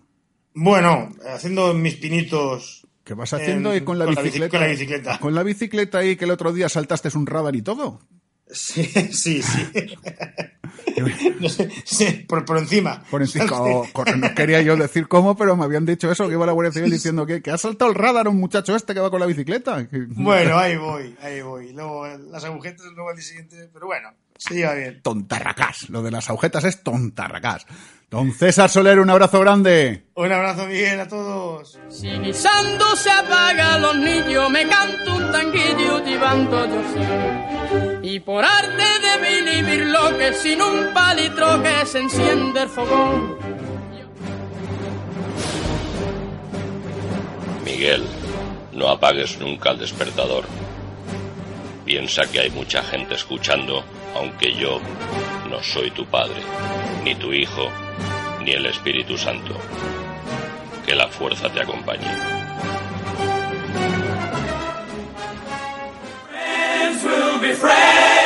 Bueno, 0.53 1.09
haciendo 1.35 1.73
mis 1.73 1.95
pinitos. 1.97 2.87
¿Qué 3.05 3.15
vas 3.15 3.33
haciendo 3.33 3.71
en- 3.71 3.77
ahí 3.77 3.81
con 3.81 3.99
la 3.99 4.05
con 4.05 4.17
bicicleta? 4.17 4.51
con 4.51 4.61
la 4.61 4.67
bicicleta. 4.67 5.19
Con 5.19 5.35
la 5.35 5.43
bicicleta 5.43 5.99
ahí 5.99 6.17
que 6.17 6.27
el 6.27 6.31
otro 6.31 6.53
día 6.53 6.69
saltaste 6.69 7.09
un 7.17 7.27
radar 7.27 7.57
y 7.57 7.63
todo. 7.63 8.01
Sí, 8.51 8.85
sí, 9.13 9.41
sí. 9.43 9.67
No 11.41 11.49
sé, 11.49 11.71
sí, 11.85 12.25
por, 12.29 12.45
por 12.45 12.59
encima. 12.59 13.03
Por 13.11 13.23
encima, 13.23 13.47
oh, 13.53 13.87
no 14.17 14.35
quería 14.35 14.63
yo 14.63 14.77
decir 14.77 15.09
cómo, 15.09 15.37
pero 15.37 15.57
me 15.57 15.65
habían 15.65 15.87
dicho 15.87 16.11
eso, 16.11 16.27
que 16.27 16.35
iba 16.35 16.47
la 16.47 16.53
Guardia 16.53 16.73
Civil 16.73 16.91
diciendo 16.99 17.27
que, 17.27 17.43
que 17.43 17.51
ha 17.51 17.59
saltado 17.59 17.91
el 17.91 17.97
radar 17.97 18.29
un 18.29 18.39
muchacho 18.39 18.75
este 18.75 18.95
que 18.95 19.01
va 19.01 19.11
con 19.11 19.21
la 19.21 19.27
bicicleta. 19.27 19.87
Bueno, 19.91 20.59
ahí 20.59 20.77
voy, 20.77 21.15
ahí 21.23 21.41
voy. 21.43 21.73
Luego 21.73 22.07
eh, 22.07 22.19
las 22.31 22.45
agujetas 22.45 22.87
luego 22.95 23.11
al 23.11 23.17
día 23.17 23.25
siguiente, 23.25 23.69
pero 23.73 23.87
bueno, 23.87 24.11
se 24.37 24.55
lleva 24.55 24.75
bien. 24.75 25.01
Tontarracás. 25.03 25.91
Lo 25.91 26.03
de 26.03 26.11
las 26.11 26.29
agujetas 26.29 26.65
es 26.65 26.83
tontarracás. 26.83 27.67
Don 28.11 28.33
César 28.33 28.71
Soler, 28.71 28.99
un 29.01 29.11
abrazo 29.11 29.39
grande. 29.41 30.05
Un 30.15 30.33
abrazo, 30.33 30.67
Miguel, 30.67 30.99
a 31.01 31.09
todos. 31.09 31.79
Si 31.91 32.09
guisando 32.09 32.97
se 32.97 33.11
apaga 33.11 33.79
los 33.79 33.97
niños, 33.97 34.51
me 34.51 34.67
canto 34.67 35.15
un 35.17 35.31
tanguillo 35.31 36.03
llevando 36.03 36.67
yo. 36.67 37.88
Y 38.11 38.21
por 38.21 38.43
arte 38.43 38.85
de 39.03 39.61
vivir 39.61 39.87
lo 39.89 40.17
que 40.17 40.33
sin 40.33 40.63
un 40.63 40.95
palitro 40.95 41.63
que 41.63 41.85
se 41.85 41.99
enciende 41.99 42.63
el 42.63 42.69
fogón. 42.71 43.37
Miguel, 47.67 48.07
no 48.73 48.89
apagues 48.89 49.39
nunca 49.39 49.73
el 49.73 49.79
despertador. 49.81 50.45
Piensa 51.85 52.23
que 52.33 52.41
hay 52.41 52.49
mucha 52.49 52.83
gente 52.83 53.15
escuchando, 53.15 53.85
aunque 54.15 54.55
yo 54.55 54.81
no 55.51 55.63
soy 55.63 55.91
tu 55.91 56.07
padre, 56.07 56.41
ni 57.05 57.15
tu 57.15 57.35
hijo, 57.35 57.69
ni 58.43 58.53
el 58.53 58.65
Espíritu 58.65 59.19
Santo. 59.19 59.55
Que 60.87 60.95
la 60.95 61.09
fuerza 61.09 61.51
te 61.51 61.61
acompañe. 61.61 62.48
friends 66.89 67.05
will 67.05 67.39
be 67.39 67.53
friends. 67.53 68.18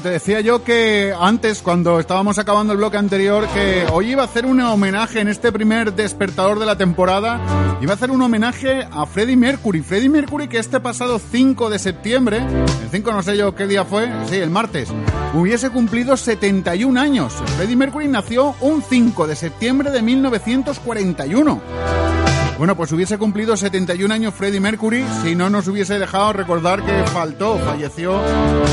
Te 0.00 0.10
decía 0.10 0.40
yo 0.40 0.64
que 0.64 1.14
antes, 1.18 1.62
cuando 1.62 2.00
estábamos 2.00 2.38
acabando 2.38 2.72
el 2.72 2.78
bloque 2.78 2.96
anterior, 2.96 3.46
que 3.48 3.86
hoy 3.92 4.12
iba 4.12 4.22
a 4.22 4.26
hacer 4.26 4.44
un 4.44 4.60
homenaje 4.60 5.20
en 5.20 5.28
este 5.28 5.52
primer 5.52 5.94
despertador 5.94 6.58
de 6.58 6.66
la 6.66 6.76
temporada. 6.76 7.40
Iba 7.80 7.92
a 7.92 7.94
hacer 7.94 8.10
un 8.10 8.20
homenaje 8.20 8.86
a 8.90 9.06
Freddie 9.06 9.36
Mercury. 9.36 9.82
Freddie 9.82 10.08
Mercury 10.08 10.48
que 10.48 10.58
este 10.58 10.80
pasado 10.80 11.18
5 11.18 11.70
de 11.70 11.78
septiembre, 11.78 12.38
el 12.38 12.90
5 12.90 13.12
no 13.12 13.22
sé 13.22 13.36
yo 13.36 13.54
qué 13.54 13.66
día 13.66 13.84
fue, 13.84 14.10
sí, 14.28 14.36
el 14.36 14.50
martes, 14.50 14.88
hubiese 15.34 15.70
cumplido 15.70 16.16
71 16.16 17.00
años. 17.00 17.32
Freddie 17.56 17.76
Mercury 17.76 18.08
nació 18.08 18.54
un 18.60 18.82
5 18.82 19.26
de 19.26 19.36
septiembre 19.36 19.90
de 19.90 20.02
1941. 20.02 22.25
Bueno, 22.58 22.74
pues 22.74 22.90
hubiese 22.92 23.18
cumplido 23.18 23.56
71 23.56 24.12
años 24.12 24.34
Freddie 24.34 24.60
Mercury 24.60 25.04
si 25.22 25.34
no 25.34 25.50
nos 25.50 25.68
hubiese 25.68 25.98
dejado 25.98 26.32
recordar 26.32 26.82
que 26.82 27.04
faltó, 27.04 27.58
falleció 27.58 28.18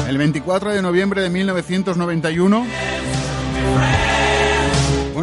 el 0.08 0.18
24 0.18 0.72
de 0.72 0.82
noviembre 0.82 1.22
de 1.22 1.30
1991. 1.30 2.66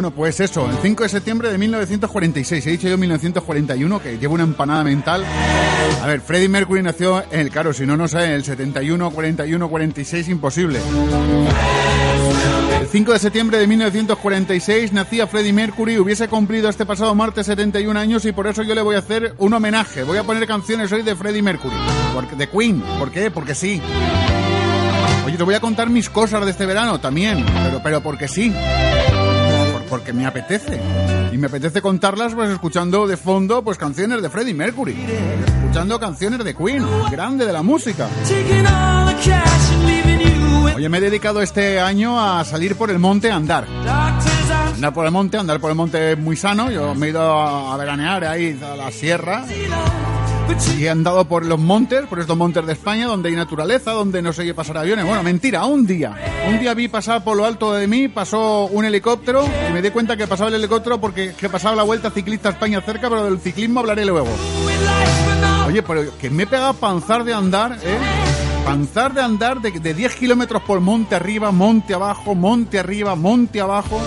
Bueno, 0.01 0.15
pues 0.15 0.39
eso, 0.39 0.67
el 0.67 0.77
5 0.81 1.03
de 1.03 1.09
septiembre 1.09 1.51
de 1.51 1.59
1946. 1.59 2.65
He 2.65 2.71
dicho 2.71 2.87
yo 2.87 2.97
1941, 2.97 4.01
que 4.01 4.17
llevo 4.17 4.33
una 4.33 4.41
empanada 4.41 4.83
mental. 4.83 5.23
A 6.01 6.07
ver, 6.07 6.21
Freddie 6.21 6.49
Mercury 6.49 6.81
nació 6.81 7.23
en 7.29 7.41
el, 7.41 7.51
claro, 7.51 7.71
si 7.71 7.85
no, 7.85 7.95
no 7.95 8.07
sé, 8.07 8.33
el 8.33 8.43
71, 8.43 9.11
41, 9.11 9.69
46, 9.69 10.29
imposible. 10.29 10.79
El 12.79 12.87
5 12.87 13.13
de 13.13 13.19
septiembre 13.19 13.59
de 13.59 13.67
1946 13.67 14.91
nacía 14.91 15.27
Freddie 15.27 15.53
Mercury, 15.53 15.99
hubiese 15.99 16.27
cumplido 16.27 16.67
este 16.67 16.87
pasado 16.87 17.13
martes 17.13 17.45
71 17.45 17.99
años 17.99 18.25
y 18.25 18.31
por 18.31 18.47
eso 18.47 18.63
yo 18.63 18.73
le 18.73 18.81
voy 18.81 18.95
a 18.95 18.99
hacer 18.99 19.35
un 19.37 19.53
homenaje. 19.53 20.01
Voy 20.01 20.17
a 20.17 20.23
poner 20.23 20.47
canciones 20.47 20.91
hoy 20.91 21.03
de 21.03 21.15
Freddie 21.15 21.43
Mercury, 21.43 21.75
de 22.35 22.49
Queen. 22.49 22.81
¿Por 22.97 23.11
qué? 23.11 23.29
Porque 23.29 23.53
sí. 23.53 23.79
Oye, 25.27 25.37
te 25.37 25.43
voy 25.43 25.53
a 25.53 25.59
contar 25.59 25.91
mis 25.91 26.09
cosas 26.09 26.43
de 26.43 26.49
este 26.49 26.65
verano 26.65 26.99
también, 26.99 27.45
pero, 27.65 27.83
pero 27.83 28.01
porque 28.01 28.27
sí. 28.27 28.51
Por- 29.91 29.99
porque 29.99 30.13
me 30.13 30.25
apetece. 30.25 30.79
Y 31.33 31.37
me 31.37 31.47
apetece 31.47 31.81
contarlas 31.81 32.33
pues 32.33 32.49
escuchando 32.49 33.05
de 33.07 33.17
fondo 33.17 33.61
pues 33.61 33.77
canciones 33.77 34.21
de 34.21 34.29
Freddie 34.29 34.53
Mercury. 34.53 34.95
Escuchando 35.45 35.99
canciones 35.99 36.43
de 36.45 36.55
Queen, 36.55 36.85
grande 37.11 37.45
de 37.45 37.51
la 37.53 37.61
música. 37.61 38.07
Oye, 40.75 40.87
me 40.89 40.97
he 40.97 41.01
dedicado 41.01 41.41
este 41.41 41.79
año 41.79 42.19
a 42.19 42.43
salir 42.45 42.75
por 42.77 42.89
el 42.89 42.99
monte 42.99 43.29
a 43.31 43.35
andar. 43.35 43.67
Andar 44.75 44.93
por 44.93 45.05
el 45.05 45.11
monte, 45.11 45.37
andar 45.37 45.59
por 45.59 45.69
el 45.69 45.75
monte 45.75 46.13
es 46.13 46.17
muy 46.17 46.35
sano. 46.37 46.71
Yo 46.71 46.95
me 46.95 47.07
he 47.07 47.09
ido 47.09 47.21
a 47.21 47.75
veranear 47.77 48.23
ahí 48.23 48.57
a 48.63 48.75
la 48.75 48.91
sierra. 48.91 49.43
Y 50.77 50.85
he 50.85 50.89
andado 50.89 51.25
por 51.25 51.45
los 51.45 51.59
montes, 51.59 52.05
por 52.07 52.19
estos 52.19 52.35
montes 52.35 52.65
de 52.65 52.73
España, 52.73 53.07
donde 53.07 53.29
hay 53.29 53.35
naturaleza, 53.35 53.91
donde 53.91 54.21
no 54.21 54.33
se 54.33 54.41
oye 54.41 54.53
pasar 54.53 54.77
aviones. 54.77 55.05
Bueno, 55.05 55.23
mentira, 55.23 55.63
un 55.65 55.85
día. 55.85 56.15
Un 56.49 56.59
día 56.59 56.73
vi 56.73 56.87
pasar 56.87 57.23
por 57.23 57.37
lo 57.37 57.45
alto 57.45 57.73
de 57.73 57.87
mí, 57.87 58.07
pasó 58.07 58.65
un 58.65 58.83
helicóptero 58.83 59.47
y 59.69 59.73
me 59.73 59.81
di 59.81 59.91
cuenta 59.91 60.17
que 60.17 60.27
pasaba 60.27 60.49
el 60.49 60.55
helicóptero 60.55 60.99
porque 60.99 61.33
que 61.37 61.49
pasaba 61.49 61.75
la 61.75 61.83
vuelta 61.83 62.11
ciclista 62.11 62.49
a 62.49 62.51
España 62.51 62.81
cerca, 62.81 63.09
pero 63.09 63.23
del 63.25 63.39
ciclismo 63.39 63.79
hablaré 63.79 64.05
luego. 64.05 64.29
Oye, 65.67 65.83
pero 65.83 66.17
que 66.17 66.29
me 66.29 66.43
he 66.43 66.47
pegado 66.47 66.73
panzar 66.73 67.23
de 67.23 67.33
andar, 67.33 67.73
¿eh? 67.83 67.97
Panzar 68.65 69.13
de 69.13 69.21
andar 69.21 69.61
de, 69.61 69.71
de 69.71 69.93
10 69.93 70.15
kilómetros 70.15 70.61
por 70.63 70.79
monte 70.79 71.15
arriba, 71.15 71.51
monte 71.51 71.93
abajo, 71.93 72.35
monte 72.35 72.77
arriba, 72.79 73.15
monte 73.15 73.61
abajo. 73.61 74.01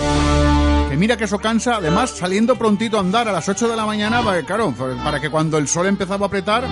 Que 0.91 0.97
mira 0.97 1.17
que 1.17 1.25
eso 1.25 1.39
cansa, 1.39 1.77
además 1.77 2.11
saliendo 2.11 2.57
prontito 2.57 2.97
a 2.97 3.01
andar 3.01 3.29
a 3.29 3.33
las 3.33 3.49
8 3.49 3.69
de 3.69 3.77
la 3.77 3.85
mañana, 3.87 4.23
para 4.23 4.43
claro, 4.43 4.73
para 5.03 5.21
que 5.21 5.31
cuando 5.31 5.59
el 5.59 5.67
sol 5.67 5.87
empezaba 5.87 6.27
a 6.27 6.29
apretar, 6.29 6.65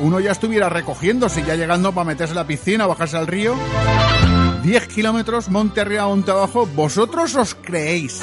uno 0.00 0.20
ya 0.20 0.32
estuviera 0.32 0.68
recogiéndose, 0.68 1.44
ya 1.44 1.54
llegando 1.54 1.92
para 1.92 2.04
meterse 2.04 2.32
en 2.32 2.36
la 2.36 2.46
piscina, 2.46 2.86
bajarse 2.86 3.16
al 3.16 3.26
río. 3.26 3.54
10 4.62 4.88
kilómetros, 4.88 5.48
monte 5.48 5.80
arriba, 5.80 6.06
monte 6.06 6.30
abajo. 6.30 6.66
¿Vosotros 6.74 7.34
os 7.36 7.54
creéis 7.54 8.20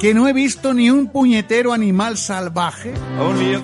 que 0.00 0.14
no 0.14 0.28
he 0.28 0.32
visto 0.32 0.74
ni 0.74 0.90
un 0.90 1.08
puñetero 1.08 1.72
animal 1.72 2.16
salvaje? 2.16 2.94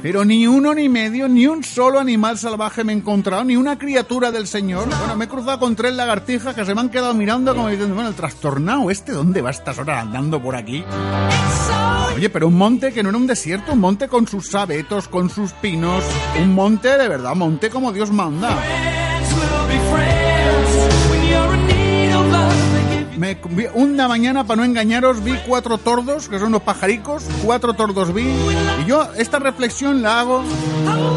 Pero 0.03 0.25
ni 0.25 0.47
uno 0.47 0.75
ni 0.75 0.89
medio, 0.89 1.29
ni 1.29 1.47
un 1.47 1.63
solo 1.63 2.01
animal 2.01 2.39
salvaje 2.39 2.85
me 2.85 2.93
he 2.93 2.97
encontrado, 2.97 3.45
ni 3.45 3.57
una 3.57 3.79
criatura 3.79 4.31
del 4.31 4.47
Señor. 4.47 4.89
Bueno, 4.89 5.17
me 5.17 5.27
he 5.27 5.29
cruzado 5.29 5.59
con 5.59 5.77
tres 5.77 5.95
lagartijas 5.95 6.55
que 6.55 6.65
se 6.65 6.75
me 6.75 6.81
han 6.81 6.89
quedado 6.89 7.15
mirando 7.15 7.55
como 7.55 7.69
diciendo, 7.69 7.95
bueno, 7.95 8.11
el 8.11 8.17
trastornado 8.17 8.91
este, 8.91 9.13
¿dónde 9.13 9.43
va 9.43 9.49
a 9.49 9.53
estas 9.53 9.79
horas 9.79 10.03
andando 10.03 10.43
por 10.43 10.57
aquí? 10.57 10.85
Oye, 12.15 12.31
pero 12.31 12.49
un 12.49 12.57
monte 12.57 12.93
que 12.93 13.03
no 13.03 13.11
era 13.11 13.19
un 13.19 13.27
desierto, 13.27 13.73
un 13.73 13.81
monte 13.81 14.09
con 14.09 14.27
sus 14.27 14.51
sabetos, 14.51 15.09
con 15.09 15.31
sus 15.31 15.53
pinos, 15.53 16.05
un 16.41 16.55
monte 16.55 16.97
de 16.97 17.09
verdad, 17.09 17.35
monte 17.35 17.71
como 17.71 17.93
Dios 17.93 18.11
manda. 18.11 18.57
Vi- 23.19 23.67
una 23.75 24.07
mañana, 24.09 24.45
para 24.45 24.59
no 24.59 24.65
engañaros, 24.65 25.23
vi 25.25 25.35
cuatro 25.47 25.79
tordos, 25.79 26.29
que 26.29 26.39
son 26.39 26.49
unos 26.49 26.63
pajaricos, 26.63 27.25
cuatro 27.45 27.75
tordos 27.75 28.15
vi, 28.15 28.23
y 28.23 28.85
yo 28.87 29.07
esta 29.17 29.39
reflexión 29.39 30.03
la 30.03 30.21
hago 30.21 30.43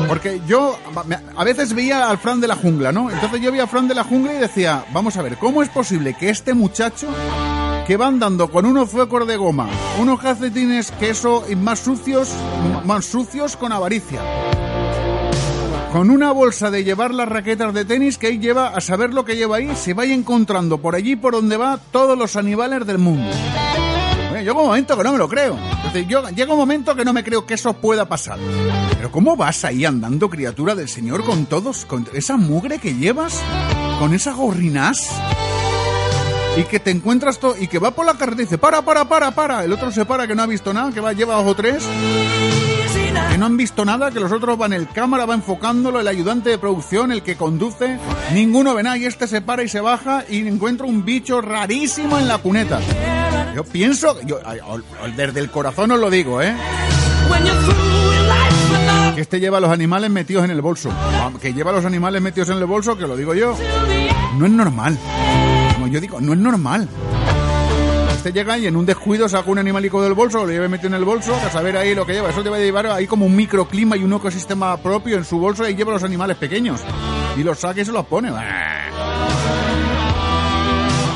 porque 0.07 0.41
yo 0.47 0.77
a 1.37 1.43
veces 1.43 1.73
veía 1.73 2.09
al 2.09 2.17
Fran 2.17 2.41
de 2.41 2.47
la 2.47 2.55
jungla, 2.55 2.91
¿no? 2.91 3.09
Entonces 3.11 3.39
yo 3.41 3.51
veía 3.51 3.63
al 3.63 3.69
Fran 3.69 3.87
de 3.87 3.95
la 3.95 4.03
jungla 4.03 4.33
y 4.33 4.37
decía, 4.37 4.83
vamos 4.93 5.15
a 5.17 5.21
ver, 5.21 5.37
¿cómo 5.37 5.61
es 5.61 5.69
posible 5.69 6.15
que 6.15 6.29
este 6.29 6.53
muchacho 6.53 7.07
que 7.87 7.97
va 7.97 8.07
andando 8.07 8.49
con 8.49 8.65
unos 8.65 8.89
fuecos 8.89 9.27
de 9.27 9.37
goma, 9.37 9.67
unos 9.99 10.19
calcetines 10.19 10.91
queso 10.91 11.43
y 11.49 11.55
más 11.55 11.79
sucios, 11.79 12.29
más 12.85 13.05
sucios 13.05 13.55
con 13.57 13.71
avaricia? 13.71 14.19
Con 15.91 16.09
una 16.09 16.31
bolsa 16.31 16.71
de 16.71 16.85
llevar 16.85 17.13
las 17.13 17.27
raquetas 17.27 17.73
de 17.73 17.83
tenis 17.83 18.17
que 18.17 18.27
ahí 18.27 18.39
lleva 18.39 18.69
a 18.69 18.79
saber 18.79 19.13
lo 19.13 19.25
que 19.25 19.35
lleva 19.35 19.57
ahí, 19.57 19.75
se 19.75 19.93
vaya 19.93 20.13
encontrando 20.13 20.77
por 20.77 20.95
allí 20.95 21.17
por 21.17 21.33
donde 21.33 21.57
va 21.57 21.79
todos 21.91 22.17
los 22.17 22.37
animales 22.37 22.85
del 22.85 22.97
mundo. 22.97 23.29
Oye, 24.31 24.39
llega 24.39 24.53
un 24.53 24.67
momento 24.67 24.97
que 24.97 25.03
no 25.03 25.11
me 25.11 25.17
lo 25.17 25.27
creo. 25.27 25.57
Es 25.85 25.93
decir, 25.93 26.07
yo, 26.07 26.29
llega 26.29 26.53
un 26.53 26.59
momento 26.59 26.95
que 26.95 27.03
no 27.03 27.11
me 27.11 27.25
creo 27.25 27.45
que 27.45 27.55
eso 27.55 27.73
pueda 27.73 28.05
pasar. 28.07 28.39
Pero 28.95 29.11
¿cómo 29.11 29.35
vas 29.35 29.65
ahí 29.65 29.83
andando, 29.83 30.29
criatura 30.29 30.75
del 30.75 30.87
Señor, 30.87 31.25
con 31.25 31.45
todos, 31.45 31.85
con 31.85 32.07
esa 32.13 32.37
mugre 32.37 32.79
que 32.79 32.95
llevas, 32.95 33.41
con 33.99 34.13
esa 34.13 34.31
gorrinás? 34.31 35.09
Y 36.55 36.63
que 36.63 36.79
te 36.79 36.91
encuentras 36.91 37.37
todo, 37.39 37.55
y 37.59 37.67
que 37.67 37.79
va 37.79 37.91
por 37.91 38.05
la 38.05 38.13
carretera 38.13 38.43
y 38.43 38.45
dice, 38.45 38.57
para, 38.57 38.81
para, 38.81 39.05
para, 39.05 39.31
para. 39.31 39.65
El 39.65 39.73
otro 39.73 39.91
se 39.91 40.05
para, 40.05 40.25
que 40.25 40.35
no 40.35 40.43
ha 40.43 40.47
visto 40.47 40.73
nada, 40.73 40.91
que 40.91 41.01
va, 41.01 41.11
lleva 41.11 41.35
dos 41.35 41.47
o 41.47 41.55
tres 41.55 41.85
que 43.31 43.37
no 43.37 43.45
han 43.45 43.57
visto 43.57 43.85
nada, 43.85 44.11
que 44.11 44.19
los 44.19 44.31
otros 44.31 44.57
van, 44.57 44.73
el 44.73 44.87
cámara 44.87 45.25
va 45.25 45.33
enfocándolo, 45.33 45.99
el 45.99 46.07
ayudante 46.07 46.49
de 46.49 46.57
producción, 46.57 47.11
el 47.11 47.23
que 47.23 47.35
conduce, 47.35 47.97
ninguno 48.33 48.73
ve 48.73 48.83
nada 48.83 48.97
y 48.97 49.05
este 49.05 49.27
se 49.27 49.41
para 49.41 49.63
y 49.63 49.67
se 49.67 49.81
baja 49.81 50.23
y 50.29 50.47
encuentra 50.47 50.85
un 50.85 51.05
bicho 51.05 51.41
rarísimo 51.41 52.19
en 52.19 52.27
la 52.27 52.37
cuneta. 52.37 52.79
Yo 53.55 53.63
pienso, 53.63 54.19
yo, 54.21 54.39
desde 55.15 55.39
el 55.39 55.49
corazón 55.49 55.91
os 55.91 55.99
lo 55.99 56.09
digo, 56.09 56.41
¿eh? 56.41 56.55
Que 59.15 59.21
este 59.21 59.39
lleva 59.39 59.57
a 59.57 59.61
los 59.61 59.71
animales 59.71 60.09
metidos 60.09 60.45
en 60.45 60.51
el 60.51 60.61
bolso. 60.61 60.89
Que 61.41 61.53
lleva 61.53 61.71
a 61.71 61.73
los 61.73 61.85
animales 61.85 62.21
metidos 62.21 62.49
en 62.49 62.57
el 62.57 62.65
bolso, 62.65 62.97
que 62.97 63.07
lo 63.07 63.17
digo 63.17 63.33
yo. 63.33 63.55
No 64.37 64.45
es 64.45 64.51
normal. 64.51 64.97
Como 65.73 65.87
yo 65.87 65.99
digo, 65.99 66.21
no 66.21 66.33
es 66.33 66.39
normal. 66.39 66.87
Este 68.21 68.33
llega 68.33 68.55
y 68.55 68.67
en 68.67 68.75
un 68.75 68.85
descuido 68.85 69.27
saca 69.27 69.49
un 69.49 69.57
animalico 69.57 69.99
del 69.99 70.13
bolso, 70.13 70.45
lo 70.45 70.51
lleva 70.51 70.67
metido 70.67 70.89
en 70.89 70.93
el 70.93 71.03
bolso, 71.03 71.33
a 71.33 71.49
saber 71.49 71.75
ahí 71.75 71.95
lo 71.95 72.05
que 72.05 72.13
lleva. 72.13 72.29
Eso 72.29 72.43
te 72.43 72.51
va 72.51 72.57
a 72.57 72.59
llevar 72.59 72.85
ahí 72.85 73.07
como 73.07 73.25
un 73.25 73.35
microclima 73.35 73.97
y 73.97 74.03
un 74.03 74.13
ecosistema 74.13 74.77
propio 74.77 75.17
en 75.17 75.25
su 75.25 75.39
bolso 75.39 75.67
y 75.67 75.73
lleva 75.73 75.93
los 75.93 76.03
animales 76.03 76.37
pequeños. 76.37 76.81
Y 77.35 77.41
los 77.41 77.57
saca 77.57 77.81
y 77.81 77.85
se 77.85 77.91
los 77.91 78.05
pone. 78.05 78.29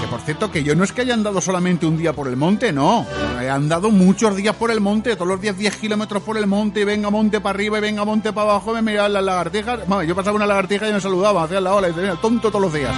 Que 0.01 0.07
por 0.07 0.19
cierto, 0.21 0.49
que 0.49 0.63
yo 0.63 0.73
no 0.73 0.83
es 0.83 0.93
que 0.93 1.01
haya 1.01 1.13
andado 1.13 1.39
solamente 1.41 1.85
un 1.85 1.95
día 1.95 2.11
por 2.11 2.27
el 2.27 2.37
monte, 2.37 2.73
no. 2.73 3.05
He 3.39 3.51
andado 3.51 3.91
muchos 3.91 4.35
días 4.35 4.55
por 4.55 4.71
el 4.71 4.81
monte, 4.81 5.13
todos 5.15 5.27
los 5.27 5.39
días 5.39 5.55
10 5.55 5.75
kilómetros 5.75 6.23
por 6.23 6.39
el 6.39 6.47
monte, 6.47 6.79
y 6.79 6.85
venga 6.85 7.11
monte 7.11 7.39
para 7.39 7.55
arriba 7.55 7.77
y 7.77 7.81
venga 7.81 8.03
monte 8.03 8.33
para 8.33 8.49
abajo, 8.49 8.73
me 8.73 8.81
miraban 8.81 9.13
las 9.13 9.23
lagartijas. 9.23 9.81
Yo 10.07 10.15
pasaba 10.15 10.37
una 10.37 10.47
lagartija 10.47 10.89
y 10.89 10.93
me 10.93 10.99
saludaba, 10.99 11.43
hacía 11.43 11.61
la 11.61 11.75
ola 11.75 11.87
y 11.87 11.91
tenía 11.91 12.15
tonto 12.15 12.49
todos 12.49 12.63
los 12.63 12.73
días. 12.73 12.95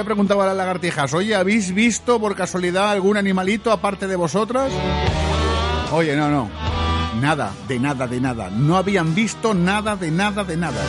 Le 0.00 0.04
preguntaba 0.04 0.44
a 0.44 0.46
las 0.46 0.56
lagartijas, 0.56 1.12
oye, 1.12 1.34
¿habéis 1.34 1.74
visto 1.74 2.18
por 2.18 2.34
casualidad 2.34 2.90
algún 2.90 3.18
animalito 3.18 3.70
aparte 3.70 4.06
de 4.06 4.16
vosotras? 4.16 4.72
Oye, 5.92 6.16
no, 6.16 6.30
no. 6.30 6.48
Nada, 7.20 7.52
de 7.68 7.78
nada, 7.78 8.06
de 8.06 8.18
nada. 8.18 8.48
No 8.48 8.78
habían 8.78 9.14
visto 9.14 9.52
nada, 9.52 9.96
de 9.96 10.10
nada, 10.10 10.42
de 10.42 10.56
nada. 10.56 10.80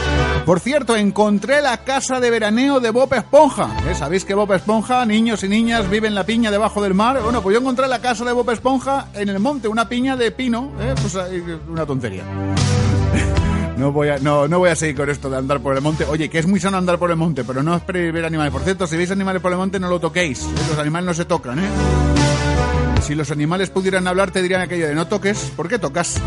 Por 0.46 0.62
cierto, 0.62 0.96
encontré 0.96 1.62
la 1.62 1.84
casa 1.84 2.22
de 2.22 2.30
veraneo 2.30 2.80
de 2.80 2.90
Bob 2.90 3.14
Esponja. 3.14 3.76
¿Eh? 3.90 3.96
¿Sabéis 3.96 4.24
que 4.24 4.34
Bob 4.34 4.54
Esponja, 4.54 5.06
niños 5.06 5.44
y 5.44 5.50
niñas, 5.50 5.90
viven 5.90 6.16
la 6.16 6.26
piña 6.26 6.50
debajo 6.50 6.82
del 6.82 6.94
mar? 6.94 7.20
Bueno, 7.22 7.42
pues 7.42 7.54
yo 7.54 7.60
encontré 7.60 7.90
la 7.90 8.00
casa 8.00 8.24
de 8.24 8.32
Bob 8.32 8.50
Esponja 8.50 9.10
en 9.14 9.28
el 9.28 9.40
monte, 9.40 9.68
una 9.68 9.90
piña 9.90 10.16
de 10.16 10.32
pino. 10.32 10.72
¿eh? 10.80 10.96
Pues 11.02 11.18
ahí, 11.18 11.44
una 11.68 11.86
tontería. 11.86 12.24
No 13.78 13.92
voy, 13.92 14.10
a, 14.10 14.20
no, 14.20 14.48
no 14.48 14.60
voy 14.60 14.70
a 14.70 14.76
seguir 14.76 14.96
con 14.96 15.10
esto 15.10 15.30
de 15.30 15.38
andar 15.38 15.60
por 15.60 15.76
el 15.76 15.82
monte. 15.82 16.06
Oye, 16.06 16.30
que 16.30 16.40
es 16.40 16.48
muy 16.48 16.60
sano 16.60 16.78
andar 16.78 17.00
por 17.00 17.10
el 17.10 17.18
monte, 17.18 17.44
pero 17.44 17.64
no 17.64 17.76
es 17.76 17.86
ver 17.86 18.26
animales. 18.26 18.52
Por 18.52 18.62
cierto, 18.62 18.86
si 18.86 18.98
veis 18.98 19.12
animales 19.12 19.42
por 19.42 19.52
el 19.52 19.58
monte, 19.58 19.80
no 19.80 19.90
lo 19.90 20.00
toquéis. 20.00 20.46
Los 20.70 20.78
animales 20.78 21.08
no 21.08 21.14
se 21.14 21.26
tocan, 21.26 21.60
¿eh? 21.60 21.70
Si 23.02 23.16
los 23.16 23.32
animales 23.32 23.70
pudieran 23.70 24.08
hablar, 24.08 24.32
te 24.32 24.42
dirían 24.42 24.62
aquello 24.62 24.88
de 24.88 24.94
no 24.94 25.08
toques. 25.08 25.52
¿Por 25.56 25.68
qué 25.68 25.80
tocas? 25.80 26.22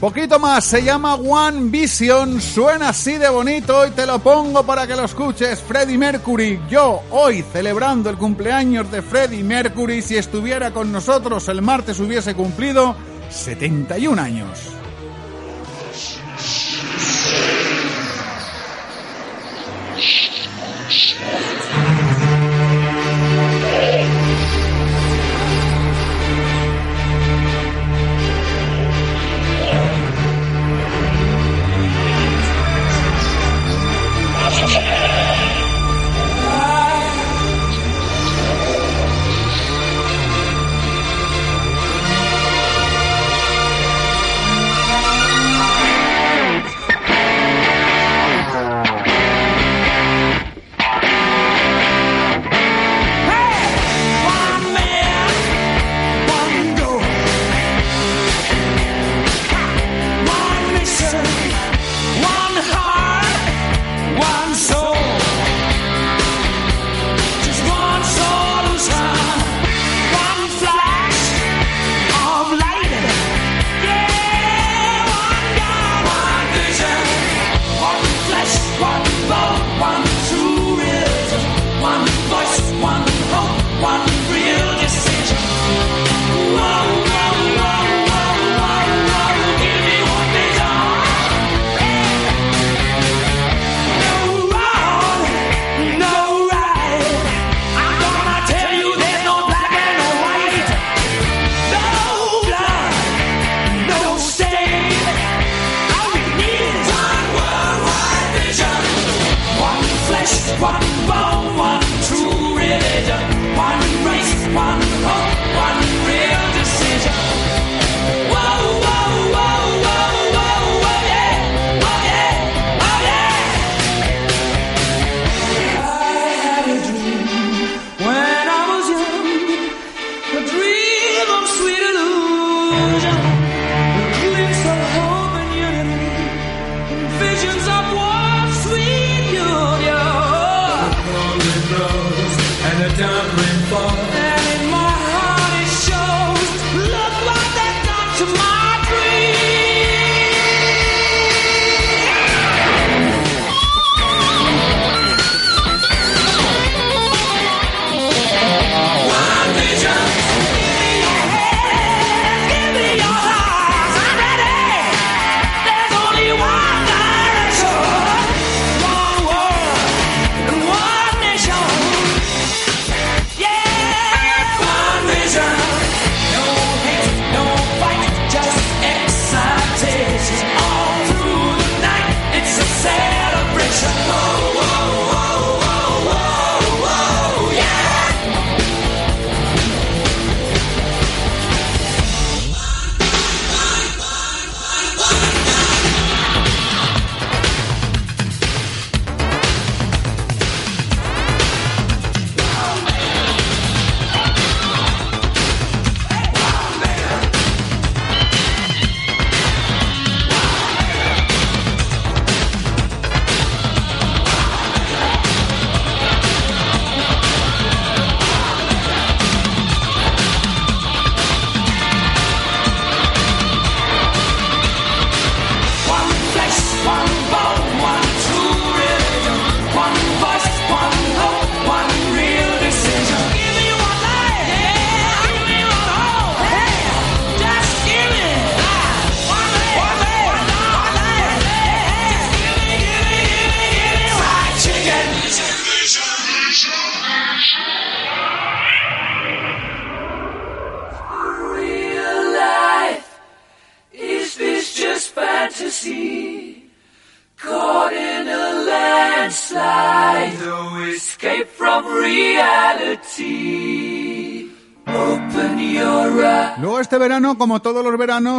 Poquito 0.00 0.38
más, 0.38 0.64
se 0.64 0.82
llama 0.82 1.14
One 1.16 1.68
Vision, 1.68 2.40
suena 2.40 2.88
así 2.88 3.18
de 3.18 3.28
bonito 3.28 3.86
y 3.86 3.90
te 3.90 4.06
lo 4.06 4.18
pongo 4.18 4.64
para 4.64 4.86
que 4.86 4.96
lo 4.96 5.04
escuches. 5.04 5.60
Freddie 5.60 5.98
Mercury, 5.98 6.58
yo 6.70 7.02
hoy 7.10 7.44
celebrando 7.52 8.08
el 8.08 8.16
cumpleaños 8.16 8.90
de 8.90 9.02
Freddie 9.02 9.44
Mercury, 9.44 10.00
si 10.00 10.16
estuviera 10.16 10.70
con 10.70 10.90
nosotros 10.90 11.46
el 11.48 11.60
martes 11.60 12.00
hubiese 12.00 12.34
cumplido 12.34 12.96
71 13.28 14.22
años. 14.22 14.79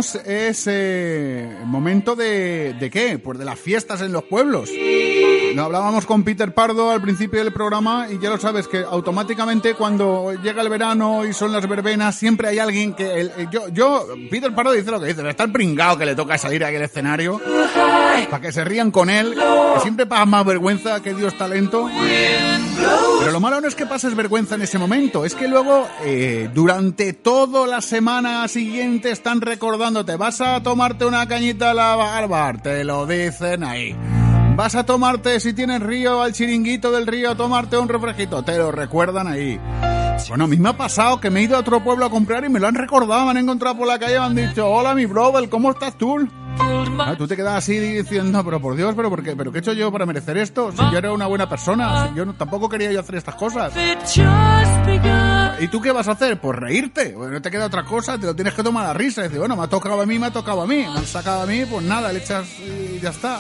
Veranos, 0.02 0.16
es 0.26 0.68
momento 1.66 2.16
de, 2.16 2.74
de 2.74 2.90
qué? 2.90 3.20
Pues 3.20 3.38
de 3.38 3.46
las 3.46 3.60
fiestas 3.60 4.02
en 4.02 4.12
los 4.12 4.24
pueblos. 4.24 4.70
Lo 5.56 5.64
hablábamos 5.64 6.06
con 6.06 6.24
Peter 6.24 6.54
Pardo 6.54 6.92
al 6.92 7.02
principio 7.02 7.44
del 7.44 7.52
programa 7.54 8.08
y 8.10 8.20
ya 8.20 8.30
lo 8.30 8.38
sabes 8.38 8.68
que 8.68 8.80
automáticamente 8.90 9.74
cuando 9.76 10.32
llega 10.42 10.62
el 10.62 10.70
verano 10.70 11.26
y 11.26 11.34
son 11.34 11.52
las 11.52 11.68
verbenas 11.68 12.16
siempre 12.16 12.48
hay 12.50 12.60
alguien 12.60 12.94
que 12.94 13.20
el- 13.22 13.32
yo 13.74 14.06
Peter 14.30 14.54
Pardo 14.56 14.72
dice 14.72 14.92
lo 14.92 15.00
que 15.00 15.08
dice, 15.08 15.28
está 15.30 15.44
el 15.44 15.52
pringao 15.52 15.98
que 15.98 16.06
le 16.06 16.16
toca 16.16 16.38
salir 16.38 16.64
aquí 16.64 16.76
al 16.78 16.84
escenario 16.84 17.40
para 18.30 18.42
que 18.42 18.52
se 18.52 18.64
rían 18.64 18.92
con 18.92 19.10
él, 19.10 19.34
que 19.76 19.80
siempre 19.82 20.06
pasa 20.06 20.26
más 20.26 20.46
vergüenza 20.46 21.02
que 21.02 21.14
Dios 21.14 21.38
talento. 21.38 21.90
Pero 23.20 23.32
lo 23.32 23.40
malo 23.40 23.62
no 23.62 23.68
es 23.68 23.76
que 23.76 23.86
pases 23.86 24.16
vergüenza 24.16 24.56
en 24.56 24.62
ese 24.64 24.78
momento, 24.80 25.26
es 25.26 25.36
que 25.36 25.48
luego 25.48 25.88
eh, 26.04 26.50
durante 26.54 27.14
toda 27.14 27.68
la 27.68 27.82
semana 27.82 28.48
siguiente 28.48 29.12
están 29.12 29.42
recordándote, 29.42 30.16
vas 30.16 30.42
a 30.42 30.62
tomarte 30.64 31.06
una 31.06 31.28
cañita 31.28 31.72
a 31.72 31.74
la 31.74 31.96
barbar, 31.96 32.62
te 32.62 32.84
lo 32.84 33.06
dicen 33.06 33.64
ahí. 33.64 33.96
Vas 34.56 34.76
a 34.76 34.86
tomarte, 34.86 35.40
si 35.40 35.54
tienes 35.54 35.82
río, 35.82 36.22
al 36.22 36.34
chiringuito 36.34 36.92
del 36.92 37.08
río, 37.08 37.32
a 37.32 37.36
tomarte 37.36 37.78
un 37.78 37.88
refresquito, 37.90 38.44
te 38.44 38.58
lo 38.58 38.72
recuerdan 38.72 39.28
ahí. 39.28 39.60
Bueno, 40.30 40.44
a 40.44 40.48
mí 40.48 40.58
me 40.58 40.70
ha 40.70 40.78
pasado 40.78 41.20
que 41.20 41.32
me 41.32 41.40
he 41.40 41.44
ido 41.44 41.56
a 41.56 41.60
otro 41.62 41.84
pueblo 41.84 42.06
a 42.06 42.10
comprar 42.12 42.46
y 42.46 42.50
me 42.50 42.60
lo 42.60 42.68
han 42.68 42.76
recordado, 42.76 43.26
me 43.26 43.32
han 43.32 43.38
encontrado 43.38 43.78
por 43.78 43.88
la 43.88 43.98
calle 43.98 44.16
y 44.18 44.20
me 44.20 44.26
han 44.26 44.36
dicho, 44.36 44.68
hola 44.70 44.94
mi 44.94 45.06
brother, 45.08 45.50
¿cómo 45.50 45.72
estás 45.72 45.98
tú? 45.98 46.28
Ah, 46.60 47.16
tú 47.18 47.28
te 47.28 47.36
quedas 47.36 47.56
así 47.56 47.80
diciendo, 47.80 48.44
pero 48.46 48.62
por 48.62 48.76
Dios, 48.76 48.94
pero 48.96 49.10
¿por 49.10 49.24
qué? 49.24 49.36
¿Pero 49.36 49.52
qué 49.52 49.58
he 49.60 49.62
hecho 49.62 49.74
yo 49.74 49.92
para 49.92 50.06
merecer 50.06 50.38
esto? 50.38 50.72
Si 50.72 50.78
yo 50.92 50.98
era 50.98 51.12
una 51.12 51.26
buena 51.26 51.50
persona, 51.50 52.10
si 52.10 52.16
yo 52.16 52.26
no- 52.26 52.36
tampoco 52.36 52.70
quería 52.70 52.92
yo 52.92 53.00
hacer 53.00 53.16
estas 53.16 53.36
cosas. 53.36 53.74
¿Y 55.60 55.68
tú 55.70 55.82
qué 55.82 55.92
vas 55.92 56.08
a 56.08 56.12
hacer? 56.12 56.40
Pues 56.40 56.60
reírte. 56.60 57.14
Bueno, 57.16 57.34
no 57.34 57.42
te 57.42 57.50
queda 57.50 57.66
otra 57.66 57.84
cosa, 57.86 58.20
te 58.20 58.28
lo 58.28 58.36
tienes 58.36 58.54
que 58.54 58.62
tomar 58.62 58.86
a 58.86 58.94
risa. 58.94 59.22
Y 59.22 59.24
decir, 59.24 59.40
bueno, 59.40 59.56
me 59.56 59.64
ha 59.64 59.68
tocado 59.68 60.02
a 60.02 60.06
mí, 60.06 60.20
me 60.20 60.28
ha 60.28 60.32
tocado 60.32 60.62
a 60.62 60.68
mí. 60.68 60.78
Me 60.78 61.00
han 61.00 61.06
sacado 61.08 61.42
a 61.42 61.46
mí, 61.48 61.64
pues 61.66 61.84
nada, 61.84 62.12
le 62.12 62.20
echas 62.20 62.46
y 62.60 63.00
ya 63.00 63.10
está. 63.10 63.40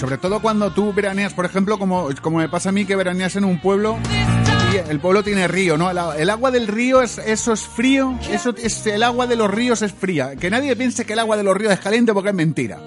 Sobre 0.00 0.16
todo 0.16 0.40
cuando 0.40 0.70
tú 0.70 0.94
veraneas, 0.94 1.34
por 1.34 1.44
ejemplo, 1.44 1.78
como, 1.78 2.08
como 2.22 2.38
me 2.38 2.48
pasa 2.48 2.70
a 2.70 2.72
mí 2.72 2.86
que 2.86 2.96
veraneas 2.96 3.36
en 3.36 3.44
un 3.44 3.60
pueblo 3.60 3.98
el 4.88 5.00
pueblo 5.00 5.22
tiene 5.22 5.48
río, 5.48 5.76
¿no? 5.76 5.90
El 5.90 6.30
agua 6.30 6.50
del 6.50 6.66
río 6.66 7.02
es 7.02 7.18
eso 7.18 7.52
es 7.52 7.62
frío, 7.62 8.16
eso 8.30 8.54
es 8.56 8.86
el 8.86 9.02
agua 9.02 9.26
de 9.26 9.36
los 9.36 9.50
ríos 9.50 9.82
es 9.82 9.92
fría. 9.92 10.36
Que 10.36 10.48
nadie 10.48 10.74
piense 10.76 11.04
que 11.04 11.12
el 11.12 11.18
agua 11.18 11.36
de 11.36 11.42
los 11.42 11.56
ríos 11.56 11.72
es 11.72 11.80
caliente 11.80 12.14
porque 12.14 12.30
es 12.30 12.34
mentira. 12.34 12.78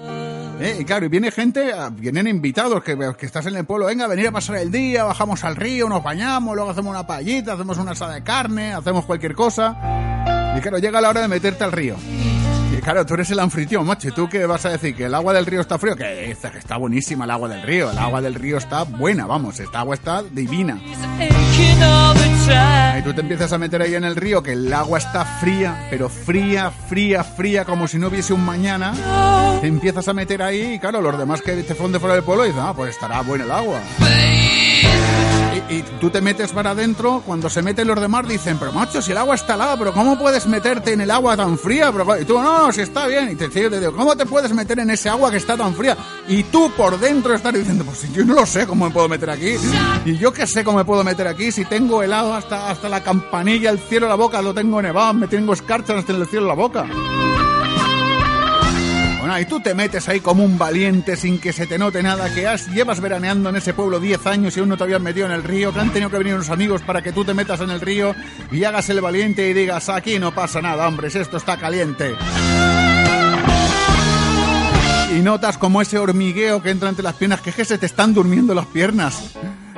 ¿Eh? 0.60 0.78
Y 0.80 0.84
claro, 0.84 1.06
y 1.06 1.08
viene 1.08 1.30
gente, 1.30 1.72
ah, 1.72 1.90
vienen 1.92 2.26
invitados 2.26 2.82
que, 2.82 2.96
que 3.18 3.26
estás 3.26 3.46
en 3.46 3.56
el 3.56 3.64
pueblo, 3.64 3.86
venga, 3.86 4.06
venir 4.06 4.28
a 4.28 4.32
pasar 4.32 4.56
el 4.56 4.70
día, 4.70 5.04
bajamos 5.04 5.44
al 5.44 5.56
río, 5.56 5.88
nos 5.88 6.02
bañamos, 6.02 6.54
luego 6.54 6.70
hacemos 6.70 6.90
una 6.90 7.06
paellita, 7.06 7.52
hacemos 7.52 7.76
una 7.78 7.92
asada 7.92 8.14
de 8.14 8.22
carne, 8.22 8.72
hacemos 8.72 9.04
cualquier 9.04 9.34
cosa. 9.34 9.76
Y 10.56 10.60
claro, 10.60 10.78
llega 10.78 11.00
la 11.00 11.10
hora 11.10 11.22
de 11.22 11.28
meterte 11.28 11.64
al 11.64 11.72
río. 11.72 11.96
Claro, 12.84 13.06
tú 13.06 13.14
eres 13.14 13.30
el 13.30 13.40
anfitrión, 13.40 13.86
macho. 13.86 14.08
¿Y 14.08 14.12
tú 14.12 14.28
qué 14.28 14.44
vas 14.44 14.66
a 14.66 14.68
decir? 14.68 14.94
¿Que 14.94 15.06
el 15.06 15.14
agua 15.14 15.32
del 15.32 15.46
río 15.46 15.62
está 15.62 15.78
frío? 15.78 15.96
Que 15.96 16.30
está 16.30 16.76
buenísima 16.76 17.24
el 17.24 17.30
agua 17.30 17.48
del 17.48 17.62
río. 17.62 17.90
El 17.90 17.96
agua 17.96 18.20
del 18.20 18.34
río 18.34 18.58
está 18.58 18.82
buena, 18.82 19.24
vamos. 19.26 19.58
Esta 19.58 19.80
agua 19.80 19.94
está 19.94 20.22
divina. 20.22 20.78
Y 22.98 23.02
tú 23.02 23.14
te 23.14 23.22
empiezas 23.22 23.50
a 23.54 23.58
meter 23.58 23.80
ahí 23.80 23.94
en 23.94 24.04
el 24.04 24.14
río 24.14 24.42
que 24.42 24.52
el 24.52 24.70
agua 24.70 24.98
está 24.98 25.24
fría, 25.24 25.86
pero 25.88 26.10
fría, 26.10 26.70
fría, 26.70 27.24
fría, 27.24 27.64
como 27.64 27.88
si 27.88 27.98
no 27.98 28.08
hubiese 28.08 28.34
un 28.34 28.44
mañana. 28.44 28.92
Te 29.62 29.66
empiezas 29.66 30.06
a 30.08 30.12
meter 30.12 30.42
ahí 30.42 30.74
y 30.74 30.78
claro, 30.78 31.00
los 31.00 31.16
demás 31.16 31.40
que 31.40 31.54
te 31.62 31.74
fueron 31.74 31.92
de 31.92 32.00
fuera 32.00 32.14
del 32.16 32.24
pueblo 32.24 32.44
dicen, 32.44 32.60
ah, 32.62 32.74
pues 32.76 32.90
estará 32.90 33.22
buena 33.22 33.44
el 33.44 33.50
agua. 33.50 33.80
Y, 35.70 35.82
tú 36.00 36.10
te 36.10 36.20
metes 36.20 36.52
para 36.52 36.70
adentro, 36.70 37.22
cuando 37.24 37.48
se 37.48 37.62
meten 37.62 37.88
los 37.88 38.00
demás 38.00 38.28
dicen, 38.28 38.58
pero 38.58 38.72
macho, 38.72 39.00
si 39.00 39.12
el 39.12 39.18
agua 39.18 39.34
está 39.34 39.54
helada, 39.54 39.76
pero 39.78 39.92
¿cómo 39.92 40.18
puedes 40.18 40.46
meterte 40.46 40.92
en 40.92 41.00
el 41.00 41.10
agua 41.10 41.36
tan 41.36 41.56
fría? 41.58 41.92
Y 42.20 42.24
tú, 42.24 42.40
no, 42.40 42.70
si 42.74 42.80
está 42.80 43.06
bien. 43.06 43.30
Y 43.30 43.36
te, 43.36 43.48
te 43.48 43.80
digo, 43.80 43.92
¿cómo 43.92 44.16
te 44.16 44.26
puedes 44.26 44.52
meter 44.52 44.78
en 44.80 44.90
ese 44.90 45.08
agua 45.08 45.30
que 45.30 45.36
está 45.36 45.56
tan 45.56 45.74
fría? 45.74 45.96
Y 46.28 46.42
tú 46.44 46.70
por 46.76 46.98
dentro 46.98 47.34
estás 47.34 47.54
diciendo, 47.54 47.84
pues 47.84 48.12
yo 48.12 48.24
no 48.24 48.34
lo 48.34 48.44
sé 48.44 48.66
cómo 48.66 48.86
me 48.86 48.90
puedo 48.90 49.08
meter 49.08 49.30
aquí. 49.30 49.54
Y 50.04 50.18
yo 50.18 50.32
qué 50.32 50.46
sé 50.46 50.64
cómo 50.64 50.78
me 50.78 50.84
puedo 50.84 51.04
meter 51.04 51.28
aquí, 51.28 51.52
si 51.52 51.64
tengo 51.64 52.02
helado 52.02 52.34
hasta, 52.34 52.70
hasta 52.70 52.88
la 52.88 53.02
campanilla, 53.02 53.70
el 53.70 53.78
cielo, 53.78 54.08
la 54.08 54.16
boca, 54.16 54.42
lo 54.42 54.52
tengo 54.52 54.82
nevado, 54.82 55.14
me 55.14 55.28
tengo 55.28 55.52
escarchas 55.52 55.98
hasta 55.98 56.12
el 56.12 56.26
cielo, 56.26 56.46
la 56.46 56.54
boca. 56.54 56.86
Y 59.26 59.46
tú 59.46 59.58
te 59.58 59.74
metes 59.74 60.08
ahí 60.08 60.20
como 60.20 60.44
un 60.44 60.58
valiente 60.58 61.16
sin 61.16 61.40
que 61.40 61.52
se 61.52 61.66
te 61.66 61.78
note 61.78 62.02
nada, 62.02 62.32
que 62.34 62.46
has, 62.46 62.68
llevas 62.68 63.00
veraneando 63.00 63.48
en 63.48 63.56
ese 63.56 63.72
pueblo 63.72 63.98
10 63.98 64.26
años 64.26 64.56
y 64.56 64.60
aún 64.60 64.68
no 64.68 64.76
te 64.76 64.84
habías 64.84 65.00
metido 65.00 65.26
en 65.26 65.32
el 65.32 65.42
río, 65.42 65.72
que 65.72 65.80
han 65.80 65.90
tenido 65.90 66.10
que 66.10 66.18
venir 66.18 66.34
unos 66.34 66.50
amigos 66.50 66.82
para 66.82 67.02
que 67.02 67.10
tú 67.10 67.24
te 67.24 67.32
metas 67.32 67.60
en 67.60 67.70
el 67.70 67.80
río 67.80 68.14
y 68.52 68.62
hagas 68.64 68.90
el 68.90 69.00
valiente 69.00 69.48
y 69.48 69.54
digas, 69.54 69.88
aquí 69.88 70.18
no 70.18 70.34
pasa 70.34 70.60
nada, 70.60 70.86
hombres, 70.86 71.16
esto 71.16 71.38
está 71.38 71.56
caliente. 71.56 72.14
Y 75.16 75.20
notas 75.20 75.58
como 75.58 75.80
ese 75.80 75.98
hormigueo 75.98 76.62
que 76.62 76.70
entra 76.70 76.90
entre 76.90 77.02
las 77.02 77.14
piernas, 77.14 77.40
que 77.40 77.64
se 77.64 77.78
te 77.78 77.86
están 77.86 78.12
durmiendo 78.12 78.54
las 78.54 78.66
piernas. 78.66 79.34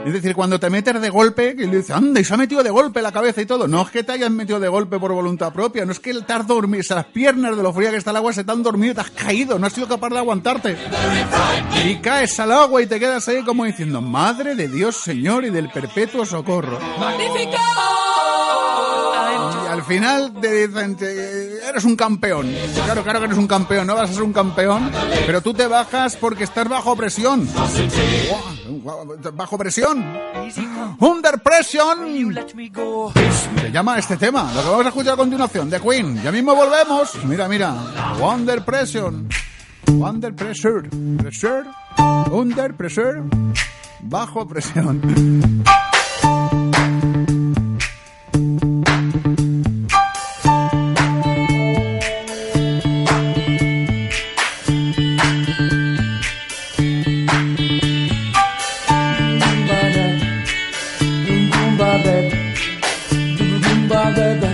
Es 0.06 0.12
decir, 0.12 0.36
cuando 0.36 0.60
te 0.60 0.70
metes 0.70 1.00
de 1.00 1.10
golpe, 1.10 1.56
que 1.56 1.66
le 1.66 1.78
dices, 1.78 1.90
anda, 1.90 2.20
y 2.20 2.24
se 2.24 2.32
ha 2.32 2.36
metido 2.36 2.62
de 2.62 2.70
golpe 2.70 3.02
la 3.02 3.10
cabeza 3.10 3.42
y 3.42 3.46
todo. 3.46 3.66
No 3.66 3.82
es 3.82 3.90
que 3.90 4.04
te 4.04 4.12
hayas 4.12 4.30
metido 4.30 4.60
de 4.60 4.68
golpe 4.68 5.00
por 5.00 5.12
voluntad 5.12 5.52
propia, 5.52 5.84
no 5.84 5.90
es 5.90 5.98
que 5.98 6.14
te 6.14 6.32
has 6.32 6.46
dormido, 6.46 6.84
las 6.94 7.06
piernas 7.06 7.56
de 7.56 7.62
lo 7.64 7.72
fría 7.72 7.90
que 7.90 7.96
está 7.96 8.12
el 8.12 8.18
agua 8.18 8.32
se 8.32 8.44
te 8.44 8.52
han 8.52 8.62
dormido 8.62 8.92
y 8.92 8.94
te 8.94 9.00
has 9.00 9.10
caído, 9.10 9.58
no 9.58 9.66
has 9.66 9.72
sido 9.72 9.88
capaz 9.88 10.10
de 10.10 10.18
aguantarte. 10.18 10.76
Y 11.84 11.96
caes 11.96 12.38
al 12.38 12.52
agua 12.52 12.80
y 12.82 12.86
te 12.86 13.00
quedas 13.00 13.26
ahí 13.26 13.42
como 13.42 13.64
diciendo, 13.64 14.00
Madre 14.00 14.54
de 14.54 14.68
Dios, 14.68 14.96
Señor, 14.96 15.44
y 15.44 15.50
del 15.50 15.70
perpetuo 15.70 16.24
socorro. 16.24 16.78
Y 16.78 17.02
al 17.02 18.05
final 19.86 20.32
te 20.40 20.66
dicen, 20.66 20.96
eres 21.68 21.84
un 21.84 21.96
campeón. 21.96 22.52
Claro, 22.84 23.02
claro 23.02 23.20
que 23.20 23.26
eres 23.26 23.38
un 23.38 23.46
campeón, 23.46 23.86
no 23.86 23.94
vas 23.94 24.10
a 24.10 24.12
ser 24.12 24.22
un 24.22 24.32
campeón, 24.32 24.90
pero 25.26 25.40
tú 25.40 25.54
te 25.54 25.66
bajas 25.66 26.16
porque 26.16 26.44
estás 26.44 26.68
bajo 26.68 26.96
presión. 26.96 27.48
Bajo 29.34 29.58
presión. 29.58 30.04
Under 31.00 31.38
presión. 31.40 32.34
Se 33.60 33.70
llama 33.72 33.98
este 33.98 34.16
tema, 34.16 34.52
lo 34.54 34.62
que 34.62 34.68
vamos 34.68 34.86
a 34.86 34.88
escuchar 34.88 35.14
a 35.14 35.16
continuación, 35.16 35.70
de 35.70 35.80
Queen. 35.80 36.22
Ya 36.22 36.32
mismo 36.32 36.54
volvemos. 36.54 37.12
Mira, 37.24 37.48
mira. 37.48 37.74
Under 38.20 38.64
presión. 38.64 39.28
Under 39.88 40.34
pressure. 40.34 40.88
Pressure. 41.18 41.64
Under 42.30 42.74
pressure. 42.74 43.22
Bajo 44.00 44.46
presión. 44.46 45.62
Pressure 64.16 64.45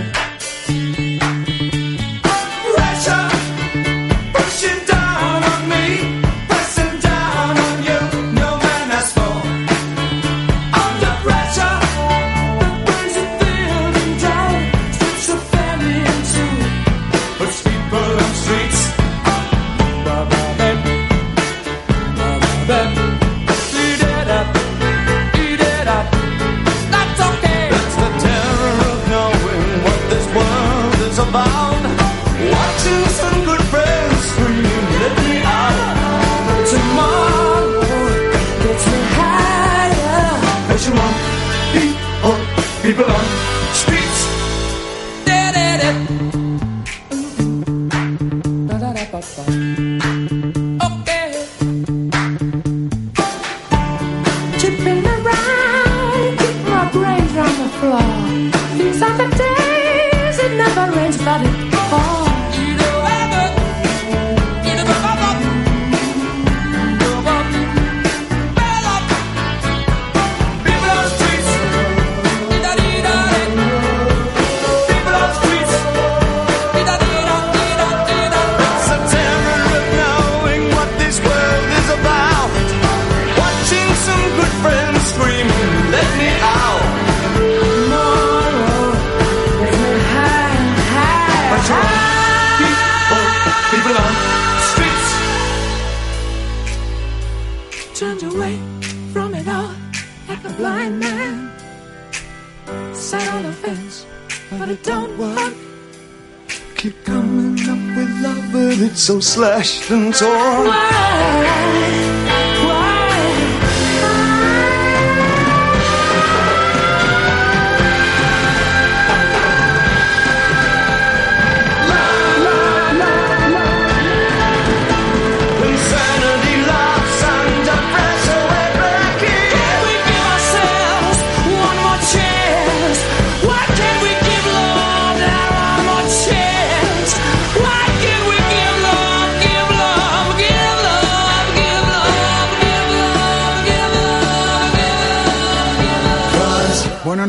It's 108.75 109.03
so 109.03 109.19
slashed 109.19 109.91
and 109.91 110.11
torn. 110.15 112.12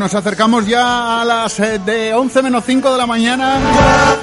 Nos 0.05 0.13
acercamos 0.13 0.67
ya 0.67 1.21
a 1.21 1.25
las 1.25 1.59
eh, 1.59 1.79
de 1.83 2.13
11 2.13 2.43
menos 2.43 2.63
5 2.63 2.91
de 2.91 2.97
la 2.99 3.07
mañana. 3.07 3.57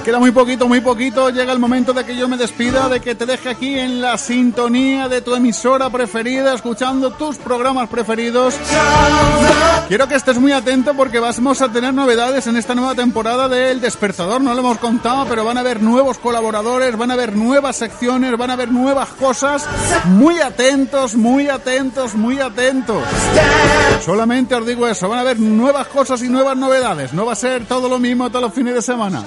Queda 0.05 0.21
muy 0.21 0.31
poquito, 0.31 0.69
muy 0.69 0.81
poquito. 0.81 1.29
Llega 1.31 1.53
el 1.53 1.59
momento 1.59 1.93
de 1.93 2.05
que 2.05 2.15
yo 2.15 2.29
me 2.29 2.37
despida, 2.37 2.89
de 2.89 3.01
que 3.01 3.17
te 3.17 3.27
deje 3.27 3.49
aquí 3.49 3.77
en 3.77 4.01
la 4.01 4.17
sintonía 4.17 5.09
de 5.09 5.23
tu 5.23 5.35
emisora 5.35 5.91
preferida, 5.91 6.55
escuchando 6.55 7.11
tus 7.15 7.37
programas 7.37 7.89
preferidos. 7.89 8.55
Quiero 9.89 10.07
que 10.07 10.15
estés 10.15 10.39
muy 10.39 10.53
atento 10.53 10.95
porque 10.95 11.19
vamos 11.19 11.61
a 11.61 11.69
tener 11.69 11.93
novedades 11.93 12.47
en 12.47 12.57
esta 12.57 12.77
nueva 12.77 12.95
temporada 12.95 13.49
del 13.49 13.81
Despertador. 13.81 14.41
No 14.41 14.55
lo 14.55 14.61
hemos 14.61 14.79
contado, 14.79 15.27
pero 15.29 15.45
van 15.45 15.57
a 15.57 15.63
haber 15.63 15.83
nuevos 15.83 16.19
colaboradores, 16.19 16.97
van 16.97 17.11
a 17.11 17.15
haber 17.15 17.35
nuevas 17.35 17.75
secciones, 17.75 18.37
van 18.39 18.51
a 18.51 18.53
haber 18.53 18.71
nuevas 18.71 19.09
cosas. 19.09 19.67
Muy 20.05 20.39
atentos, 20.39 21.17
muy 21.17 21.49
atentos, 21.49 22.15
muy 22.15 22.39
atentos. 22.39 23.03
Solamente 24.05 24.55
os 24.55 24.65
digo 24.65 24.87
eso, 24.87 25.09
van 25.09 25.19
a 25.19 25.23
haber 25.23 25.41
nuevas 25.73 25.89
cosas 25.89 26.23
y 26.23 26.29
nuevas 26.29 26.55
novedades. 26.55 27.15
No 27.15 27.25
va 27.25 27.33
a 27.33 27.37
ser 27.37 27.65
todo 27.65 27.89
lo 27.89 27.99
mismo 27.99 28.29
todos 28.29 28.43
los 28.43 28.53
fines 28.53 28.75
de 28.75 28.83
semana. 28.83 29.25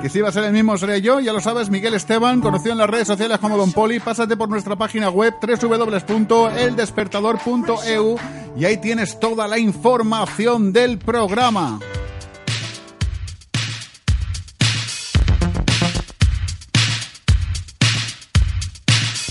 Que 0.00 0.08
si 0.08 0.20
va 0.20 0.28
a 0.28 0.32
ser 0.32 0.44
el 0.44 0.52
mismo 0.52 0.78
seré 0.78 1.02
yo, 1.02 1.18
ya 1.18 1.32
lo 1.32 1.40
sabes, 1.40 1.70
Miguel 1.70 1.94
Esteban, 1.94 2.40
conocido 2.40 2.70
en 2.70 2.78
las 2.78 2.88
redes 2.88 3.08
sociales 3.08 3.40
como 3.40 3.56
Don 3.56 3.72
Poli. 3.72 3.98
Pásate 3.98 4.36
por 4.36 4.48
nuestra 4.48 4.76
página 4.76 5.10
web 5.10 5.34
www.eldespertador.eu 5.42 8.16
y 8.56 8.64
ahí 8.64 8.76
tienes 8.76 9.18
toda 9.18 9.48
la 9.48 9.58
información 9.58 10.72
del 10.72 10.98
programa. 10.98 11.80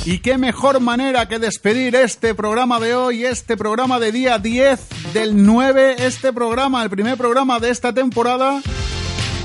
Y 0.08 0.20
qué 0.20 0.38
mejor 0.38 0.80
manera 0.80 1.28
que 1.28 1.38
despedir 1.38 1.93
este 1.93 2.34
programa 2.34 2.80
de 2.80 2.95
hoy, 2.95 3.26
este 3.26 3.58
programa 3.58 3.99
de 3.99 4.14
día 4.14 4.39
10 4.39 4.80
del 5.14 5.45
9, 5.45 5.97
este 5.99 6.32
programa, 6.32 6.82
el 6.82 6.89
primer 6.89 7.18
programa 7.18 7.60
de 7.60 7.72
esta 7.72 7.91
temporada, 7.91 8.62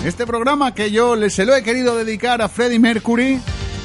este 0.05 0.25
programa 0.25 0.73
que 0.73 0.93
yo 0.93 1.17
se 1.31 1.47
lo 1.47 1.57
he 1.57 1.65
querido 1.65 1.97
dedicar 1.97 2.41
a 2.43 2.49
Freddie 2.49 2.79
Mercury, 2.79 3.41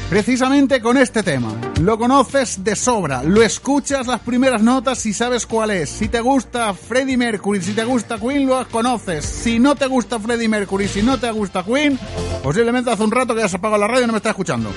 precisamente 0.08 0.80
con 0.80 0.98
este 0.98 1.24
tema. 1.24 1.52
Lo 1.82 1.98
conoces 1.98 2.64
de 2.64 2.76
sobra, 2.76 3.24
lo 3.24 3.42
escuchas 3.42 4.06
las 4.06 4.20
primeras 4.20 4.62
notas 4.62 5.04
y 5.08 5.14
sabes 5.14 5.48
cuál 5.48 5.72
es. 5.72 5.90
Si 5.90 6.10
te 6.10 6.22
gusta 6.22 6.76
Freddie 6.76 7.18
Mercury, 7.18 7.60
si 7.60 7.74
te 7.74 7.86
gusta 7.86 8.20
Queen, 8.20 8.46
lo 8.46 8.68
conoces. 8.70 9.26
Si 9.26 9.58
no 9.58 9.74
te 9.74 9.88
gusta 9.88 10.20
Freddie 10.20 10.48
Mercury, 10.48 10.88
si 10.88 11.02
no 11.02 11.18
te 11.18 11.32
gusta 11.32 11.64
Queen, 11.64 11.98
posiblemente 12.44 12.92
hace 12.92 13.04
un 13.04 13.10
rato 13.10 13.34
que 13.34 13.42
ya 13.42 13.50
se 13.50 13.56
apagado 13.56 13.82
la 13.82 13.88
radio 13.88 14.04
y 14.04 14.06
no 14.06 14.14
me 14.14 14.18
está 14.18 14.30
escuchando. 14.30 14.70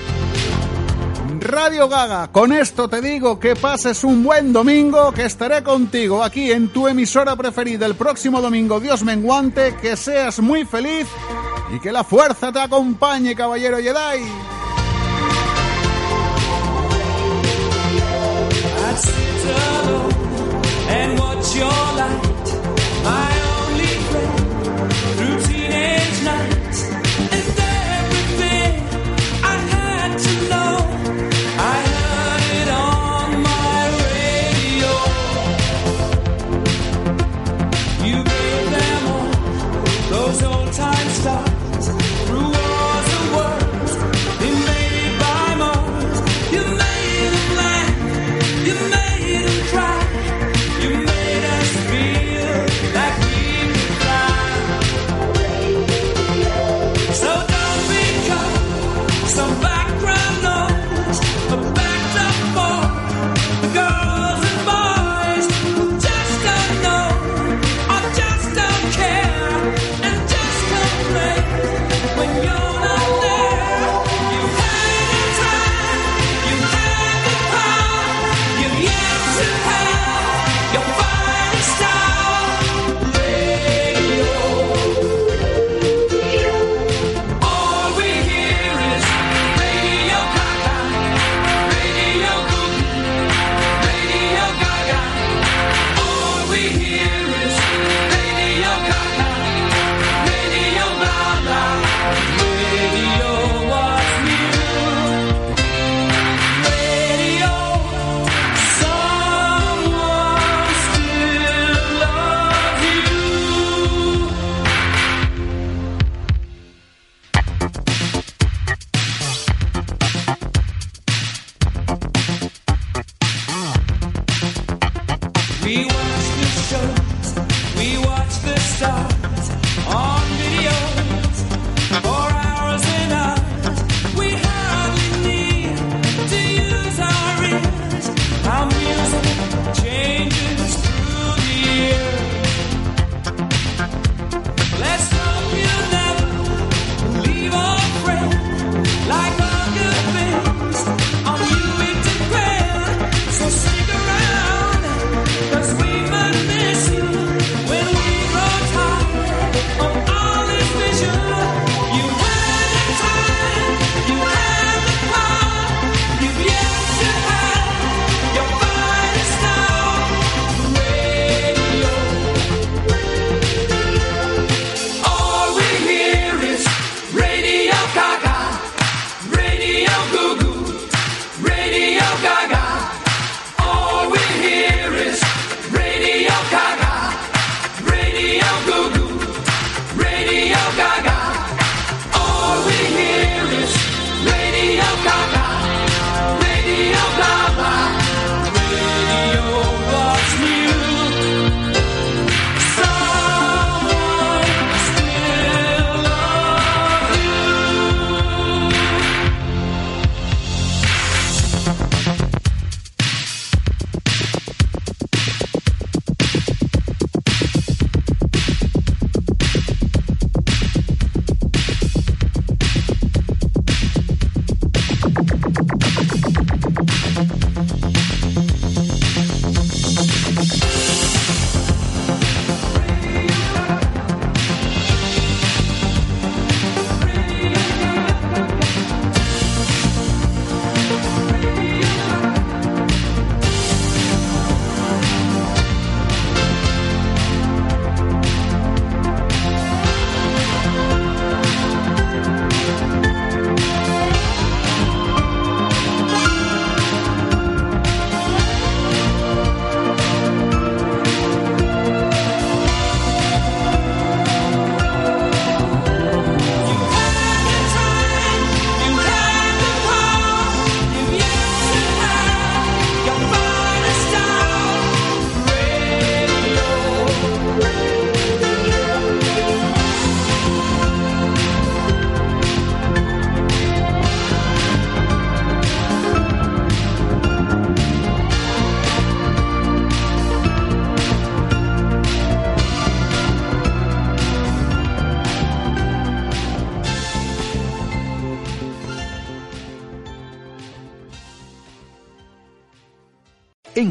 Radio 1.51 1.89
Gaga, 1.89 2.31
con 2.31 2.53
esto 2.53 2.87
te 2.87 3.01
digo 3.01 3.37
que 3.37 3.57
pases 3.57 4.05
un 4.05 4.23
buen 4.23 4.53
domingo, 4.53 5.11
que 5.11 5.25
estaré 5.25 5.61
contigo 5.61 6.23
aquí 6.23 6.49
en 6.49 6.69
tu 6.69 6.87
emisora 6.87 7.35
preferida 7.35 7.85
el 7.85 7.95
próximo 7.95 8.39
domingo, 8.39 8.79
Dios 8.79 9.03
menguante, 9.03 9.75
que 9.81 9.97
seas 9.97 10.39
muy 10.39 10.63
feliz 10.63 11.07
y 11.75 11.79
que 11.81 11.91
la 11.91 12.05
fuerza 12.05 12.53
te 12.53 12.61
acompañe, 12.61 13.35
caballero 13.35 13.79
Jedi. 13.79 14.23
Alone 23.03 23.91